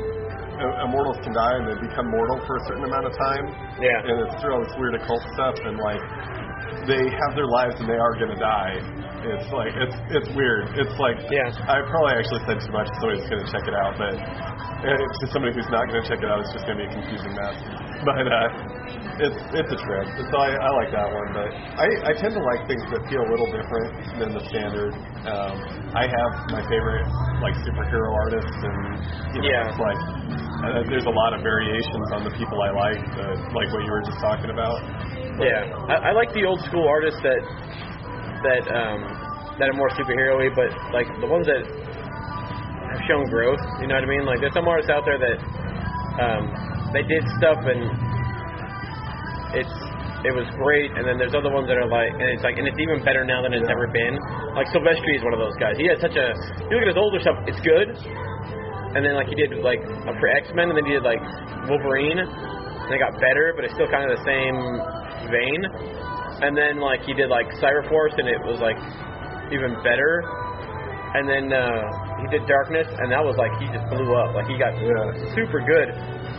[0.56, 3.46] uh, immortals can die and they become mortal for a certain amount of time.
[3.82, 4.08] Yeah.
[4.08, 6.00] and it's through all this weird occult stuff and like
[6.88, 8.78] they have their lives and they are gonna die.
[9.26, 10.78] It's like it's it's weird.
[10.78, 11.50] It's like Yeah.
[11.66, 12.88] I probably actually said too much.
[13.02, 14.14] Somebody's gonna check it out, but
[14.86, 17.58] to somebody who's not gonna check it out, it's just gonna be a confusing mess.
[18.06, 20.06] But uh, it's it's a trip.
[20.30, 23.26] So I, I like that one, but I, I tend to like things that feel
[23.26, 23.90] a little different
[24.22, 24.94] than the standard.
[25.26, 25.56] Um,
[25.98, 27.08] I have my favorite
[27.42, 28.78] like superhero artists, and
[29.34, 29.70] you know, Yeah.
[29.74, 30.00] it's like
[30.70, 33.92] uh, there's a lot of variations on the people I like, uh, like what you
[33.92, 34.78] were just talking about.
[35.42, 37.42] Yeah, I, I like the old school artists that
[38.46, 39.00] that um,
[39.58, 43.62] that are more superhero-y, but like the ones that have shown growth.
[43.82, 44.26] You know what I mean?
[44.26, 45.38] Like there's some artists out there that
[46.22, 46.44] um,
[46.94, 47.82] they did stuff and
[49.58, 49.76] it's
[50.26, 52.66] it was great, and then there's other ones that are like, and it's like, and
[52.66, 54.18] it's even better now than it's ever been.
[54.58, 55.78] Like Silvestri is one of those guys.
[55.78, 56.34] He has such a.
[56.66, 57.94] You look at his older stuff, it's good,
[58.98, 61.22] and then like he did like uh, for X Men, and then he did like
[61.70, 64.58] Wolverine, and it got better, but it's still kind of the same
[65.30, 65.62] vein.
[66.46, 68.78] And then like he did like Cyberforce, and it was like
[69.50, 70.22] even better.
[71.18, 71.90] And then uh,
[72.22, 74.36] he did Darkness, and that was like he just blew up.
[74.38, 75.34] Like he got Yeah.
[75.34, 75.90] super good,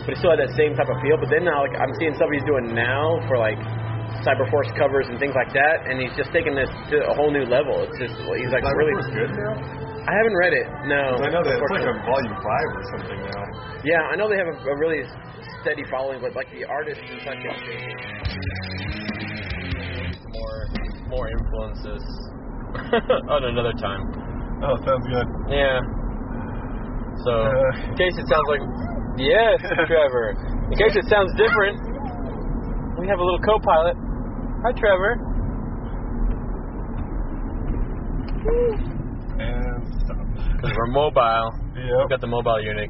[0.07, 1.17] but he still had that same type of feel.
[1.19, 3.57] But then now like I'm seeing stuff he's doing now for like
[4.23, 7.43] Cyberforce covers and things like that, and he's just taking this to a whole new
[7.49, 7.83] level.
[7.83, 8.95] It's just he's like really.
[8.95, 9.53] Cyberforce good now?
[10.07, 10.67] I haven't read it.
[10.87, 11.19] No.
[11.19, 13.43] I know that it's like on volume five or something now.
[13.83, 15.03] Yeah, I know they have a, a really
[15.59, 19.06] steady following, but like the artists and such.
[21.09, 22.03] More, influences
[23.31, 24.03] on another time.
[24.63, 25.27] Oh, sounds good.
[25.49, 25.79] Yeah.
[27.23, 27.89] So, Uh.
[27.89, 28.61] in case it sounds like,
[29.17, 29.57] yes,
[29.87, 30.35] Trevor.
[30.71, 31.79] In case it sounds different,
[32.99, 33.95] we have a little co-pilot.
[34.65, 35.13] Hi, Trevor.
[39.39, 40.17] And stop.
[40.57, 41.49] Because we're mobile.
[41.75, 41.97] Yeah.
[42.03, 42.89] We've got the mobile unit.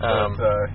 [0.00, 0.66] Um, but, uh,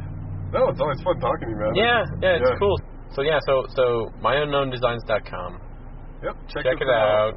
[0.53, 1.75] no, it's always fun talking to you, man.
[1.75, 2.55] yeah, yeah, it's Yeah.
[2.59, 2.77] cool.
[3.13, 5.59] So yeah, so so myunknowndesigns.com.
[6.23, 6.35] Yep.
[6.49, 7.33] Check, Check it out.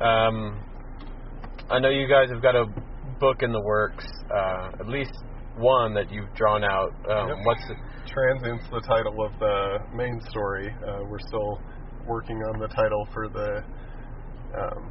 [0.00, 0.60] Um,
[1.68, 2.66] I know you guys have got a
[3.20, 4.04] book in the works,
[4.34, 5.12] uh, at least
[5.56, 6.90] one that you've drawn out.
[7.10, 7.36] Um, Yep.
[7.44, 7.76] What's it?
[8.06, 10.74] Transient's the title of the main story.
[10.82, 11.60] Uh, we're still
[12.06, 13.62] working on the title for the
[14.58, 14.90] um,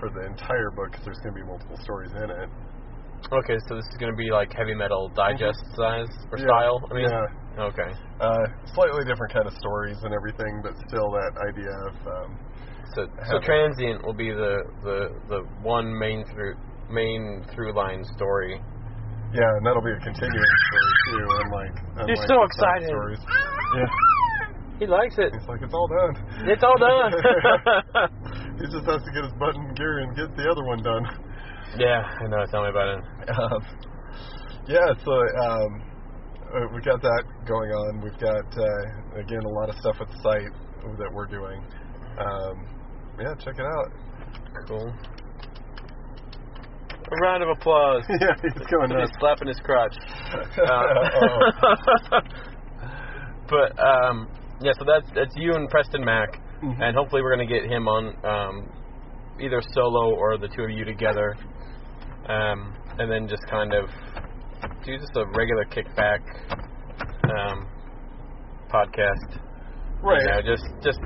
[0.00, 2.48] for the entire book because there's going to be multiple stories in it.
[3.32, 6.44] Okay, so this is going to be like heavy metal digest size or Yeah.
[6.46, 6.80] style.
[6.90, 7.26] I mean, Yeah.
[7.58, 7.90] Okay.
[8.20, 12.38] Uh, slightly different kind of stories and everything, but still that idea of um,
[12.94, 14.98] So, so transient will be the, the
[15.28, 16.54] the one main through
[16.90, 18.60] main through line story.
[19.32, 22.88] yeah, and that'll be a continuing story too, unlike, unlike so the side excited.
[22.92, 23.22] Stories.
[23.76, 23.88] Yeah,
[24.80, 25.32] He likes it.
[25.32, 26.14] he's like it's all done.
[26.50, 27.12] It's all done.
[28.60, 31.04] he just has to get his button gear and get the other one done.
[31.78, 32.44] yeah, I know.
[32.50, 33.04] Tell me about it.
[33.32, 33.62] Um,
[34.68, 35.12] yeah, so
[35.42, 35.82] um,
[36.54, 38.00] uh, we've got that going on.
[38.02, 40.52] We've got uh, again a lot of stuff with the site
[40.98, 41.62] that we're doing.
[42.18, 42.66] Um,
[43.20, 43.92] yeah, check it out.
[44.68, 44.92] Cool.
[47.12, 48.02] A round of applause.
[48.20, 49.94] yeah, he's going He's slapping his crotch.
[50.62, 52.20] Uh,
[53.48, 54.28] but um,
[54.62, 56.28] yeah, so that's that's you and Preston Mack,
[56.62, 56.80] Mhm.
[56.80, 58.70] and hopefully we're gonna get him on um,
[59.40, 61.34] either solo or the two of you together,
[62.28, 63.88] um, and then just kind of
[64.84, 66.20] do just a regular kickback
[67.30, 67.66] um,
[68.70, 69.38] podcast.
[70.02, 70.22] right.
[70.22, 71.00] You know, just just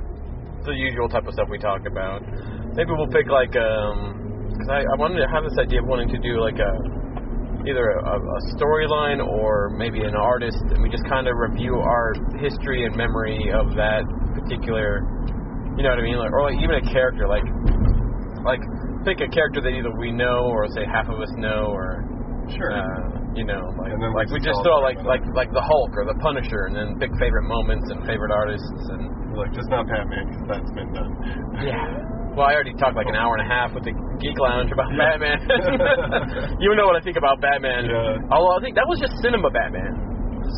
[0.65, 2.23] the usual type of stuff we talk about.
[2.75, 6.09] Maybe we'll pick like um, because I, I wanted to have this idea of wanting
[6.11, 6.73] to do like a
[7.67, 12.13] either a, a storyline or maybe an artist, and we just kind of review our
[12.39, 14.05] history and memory of that
[14.35, 15.03] particular.
[15.77, 16.17] You know what I mean?
[16.19, 17.45] Like, or like even a character, like
[18.45, 18.61] like
[19.05, 22.05] pick a character that either we know or say half of us know or
[22.51, 22.71] Sure.
[22.71, 25.93] uh, you know, like And then like we just throw like like like the Hulk
[25.95, 29.85] or the Punisher, and then pick favorite moments and favorite artists and like just not
[29.87, 31.13] Batman because that's been done.
[31.61, 32.35] yeah.
[32.37, 34.93] Well, I already talked like an hour and a half with the Geek Lounge about
[34.93, 35.17] Yeah.
[35.17, 35.39] Batman.
[36.65, 37.89] you know what I think about Batman.
[37.89, 38.33] Yeah.
[38.33, 39.93] Although I think that was just cinema Batman.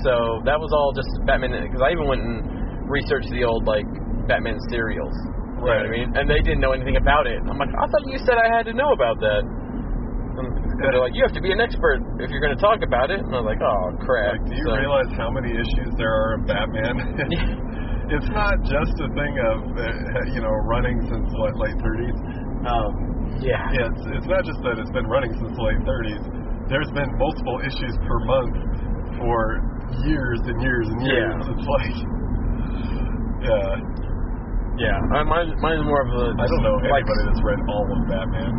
[0.03, 2.43] So that was all just Batman because I even went and
[2.91, 3.87] researched the old like
[4.27, 5.15] Batman serials.
[5.59, 6.09] You know what I mean?
[6.15, 7.39] And they didn't know anything about it.
[7.43, 9.43] I'm like, I thought you said I had to know about that.
[10.79, 13.11] And they're like, you have to be an expert if you're going to talk about
[13.11, 13.19] it.
[13.19, 14.39] And I was like, oh crap.
[14.39, 16.95] Like, do you So- realize how many issues there are of Batman?
[18.15, 19.85] it's not just a thing of uh,
[20.33, 22.19] you know running since what late 30s.
[22.63, 22.91] Um,
[23.43, 23.59] Yeah.
[23.75, 26.25] it's it's not just that it's been running since the late 30s.
[26.71, 28.55] There's been multiple issues per month
[29.19, 29.39] for
[30.07, 31.35] years and years and years.
[31.43, 31.51] Yeah.
[31.59, 31.97] It's like,
[33.51, 34.08] yeah,
[34.79, 34.95] Yeah.
[35.19, 36.25] Uh, mine, mine's more of a.
[36.39, 38.53] I don't know like, anybody that's read all of Batman.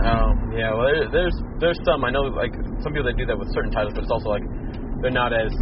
[0.00, 0.72] Oh, yeah.
[0.72, 3.70] Well, there, there's there's some I know like some people that do that with certain
[3.70, 4.44] titles, but it's also like
[5.04, 5.52] they're not as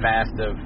[0.00, 0.56] vast of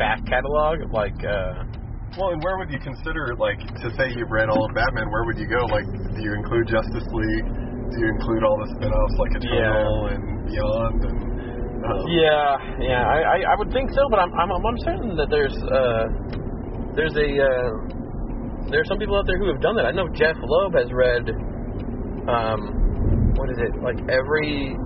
[0.00, 0.80] back catalog.
[0.92, 1.68] Like, uh,
[2.16, 5.12] Well, and where would you consider like to say you've read all of Batman?
[5.12, 5.68] Where would you go?
[5.68, 7.48] Like, do you include Justice League?
[7.92, 11.00] Do you include all the spin-offs like Eternal and Beyond?
[11.04, 11.18] And
[11.84, 13.02] um, yeah, yeah.
[13.02, 16.04] I, I I would think so, but I'm I'm, I'm certain that there's uh
[16.94, 17.70] there's a uh,
[18.70, 19.86] there are some people out there who have done that.
[19.86, 21.30] I know Jeph Loeb has read
[22.28, 24.76] um what is it like every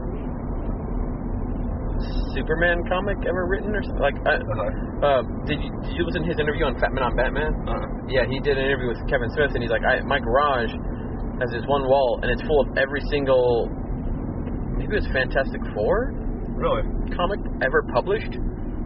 [2.35, 4.19] Superman comic ever written or something like.
[4.27, 5.07] I, uh-huh.
[5.07, 7.55] Uh, did you did you listen to his interview on Fat Man on Batman?
[7.69, 7.87] Uh-huh.
[8.09, 10.73] Yeah, he did an interview with Kevin Smith, and he's like, I, my garage
[11.41, 13.67] has this one wall, and it's full of every single,
[14.77, 16.13] maybe it was Fantastic Four
[16.55, 16.83] Really?
[17.17, 18.39] comic ever published,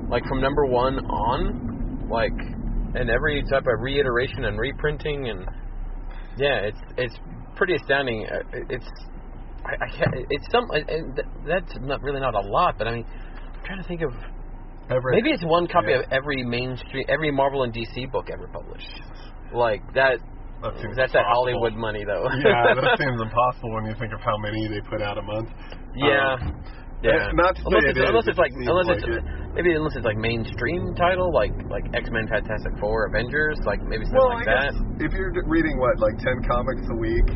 [0.09, 2.37] like from number one on, like,
[2.95, 5.47] and every type of reiteration and reprinting, and
[6.37, 7.17] yeah, it's it's
[7.57, 8.27] pretty astounding.
[8.27, 8.87] Uh, It's
[9.67, 13.05] I, I can't, it's some and that's not really not a lot, but I mean,
[13.07, 14.13] I'm trying to think of
[14.91, 15.99] Ever, Maybe it's one copy Yeah.
[16.01, 18.89] of every mainstream, every Marvel and DC book ever published.
[19.53, 20.17] Like that.
[20.63, 21.27] that seems That's that.
[21.29, 22.25] Hollywood money, though.
[22.41, 25.51] yeah, that seems impossible when you think of how many they put out a month.
[25.95, 26.37] Yeah.
[26.41, 26.65] Um,
[27.03, 27.31] yeah.
[27.35, 29.25] not to unless it it's, is, unless it's like unless like it's it.
[29.55, 34.05] maybe unless it's like mainstream title like like X Men, Fantastic Four, Avengers, like maybe
[34.11, 34.73] something well, like that.
[35.03, 37.29] if you're reading what like ten comics a week,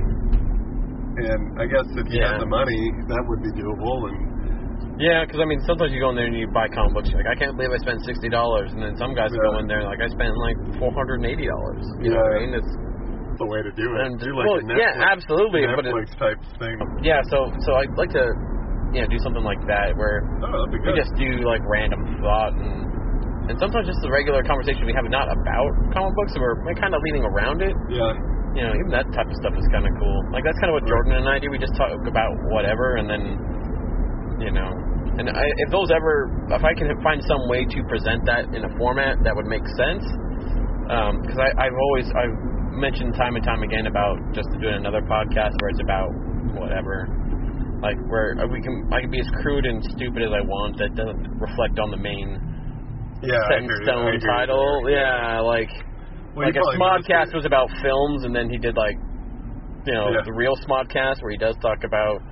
[1.22, 2.36] and I guess if you Yeah.
[2.36, 4.08] had the money, that would be doable.
[4.10, 7.08] And Yeah, because I mean, sometimes you go in there and you buy comic books.
[7.12, 9.44] You're like, I can't believe I spent sixty dollars, and then some guys Yeah.
[9.46, 11.84] go in there like I spent like four hundred and eighty dollars.
[12.00, 12.54] You know what I mean?
[12.56, 12.72] It's
[13.38, 14.00] the way to do it.
[14.06, 16.76] And- do like well, Netflix, yeah, absolutely, but it- type thing.
[17.02, 17.20] yeah.
[17.32, 18.24] So so I'd like to
[19.00, 22.84] know do something like that where Oh, we just do like random thought and
[23.48, 26.94] and sometimes just the regular conversation we have not about comic books, we're, we're kind
[26.94, 27.74] of leaning around it.
[27.90, 28.14] yeah,
[28.54, 30.18] You know, even that type of stuff is kind of cool.
[30.30, 31.50] Like that's kind of what Jordan and I do.
[31.50, 33.22] We just talk about whatever, and then
[34.38, 34.70] you know,
[35.18, 38.62] and I, if those ever, if I can find some way to present that in
[38.62, 40.06] a format that would make sense,
[40.86, 42.38] um, because I I've always I've
[42.78, 46.10] mentioned time and time again about just doing another podcast where it's about
[46.54, 47.10] whatever.
[47.82, 50.78] Like where uh, we can, I can be as crude and stupid as I want.
[50.78, 52.38] That doesn't reflect on the main
[53.22, 53.38] yeah.
[53.50, 53.90] Set in hear you.
[53.90, 54.90] I stone title.
[54.90, 55.70] Yeah, like
[56.34, 58.96] Well, like a Smodcast was about films, and then he did like,
[59.86, 60.22] you know, Yeah.
[60.24, 62.22] the real Smodcast where he does talk about,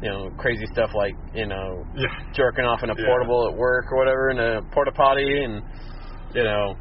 [0.00, 2.08] you know, crazy stuff like you know, Yeah.
[2.32, 3.06] jerking off in a Yeah.
[3.06, 5.62] portable at work or whatever in a porta potty, and
[6.34, 6.74] you know,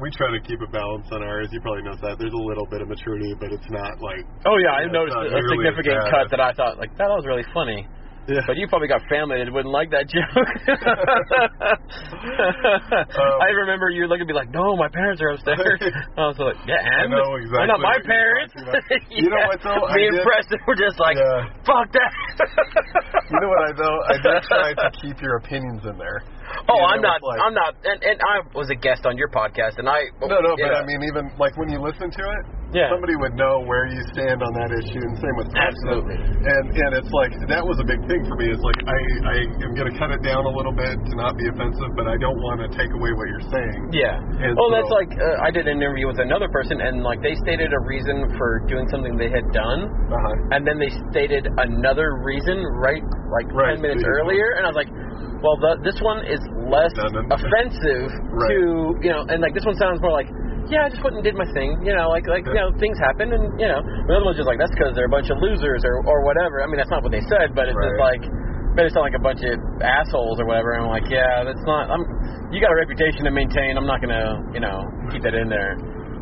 [0.00, 1.48] We try to keep a balance on ours.
[1.50, 2.18] You probably noticed that.
[2.18, 4.22] There's a little bit of maturity, but it's not like.
[4.46, 6.94] oh yeah, I Yeah, it's noticed not a significant bad cut that I thought like
[6.98, 7.86] that was really funny.
[8.28, 8.44] Yeah.
[8.44, 10.20] But you probably got family that wouldn't like that joke.
[13.40, 15.80] I remember you looking at me like, "No, my parents are upstairs."
[16.20, 18.52] I was like, "Yeah, and know They're not my parents."
[19.10, 19.80] You know what, though?
[19.88, 21.48] I Me and Preston were just like, Yeah.
[21.64, 22.12] "Fuck that."
[23.32, 23.98] You know what I though?
[24.12, 26.20] I did try to keep your opinions in there.
[26.68, 27.22] Oh, I'm not.
[27.22, 27.74] like- I'm not.
[27.84, 30.04] And, and I was a guest on your podcast, and I.
[30.20, 30.74] No, no, but.
[30.74, 32.92] I mean, even like when you listen to it, Yeah.
[32.92, 35.88] somebody would know where you stand on that issue, and same with Preston.
[35.88, 36.18] Absolutely.
[36.20, 38.52] And and it's like that was a big thing for me.
[38.52, 41.40] It's like I I am going to cut it down a little bit to not
[41.40, 43.78] be offensive, but I don't want to take away what you're saying.
[43.96, 44.20] Yeah.
[44.20, 47.24] And well, so- that's like uh, I did an interview with another person, and like
[47.24, 50.52] they stated a reason for doing something they had done, Uh-huh.
[50.52, 53.00] and then they stated another reason right
[53.32, 54.92] like Right, ten minutes so earlier, and I was like,
[55.40, 56.92] well, the, this one is less
[57.32, 58.50] offensive Right.
[58.52, 58.60] to
[59.00, 60.28] you know, and like this one sounds more like.
[60.68, 61.80] Yeah, I just went and did my thing.
[61.80, 64.48] You know, like like you know, things happen, and you know, the other one's just
[64.48, 66.60] like that's because they're a bunch of losers or or whatever.
[66.60, 68.20] I mean, that's not what they said, but it's just like
[68.76, 70.76] made it sound like a bunch of assholes or whatever.
[70.76, 71.88] And I'm like, yeah, that's not.
[71.88, 72.04] I'm.
[72.52, 73.76] You got a reputation to maintain.
[73.76, 74.80] I'm not gonna, you know,
[75.12, 75.76] keep that in there.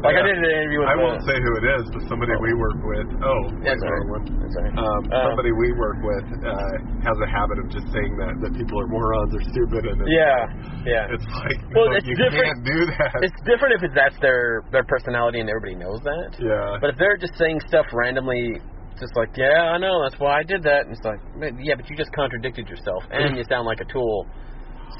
[0.04, 0.92] Like I did an interview with.
[0.92, 3.08] I uh, won't say who it is, but somebody we work with.
[3.24, 4.06] Oh, That's right.
[4.12, 4.24] one.
[4.44, 4.76] That's all right.
[4.76, 6.52] Um, Uh, somebody we work with uh,
[7.00, 10.12] has a habit of just saying that that people are morons or stupid, and it's,
[10.12, 10.40] Yeah,
[10.84, 11.14] yeah.
[11.16, 13.12] it's like Well, no, it's you different- can't do that.
[13.24, 16.36] It's different if it's that's their their personality and everybody knows that.
[16.38, 18.60] yeah, But if they're just saying stuff randomly,
[19.00, 21.20] just like, yeah, I know, that's why I did that, and it's like,
[21.60, 24.26] yeah, but you just contradicted yourself, and you sound like a tool.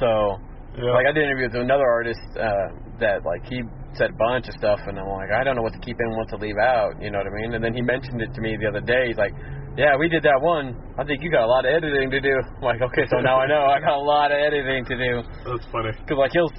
[0.01, 0.36] So,
[0.76, 0.92] yeah.
[0.92, 2.68] like, I did an interview with another artist uh,
[3.00, 3.62] that, like, he
[3.96, 6.16] said a bunch of stuff, and I'm like, I don't know what to keep in,
[6.16, 7.00] what to leave out.
[7.00, 7.54] You know what I mean?
[7.54, 9.08] And then he mentioned it to me the other day.
[9.08, 9.32] He's like,
[9.76, 10.76] Yeah, we did that one.
[10.98, 12.36] I think you got a lot of editing to do.
[12.36, 15.12] I'm like, okay, so now I know I got a lot of editing to do.
[15.44, 15.92] That's funny.
[16.08, 16.52] Cause like he'll,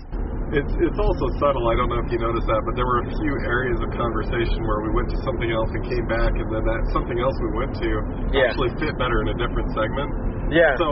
[0.47, 1.59] It's it's also subtle.
[1.67, 4.63] I don't know if you noticed that, but there were a few areas of conversation
[4.63, 7.51] where we went to something else and came back, and then that something else we
[7.59, 7.89] went to
[8.31, 8.47] Yeah.
[8.47, 10.07] actually fit better in a different segment.
[10.47, 10.87] yeah, So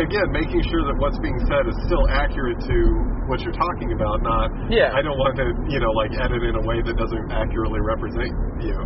[0.00, 2.76] again, making sure that what's being said is still accurate to
[3.28, 4.24] what you're talking about.
[4.24, 4.96] Not Yeah.
[4.96, 8.32] I don't want to you know like edit in a way that doesn't accurately represent
[8.64, 8.76] you.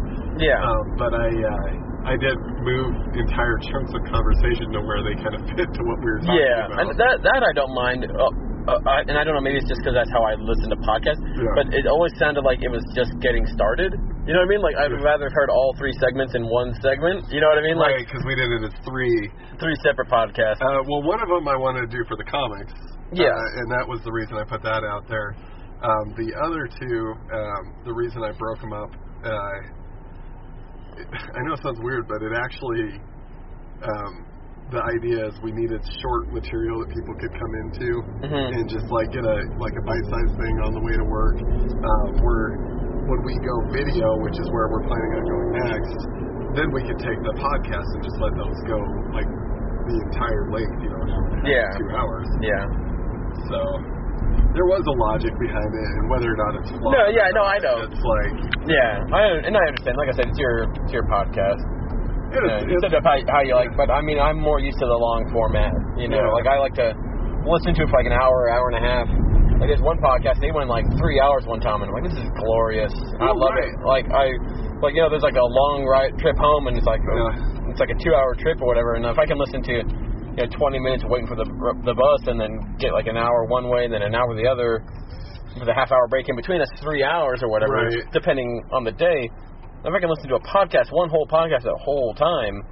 [0.43, 0.59] yeah.
[0.67, 2.35] Um, but I uh, I did
[2.67, 6.23] move entire chunks of conversation to where they kind of fit to what we were
[6.27, 6.79] talking Yeah, about.
[6.83, 8.03] and that that I don't mind.
[8.11, 8.35] Uh,
[8.69, 11.19] uh, and I don't know, maybe it's just because that's how I listen to podcasts.
[11.41, 11.49] Yeah.
[11.57, 13.97] But it always sounded like it was just getting started.
[14.29, 14.61] You know what I mean?
[14.61, 15.01] Like I'd Yeah.
[15.01, 17.25] rather have heard all three segments in one segment.
[17.33, 17.81] You know what I mean?
[17.81, 19.33] right, Like because we did it as three.
[19.57, 20.61] three separate podcasts.
[20.61, 22.77] Uh, well, one of them I wanted to do for the comics.
[23.11, 23.33] Yes.
[23.33, 25.33] Uh, and that was the reason I put that out there.
[25.81, 28.91] Um, the other two, um, the reason I broke them up,
[29.25, 33.01] uh, it, I know it sounds weird, but it actually,
[33.87, 34.27] um,
[34.69, 37.89] the idea is we needed short material that people could come into
[38.21, 38.53] Mhm.
[38.53, 41.37] and just like get a like a bite-sized thing on the way to work.
[41.41, 42.49] Um, where
[43.09, 45.99] when we go video, which is where we're planning on going next,
[46.61, 48.79] then we could take the podcast and just let those go
[49.17, 49.29] like
[49.89, 51.05] the entire length, you know,
[51.49, 51.65] Yeah.
[51.81, 52.29] two hours.
[52.45, 52.65] yeah.
[53.49, 53.59] So
[54.53, 56.93] there was a logic behind it, and whether or not it's flawed.
[56.93, 57.77] No, yeah, no, I know.
[57.89, 58.33] It's like
[58.69, 59.97] Yeah, I and I understand.
[59.97, 61.65] Like I said, it's your it's your podcast.
[62.33, 64.79] It is, you it's, said how, how you like, but I mean, I'm more used
[64.79, 65.73] to the long format.
[65.97, 66.37] You know, Yeah.
[66.37, 66.93] like I like to
[67.49, 69.07] listen to it for like an hour, hour and a half,
[69.59, 72.15] Like there's one podcast, they went like three hours one time, and I'm like, this
[72.21, 72.95] is glorious.
[73.19, 73.67] I Oh, love right.
[73.67, 73.81] it.
[73.83, 74.27] Like I,
[74.85, 77.69] like you know, there's like a long ride trip home, and it's like Yeah.
[77.75, 78.95] it's like a two hour trip or whatever.
[78.95, 81.47] And if I can listen to you know 20 minutes waiting for the
[81.83, 84.47] the bus, and then get like an hour one way, and then an hour the
[84.47, 84.85] other,
[85.59, 88.07] with a half hour break in between, that's three hours or whatever, Right.
[88.13, 89.27] depending on the day.
[89.85, 92.63] If I can listen to a podcast, one whole podcast the whole time,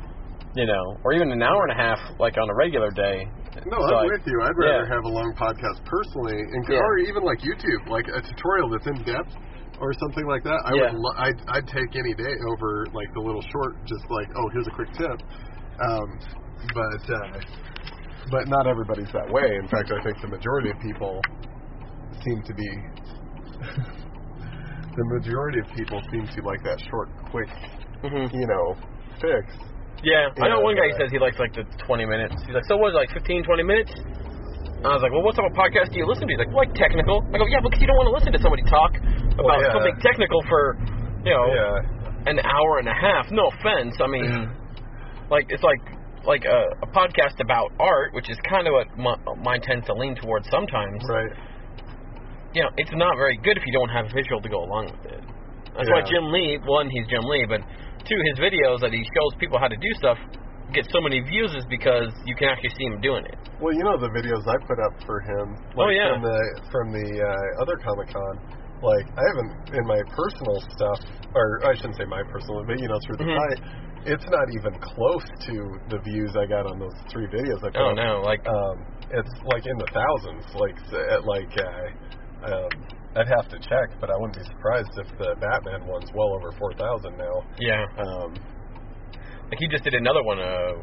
[0.54, 3.24] you know, or even an hour and a half, like on a regular day.
[3.66, 4.42] No, it's I'm like- with you.
[4.42, 4.94] I'd rather yeah.
[4.94, 6.78] have a long podcast personally, and Yeah.
[6.82, 9.32] or even like YouTube, like a tutorial that's in depth
[9.80, 10.58] or something like that.
[10.66, 10.90] I Yeah.
[10.92, 14.48] would, lo- I'd, I'd take any day over like the little short, just like oh,
[14.52, 15.18] here's a quick tip.
[15.80, 16.08] Um,
[16.74, 17.40] but uh,
[18.30, 19.56] but not everybody's that way.
[19.56, 21.20] In fact, I think the majority of people
[22.24, 22.70] seem to be.
[24.96, 27.48] the majority of people seem to like that short, quick,
[28.02, 28.74] hmm you know,
[29.20, 29.52] fix.
[30.04, 32.34] Yeah, I know one guy but- says he likes like the 20 minutes.
[32.44, 33.92] He's like, so what, like 15, 20 minutes?
[33.96, 36.32] And I was like, well, what type of podcast do you listen to?
[36.36, 37.24] He's like, well, like technical.
[37.32, 39.72] I go, yeah, because you don't want to listen to somebody talk about Well, yeah.
[39.72, 40.76] something technical for,
[41.24, 42.28] you know, Yeah.
[42.32, 43.32] an hour and a half.
[43.32, 43.96] No offense.
[44.04, 44.52] I mean,
[45.32, 45.80] like it's like
[46.28, 49.94] like a, a podcast about art, which is kind of what my, mine tends to
[49.94, 51.00] lean towards sometimes.
[51.08, 51.32] Right.
[52.56, 54.88] You know, it's not very good if you don't have a visual to go along
[54.88, 55.20] with it.
[55.76, 57.60] That's why Jim Lee, one, he's Jim Lee, but
[58.08, 60.16] two, his videos that he shows people how to do stuff
[60.72, 63.36] get so many views is because you can actually see him doing it.
[63.60, 65.46] Well, you know the videos I put up for him.
[65.76, 66.16] Oh, yeah.
[66.16, 66.40] From the
[66.72, 68.34] from the uh, other Comic Con,
[68.80, 70.98] like I haven't in my personal stuff,
[71.36, 73.36] or I shouldn't say my personal, but you know through the Mhm.
[73.36, 73.60] site,
[74.16, 75.54] it's not even close to
[75.92, 77.96] the views I got on those three videos I put Oh up.
[78.00, 78.76] no, like Um,
[79.12, 80.44] it's like in the thousands.
[80.56, 80.76] Like
[81.12, 82.16] at like uh,
[82.52, 82.70] um,
[83.16, 86.52] I'd have to check, but I wouldn't be surprised if the Batman one's well over
[86.58, 87.36] four thousand now.
[87.58, 88.34] yeah, Um,
[89.50, 90.74] like he just did another one, uh,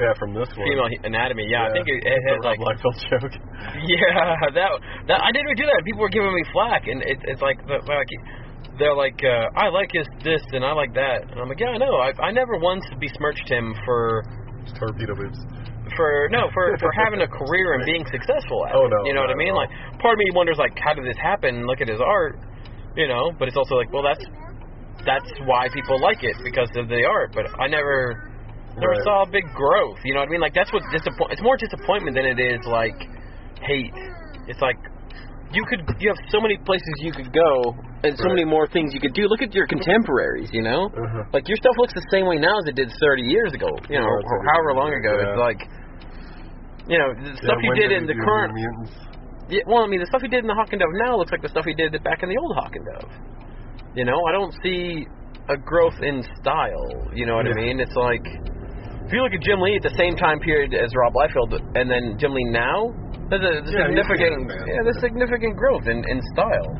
[0.00, 0.66] yeah, from this one.
[0.66, 1.46] female anatomy.
[1.50, 3.34] Yeah, I think it, it had like Liefeld joke.
[3.84, 4.70] Yeah, that
[5.06, 5.82] that I didn't do that.
[5.84, 8.10] People were giving me flack, and it, it's like like
[8.78, 11.74] they're like, uh, I like his this and I like that, and I'm like, yeah,
[11.74, 11.94] I know.
[11.98, 14.22] I I never once besmirched him for
[14.78, 15.38] Torpedo boobs.
[15.98, 19.20] For no for for having a career and being successful at Oh, no, you know
[19.26, 19.52] what I mean?
[19.58, 19.68] Like
[19.98, 21.66] part of me wonders like, how did this happen?
[21.66, 22.38] Look at his art,
[22.94, 23.34] you know.
[23.38, 24.22] But it's also like, well, that's
[25.04, 27.34] that's why people like it because of the art.
[27.34, 28.14] But I never
[28.78, 29.04] never Right.
[29.04, 29.98] saw a big growth.
[30.06, 30.40] You know what I mean?
[30.40, 31.32] Like that's what disappoint.
[31.34, 32.96] It's more disappointment than it is like
[33.60, 33.94] hate.
[34.46, 34.78] It's like
[35.50, 38.38] you could you have so many places you could go and so Right.
[38.38, 39.26] many more things you could do.
[39.26, 40.50] Look at your contemporaries.
[40.52, 41.24] You know, Uh-huh.
[41.32, 43.66] like your stuff looks the same way now as it did 30 years ago.
[43.90, 44.22] You know, or
[44.54, 45.12] however long ago.
[45.18, 45.24] yeah.
[45.26, 45.60] It's like
[46.88, 48.52] you know the Yeah, stuff he did in the current.
[48.54, 48.92] Mutants?
[49.48, 51.32] Yeah, well, I mean, the stuff he did in the Hawk and Dove now looks
[51.32, 53.12] like the stuff he did back in the old Hawk and Dove.
[53.96, 55.08] You know, I don't see
[55.48, 57.08] a growth in style.
[57.16, 57.80] You know what I mean?
[57.80, 58.24] It's like
[59.08, 61.88] if you look at Jim Lee at the same time period as Rob Liefeld, and
[61.88, 62.92] then Jim Lee now,
[63.32, 66.76] there's a there's Yeah, significant yeah, there's significant growth in in style.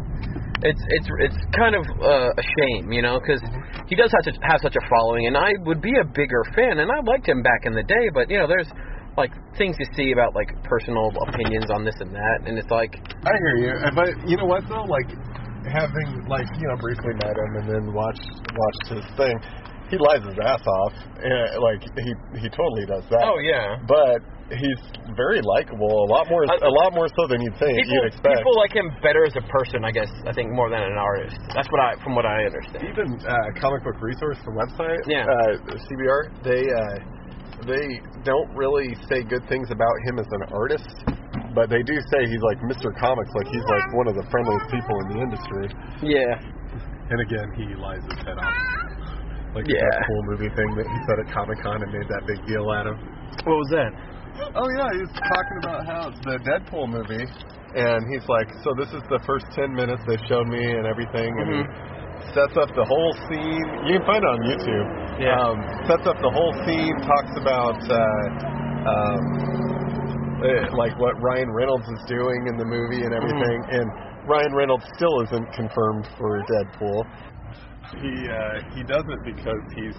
[0.60, 3.40] It's it's it's kind of uh, a shame, you know, because
[3.88, 6.84] he does have, to have such a following, and I would be a bigger fan,
[6.84, 8.68] and I liked him back in the day, but you know, there's
[9.18, 12.94] like things you see about like personal opinions on this and that, and it's like
[13.26, 14.86] I hear you, but you know what though?
[14.86, 15.10] Like
[15.66, 18.22] having like you know briefly met him and then watched
[18.54, 19.34] watched his thing,
[19.90, 20.94] he lies his ass off.
[21.18, 23.26] Uh, like he he totally does that.
[23.26, 23.76] Oh yeah.
[23.90, 24.22] But
[24.54, 24.80] he's
[25.12, 28.38] very likable, a lot more a lot more so than you'd think People, you'd expect.
[28.38, 30.08] people like him better as a person, I guess.
[30.24, 31.36] I think more than an artist.
[31.52, 32.80] That's what I, from what I understand.
[32.88, 35.26] Even uh, comic book resource, the website, Yeah.
[35.28, 37.17] uh, CBR, they uh,
[37.66, 40.88] they don't really say good things about him as an artist,
[41.54, 42.92] but they do say he's like Mr.
[42.98, 45.66] Comics, like he's like one of the friendliest people in the industry.
[46.04, 46.38] Yeah.
[47.10, 48.54] And again, he lies his head off.
[49.56, 49.80] Like Yeah.
[49.80, 52.68] that cool movie thing that he said at Comic Con and made that big deal
[52.70, 52.94] out of.
[53.48, 53.90] What was that?
[54.54, 57.26] Oh yeah, he was talking about how it's the Deadpool movie,
[57.74, 61.32] and he's like, so this is the first ten minutes they've shown me and everything,
[61.32, 61.97] and he mm-hmm.
[62.34, 63.66] Sets up the whole scene.
[63.86, 64.86] You can find it on YouTube.
[65.18, 65.34] Yeah.
[65.34, 65.56] Um,
[65.88, 67.98] sets up the whole scene, talks about uh,
[68.86, 69.22] um,
[70.44, 73.86] eh, like what Ryan Reynolds is doing in the movie and everything, and
[74.28, 77.02] Ryan Reynolds still isn't confirmed for Deadpool.
[77.98, 79.96] He uh, he does it because he's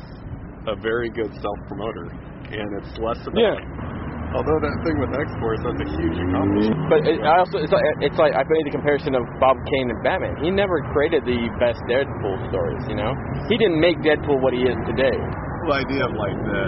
[0.68, 2.14] a very good self promoter,
[2.52, 3.42] and it's less about.
[3.42, 3.99] Yeah.
[4.30, 6.78] Although that thing with X Force, that's a huge accomplishment.
[6.86, 9.90] But it, I also, it's like, it's like I made the comparison of Bob Kane
[9.90, 10.38] and Batman.
[10.46, 13.10] He never created the best Deadpool stories, you know.
[13.50, 15.18] He didn't make Deadpool what he is today.
[15.18, 16.62] The idea of like the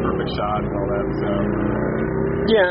[0.00, 1.44] perfect shot and all that stuff.
[2.46, 2.70] Yeah,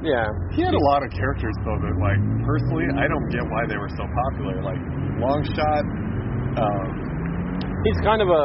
[0.00, 0.26] yeah.
[0.56, 3.76] He had a lot of characters though that like personally I don't get why they
[3.76, 4.64] were so popular.
[4.64, 4.80] Like
[5.20, 5.84] Longshot,
[6.56, 6.86] um,
[7.84, 8.44] He's kind of a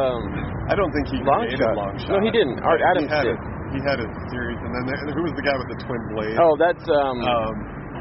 [0.69, 1.75] I don't think he Long created Shot.
[1.79, 2.11] Longshot.
[2.11, 2.59] No, he didn't.
[2.61, 3.35] Art Adams did.
[3.35, 6.01] A, he had a series, and then there, who was the guy with the twin
[6.15, 6.37] blades?
[6.39, 7.53] oh, that's um, um,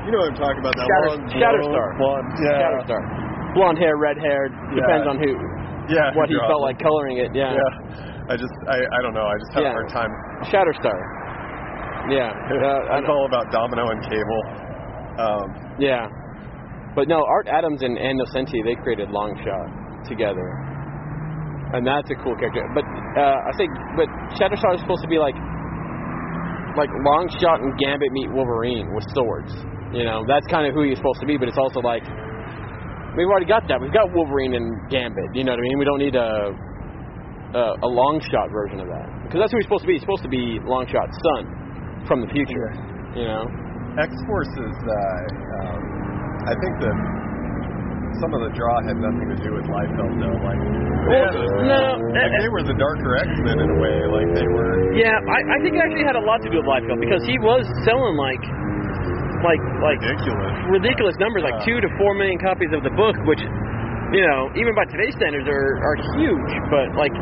[0.07, 0.75] You know what I'm talking about?
[0.75, 1.89] That Shatter- long Shatterstar.
[1.99, 2.29] blonde.
[2.43, 2.59] Yeah.
[2.63, 3.03] Shatterstar.
[3.55, 4.49] Blonde hair, red hair.
[4.75, 5.13] Depends Yeah.
[5.13, 5.31] on who,
[5.93, 6.15] Yeah.
[6.15, 7.31] what he felt like coloring it.
[7.35, 7.55] Yeah.
[7.55, 8.31] Yeah.
[8.31, 9.27] I just, I, I don't know.
[9.27, 9.71] I just have Yeah.
[9.71, 10.11] a hard time.
[10.51, 10.99] Shatterstar.
[12.11, 12.31] Yeah.
[12.51, 14.43] Uh, it's all about Domino and Cable.
[15.19, 15.47] Um,
[15.79, 16.07] Yeah.
[16.95, 20.49] But no, Art Adams and Ann Nocenti, they created Longshot together.
[21.73, 22.67] And that's a cool character.
[22.75, 22.83] But
[23.15, 25.37] uh, I think but Shatterstar is supposed to be like
[26.77, 29.53] like Long Shot and Gambit meet Wolverine with swords.
[29.95, 32.03] You know, that's kind of who he's supposed to be, but it's also like
[33.17, 33.81] we've already got that.
[33.81, 35.35] We've got Wolverine and Gambit.
[35.35, 35.79] You know what I mean?
[35.79, 36.55] We don't need a
[37.55, 39.07] a, a long shot version of that.
[39.27, 39.95] Because that's who he's supposed to be.
[39.99, 42.71] He's supposed to be Longshot's son from the future.
[43.15, 43.43] You know?
[43.99, 44.95] X Force is, uh,
[45.67, 45.83] um,
[46.47, 46.97] I think that
[48.19, 50.39] some of the draw had nothing to do with Liefeld though.
[50.43, 50.61] Like,
[51.07, 51.31] Well,
[51.63, 53.97] no, like uh, they were the darker X Men in a way.
[54.11, 54.91] Like they were.
[54.99, 57.39] Yeah, I, I think it actually had a lot to do with Liefeld because he
[57.39, 58.43] was selling like,
[59.47, 60.55] like, like ridiculous.
[60.69, 63.41] ridiculous numbers, like two to four million copies of the book, which,
[64.11, 66.51] you know, even by today's standards are are huge.
[66.69, 67.15] But like,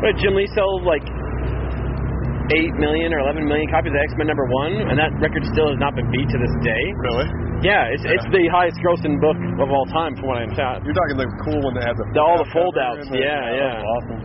[0.00, 1.04] but Jim Lee sell like
[2.52, 5.72] eight million or eleven million copies of X Men number one, and that record still
[5.72, 6.82] has not been beat to this day.
[7.08, 7.28] Really?
[7.64, 10.84] Yeah, it's it's the highest grossing book of all time, from what I'm understand.
[10.84, 12.48] You're talking the cool one that had the, The- all the
[13.00, 13.92] and the- yeah, yeah.
[13.96, 14.20] awesome.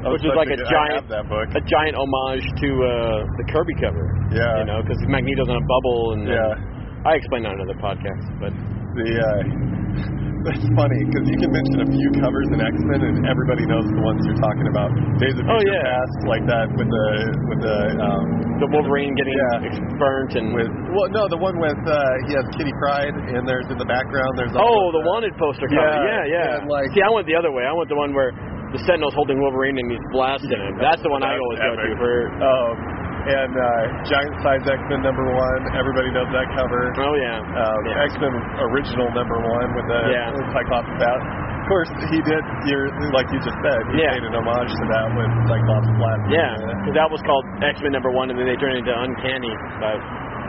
[0.00, 1.04] Which is like a giant-.
[1.12, 2.90] A giant homage to uh,
[3.36, 4.08] the Kirby cover.
[4.32, 4.64] Yeah.
[4.64, 7.04] You know, because Magneto's in a bubble, and uh, Yeah.
[7.04, 8.48] I explained that on another podcast, but
[8.96, 13.16] The uh, that's funny because you can mention a few covers in X Men and
[13.28, 14.88] everybody knows the ones you're talking about.
[15.20, 15.84] Days of Oh, Future yeah.
[15.84, 17.06] Past, like that with the
[17.52, 18.24] with the um,
[18.60, 19.96] the Wolverine getting Yeah.
[20.00, 21.96] burnt and with well no the one with uh,
[22.28, 25.80] he has Kitty Pryde and there's in the background there's Oh, the wanted poster cover.
[25.80, 26.56] Yeah, Yeah, yeah.
[26.60, 27.64] and, like- See, I went the other way.
[27.68, 28.32] I went the one where
[28.72, 30.78] the Sentinel's holding Wolverine and he's blasting him.
[30.78, 32.14] That's the one I always go to for.
[32.38, 32.74] Um,
[33.20, 33.68] and uh,
[34.08, 35.60] Giant Size X Men number one.
[35.76, 36.88] Everybody knows that cover.
[36.96, 37.40] Oh yeah.
[37.44, 38.06] Um, yeah.
[38.08, 38.32] X Men
[38.72, 40.32] original number one with the Yeah.
[40.56, 41.20] Cyclops bat.
[41.20, 42.42] Of course, he did.
[42.66, 44.16] You're, like you just said, he Yeah.
[44.18, 46.18] made an homage to that with Cyclops flat.
[46.32, 46.50] Yeah,
[46.82, 49.54] because that was called X Men number one, and then they turned it into Uncanny.
[49.78, 49.98] But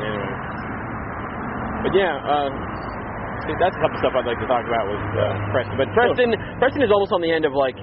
[0.01, 0.33] anyway,
[1.85, 2.49] but yeah, uh,
[3.45, 5.75] see, that's the type of stuff I'd like to talk about with uh, Preston.
[5.77, 7.75] But Preston, Preston is almost on the end of like,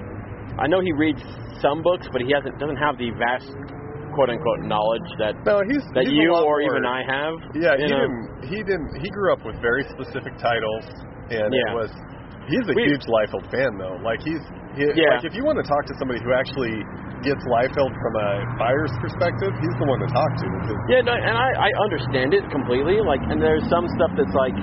[0.59, 1.21] I know he reads
[1.63, 3.51] some books, but he hasn't doesn't have the vast
[4.19, 7.39] quote unquote knowledge that No, he's that he's you or more- even I have.
[7.55, 8.03] Yeah, he know?
[8.03, 8.51] didn't.
[8.51, 8.91] He didn't.
[8.99, 10.83] He grew up with very specific titles,
[11.31, 11.71] and Yeah.
[11.71, 11.91] it was.
[12.51, 13.95] He's a We- huge Liefeld fan, though.
[14.03, 14.43] Like he's.
[14.75, 15.15] He, Yeah.
[15.15, 16.83] Like if you want to talk to somebody who actually
[17.23, 18.29] gets Liefeld from a
[18.59, 20.47] buyer's perspective, he's the one to talk to.
[20.91, 22.99] Yeah, no, and I, I understand it completely.
[23.01, 24.55] Like, and there's some stuff that's like,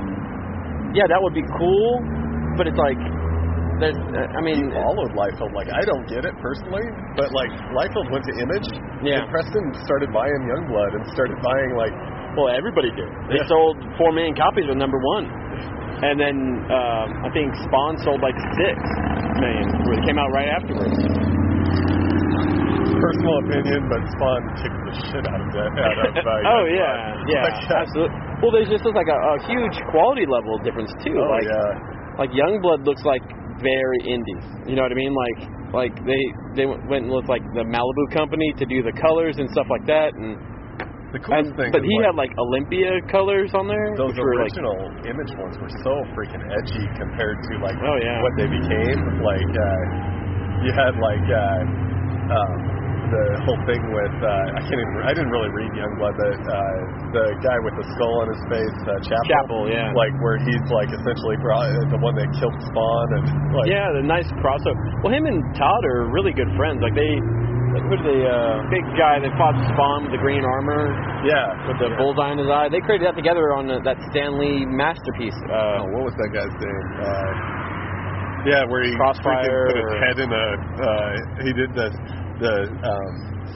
[0.94, 2.00] yeah, that would be cool,
[2.56, 2.96] but it's like,
[3.80, 5.52] there's, uh, I mean, followed Liefeld.
[5.52, 6.84] Like I don't get it personally,
[7.16, 8.68] but like Liefeld went to Image.
[9.04, 9.20] Yeah.
[9.22, 11.92] And Preston started buying Youngblood and started buying like.
[12.36, 13.08] well, everybody did.
[13.32, 13.48] They Yeah.
[13.48, 15.24] sold four million copies with number one,
[16.04, 16.36] and then
[16.72, 18.76] um, I think Spawn sold like six
[19.40, 19.66] million.
[19.96, 20.96] It came out right afterwards.
[22.96, 25.68] Personal opinion, but Spawn kicked the shit out of that.
[25.68, 28.16] Out of, uh, oh yeah, yeah, Like, uh, absolutely.
[28.40, 31.12] Well, there's just like a, a huge quality level difference too.
[31.16, 32.16] Oh like, yeah.
[32.20, 33.20] like Youngblood looks like
[33.62, 34.38] very indie.
[34.68, 35.14] You know what I mean?
[35.14, 35.38] Like
[35.74, 36.22] like they
[36.54, 39.86] they went and looked like the Malibu company to do the colors and stuff like
[39.86, 40.14] that.
[40.14, 40.38] And,
[41.12, 41.70] The coolest and thing.
[41.72, 45.32] but he like, had like Olympia colors on there, those which were like original image
[45.38, 48.20] ones were so freaking edgy compared to like Oh, yeah.
[48.22, 49.00] what they became.
[49.22, 49.82] Like uh,
[50.66, 52.58] you had like uh, um,
[53.12, 56.58] the whole thing with uh, I can't even I didn't really read Youngblood, but uh,
[57.14, 59.26] the guy with the skull on his face, uh, Chapel.
[59.30, 59.94] Chapel, yeah.
[59.94, 63.24] Like where he's like essentially brought, the one that killed Spawn and
[63.54, 64.82] like yeah, the nice crossover.
[65.06, 66.82] Well, him and Todd are really good friends.
[66.82, 67.12] Like they,
[67.86, 70.90] who's the uh, big guy that fought Spawn with the green armor
[71.28, 71.98] yeah with the yeah.
[72.00, 72.66] bullseye in his eye?
[72.72, 75.36] They created that together on uh, that Stanley masterpiece.
[75.46, 76.86] Uh, Oh, what was that guy's name?
[76.98, 77.32] Uh,
[78.50, 80.46] yeah, where he Crossfire put his or- head in a.
[80.78, 81.12] Uh,
[81.42, 81.88] he did the
[82.40, 82.54] the
[82.84, 83.12] um,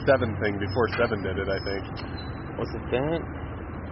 [0.07, 1.47] seven thing before seven did it.
[1.49, 1.83] I think.
[2.57, 3.19] was it that?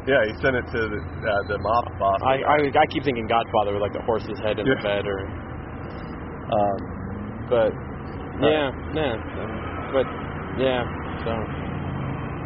[0.07, 2.19] Yeah, he sent it to the, uh, the mob boss.
[2.25, 5.19] I, I I keep thinking Godfather with like the horse's head in the bed, or
[6.49, 6.79] um,
[7.45, 7.69] but
[8.41, 9.41] yeah, yeah, so,
[9.93, 10.05] but
[10.57, 10.81] yeah,
[11.21, 11.31] so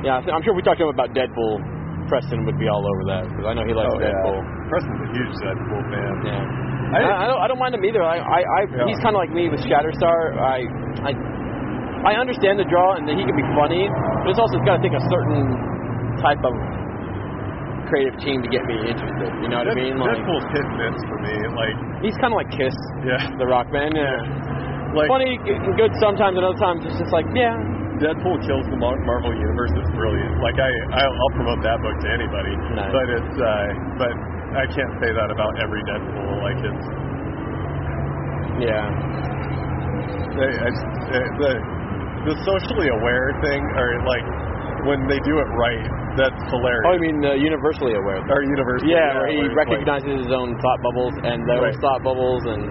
[0.04, 1.72] yeah, I'm sure if we talked to him about Deadpool.
[2.12, 4.44] Preston would be all over that because I know he likes oh Deadpool.
[4.44, 6.14] yeah, Preston's a huge Deadpool fan.
[6.28, 6.44] Yeah.
[6.44, 7.42] I- I, I don't.
[7.42, 8.04] I don't mind him either.
[8.04, 8.20] I.
[8.20, 8.40] I.
[8.44, 8.86] I Yeah.
[8.86, 10.36] He's kind of like me with Shatterstar.
[10.38, 10.68] I.
[11.10, 11.12] I.
[12.04, 14.84] I understand the draw and that he can be funny, but it's also got to
[14.84, 15.48] take a certain
[16.20, 16.52] type of
[17.88, 19.30] creative team to get me interested.
[19.40, 19.96] You know what I mean?
[19.96, 21.36] Like Deadpool's hit and miss for me.
[21.56, 22.76] Like, he's kind of like Kiss,
[23.08, 23.96] yeah, the rock band.
[23.96, 24.20] Yeah.
[24.96, 27.56] like funny and good sometimes, and other times it's just like, yeah,
[28.04, 30.44] Deadpool kills the Marvel universe is brilliant.
[30.44, 32.52] Like I, I'll, I'll promote that book to anybody.
[32.76, 32.92] Nice.
[32.92, 33.48] But it's, uh,
[33.96, 34.14] but
[34.60, 36.32] I can't say that about every Deadpool.
[36.44, 36.86] Like it's,
[38.68, 38.92] Yeah.
[40.34, 40.70] I, I,
[41.38, 41.54] the
[42.26, 44.26] the socially aware thing, or like
[44.88, 45.84] when they do it right,
[46.20, 46.88] that's hilarious.
[46.88, 48.20] Oh, I mean, uh, universally aware.
[48.28, 48.92] or universally.
[48.92, 51.80] Yeah, where he it's like- recognizes his own thought bubbles and those Right.
[51.84, 52.64] thought bubbles, and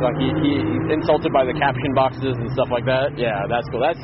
[0.00, 3.18] like he, he he's insulted by the caption boxes and stuff like that.
[3.18, 3.80] Yeah, that's cool.
[3.84, 4.00] That's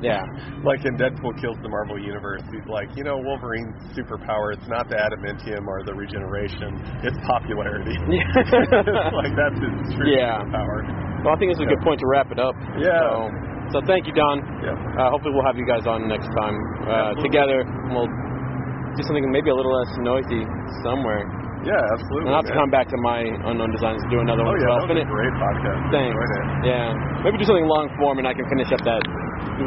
[0.00, 0.24] yeah.
[0.64, 4.88] like in Deadpool kills the Marvel universe, he's like, you know, Wolverine's superpower, it's not
[4.88, 6.72] the adamantium or the regeneration,
[7.04, 7.92] it's popularity.
[8.08, 9.12] Yeah.
[9.20, 10.40] like that's his true Yeah.
[10.48, 10.88] power.
[11.24, 12.56] Well, I think this is a good point to wrap it up.
[12.80, 12.96] Yeah.
[12.96, 14.40] So, so thank you, Don.
[14.64, 14.72] Yeah.
[14.96, 16.56] Uh, hopefully, we'll have you guys on next time
[16.88, 17.62] uh, together.
[17.62, 20.42] and We'll do something maybe a little less noisy
[20.82, 21.22] somewhere.
[21.60, 22.32] Yeah, absolutely.
[22.32, 24.72] I'll have to come back to my unknown designs and do another Oh one yeah,
[24.72, 24.88] well.
[24.88, 25.80] that was a great podcast.
[25.92, 26.16] Thanks.
[26.64, 26.88] Yeah.
[27.20, 29.04] Maybe do something long form and I can finish up that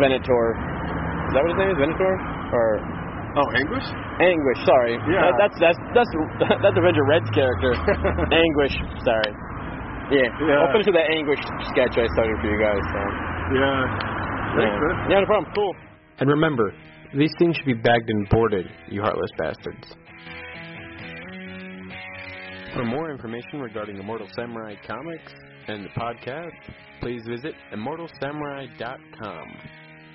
[0.02, 0.46] Venator.
[0.58, 1.78] Is that what his name is?
[1.78, 2.14] Venator?
[2.50, 2.66] Or
[3.34, 3.86] Oh, Anguish?
[4.22, 4.94] Anguish, sorry.
[5.10, 5.26] Yeah.
[5.38, 6.12] That, that's that's that's
[6.66, 7.74] that's Avenger Red's character.
[8.42, 8.74] Anguish,
[9.06, 9.30] sorry.
[10.14, 10.30] Yeah.
[10.46, 10.62] Yeah.
[10.62, 11.42] I'll finish with that Anguish
[11.74, 12.84] sketch I started for you guys.
[12.94, 13.00] So.
[13.58, 14.14] Yeah.
[14.56, 15.10] Thanks, Yeah.
[15.10, 15.52] yeah, no problem.
[15.56, 15.74] Cool.
[16.20, 16.74] And remember,
[17.18, 19.96] these things should be bagged and boarded, you heartless bastards.
[22.74, 25.32] For more information regarding Immortal Samurai comics
[25.68, 26.52] and the podcast,
[27.02, 29.46] please visit immortalsamurai.com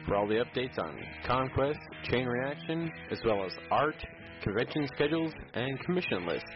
[0.07, 3.95] for all the updates on Conquest, Chain Reaction, as well as art,
[4.43, 6.49] convention schedules, and commission lists.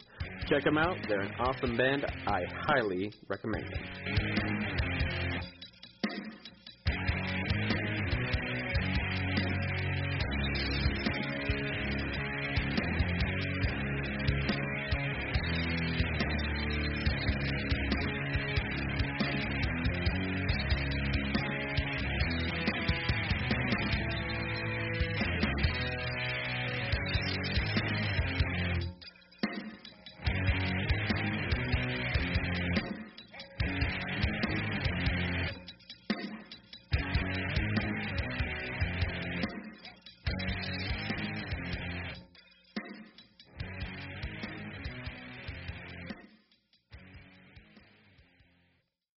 [0.48, 0.98] Check them out.
[1.08, 2.06] They're an awesome band.
[2.28, 4.91] I highly recommend them.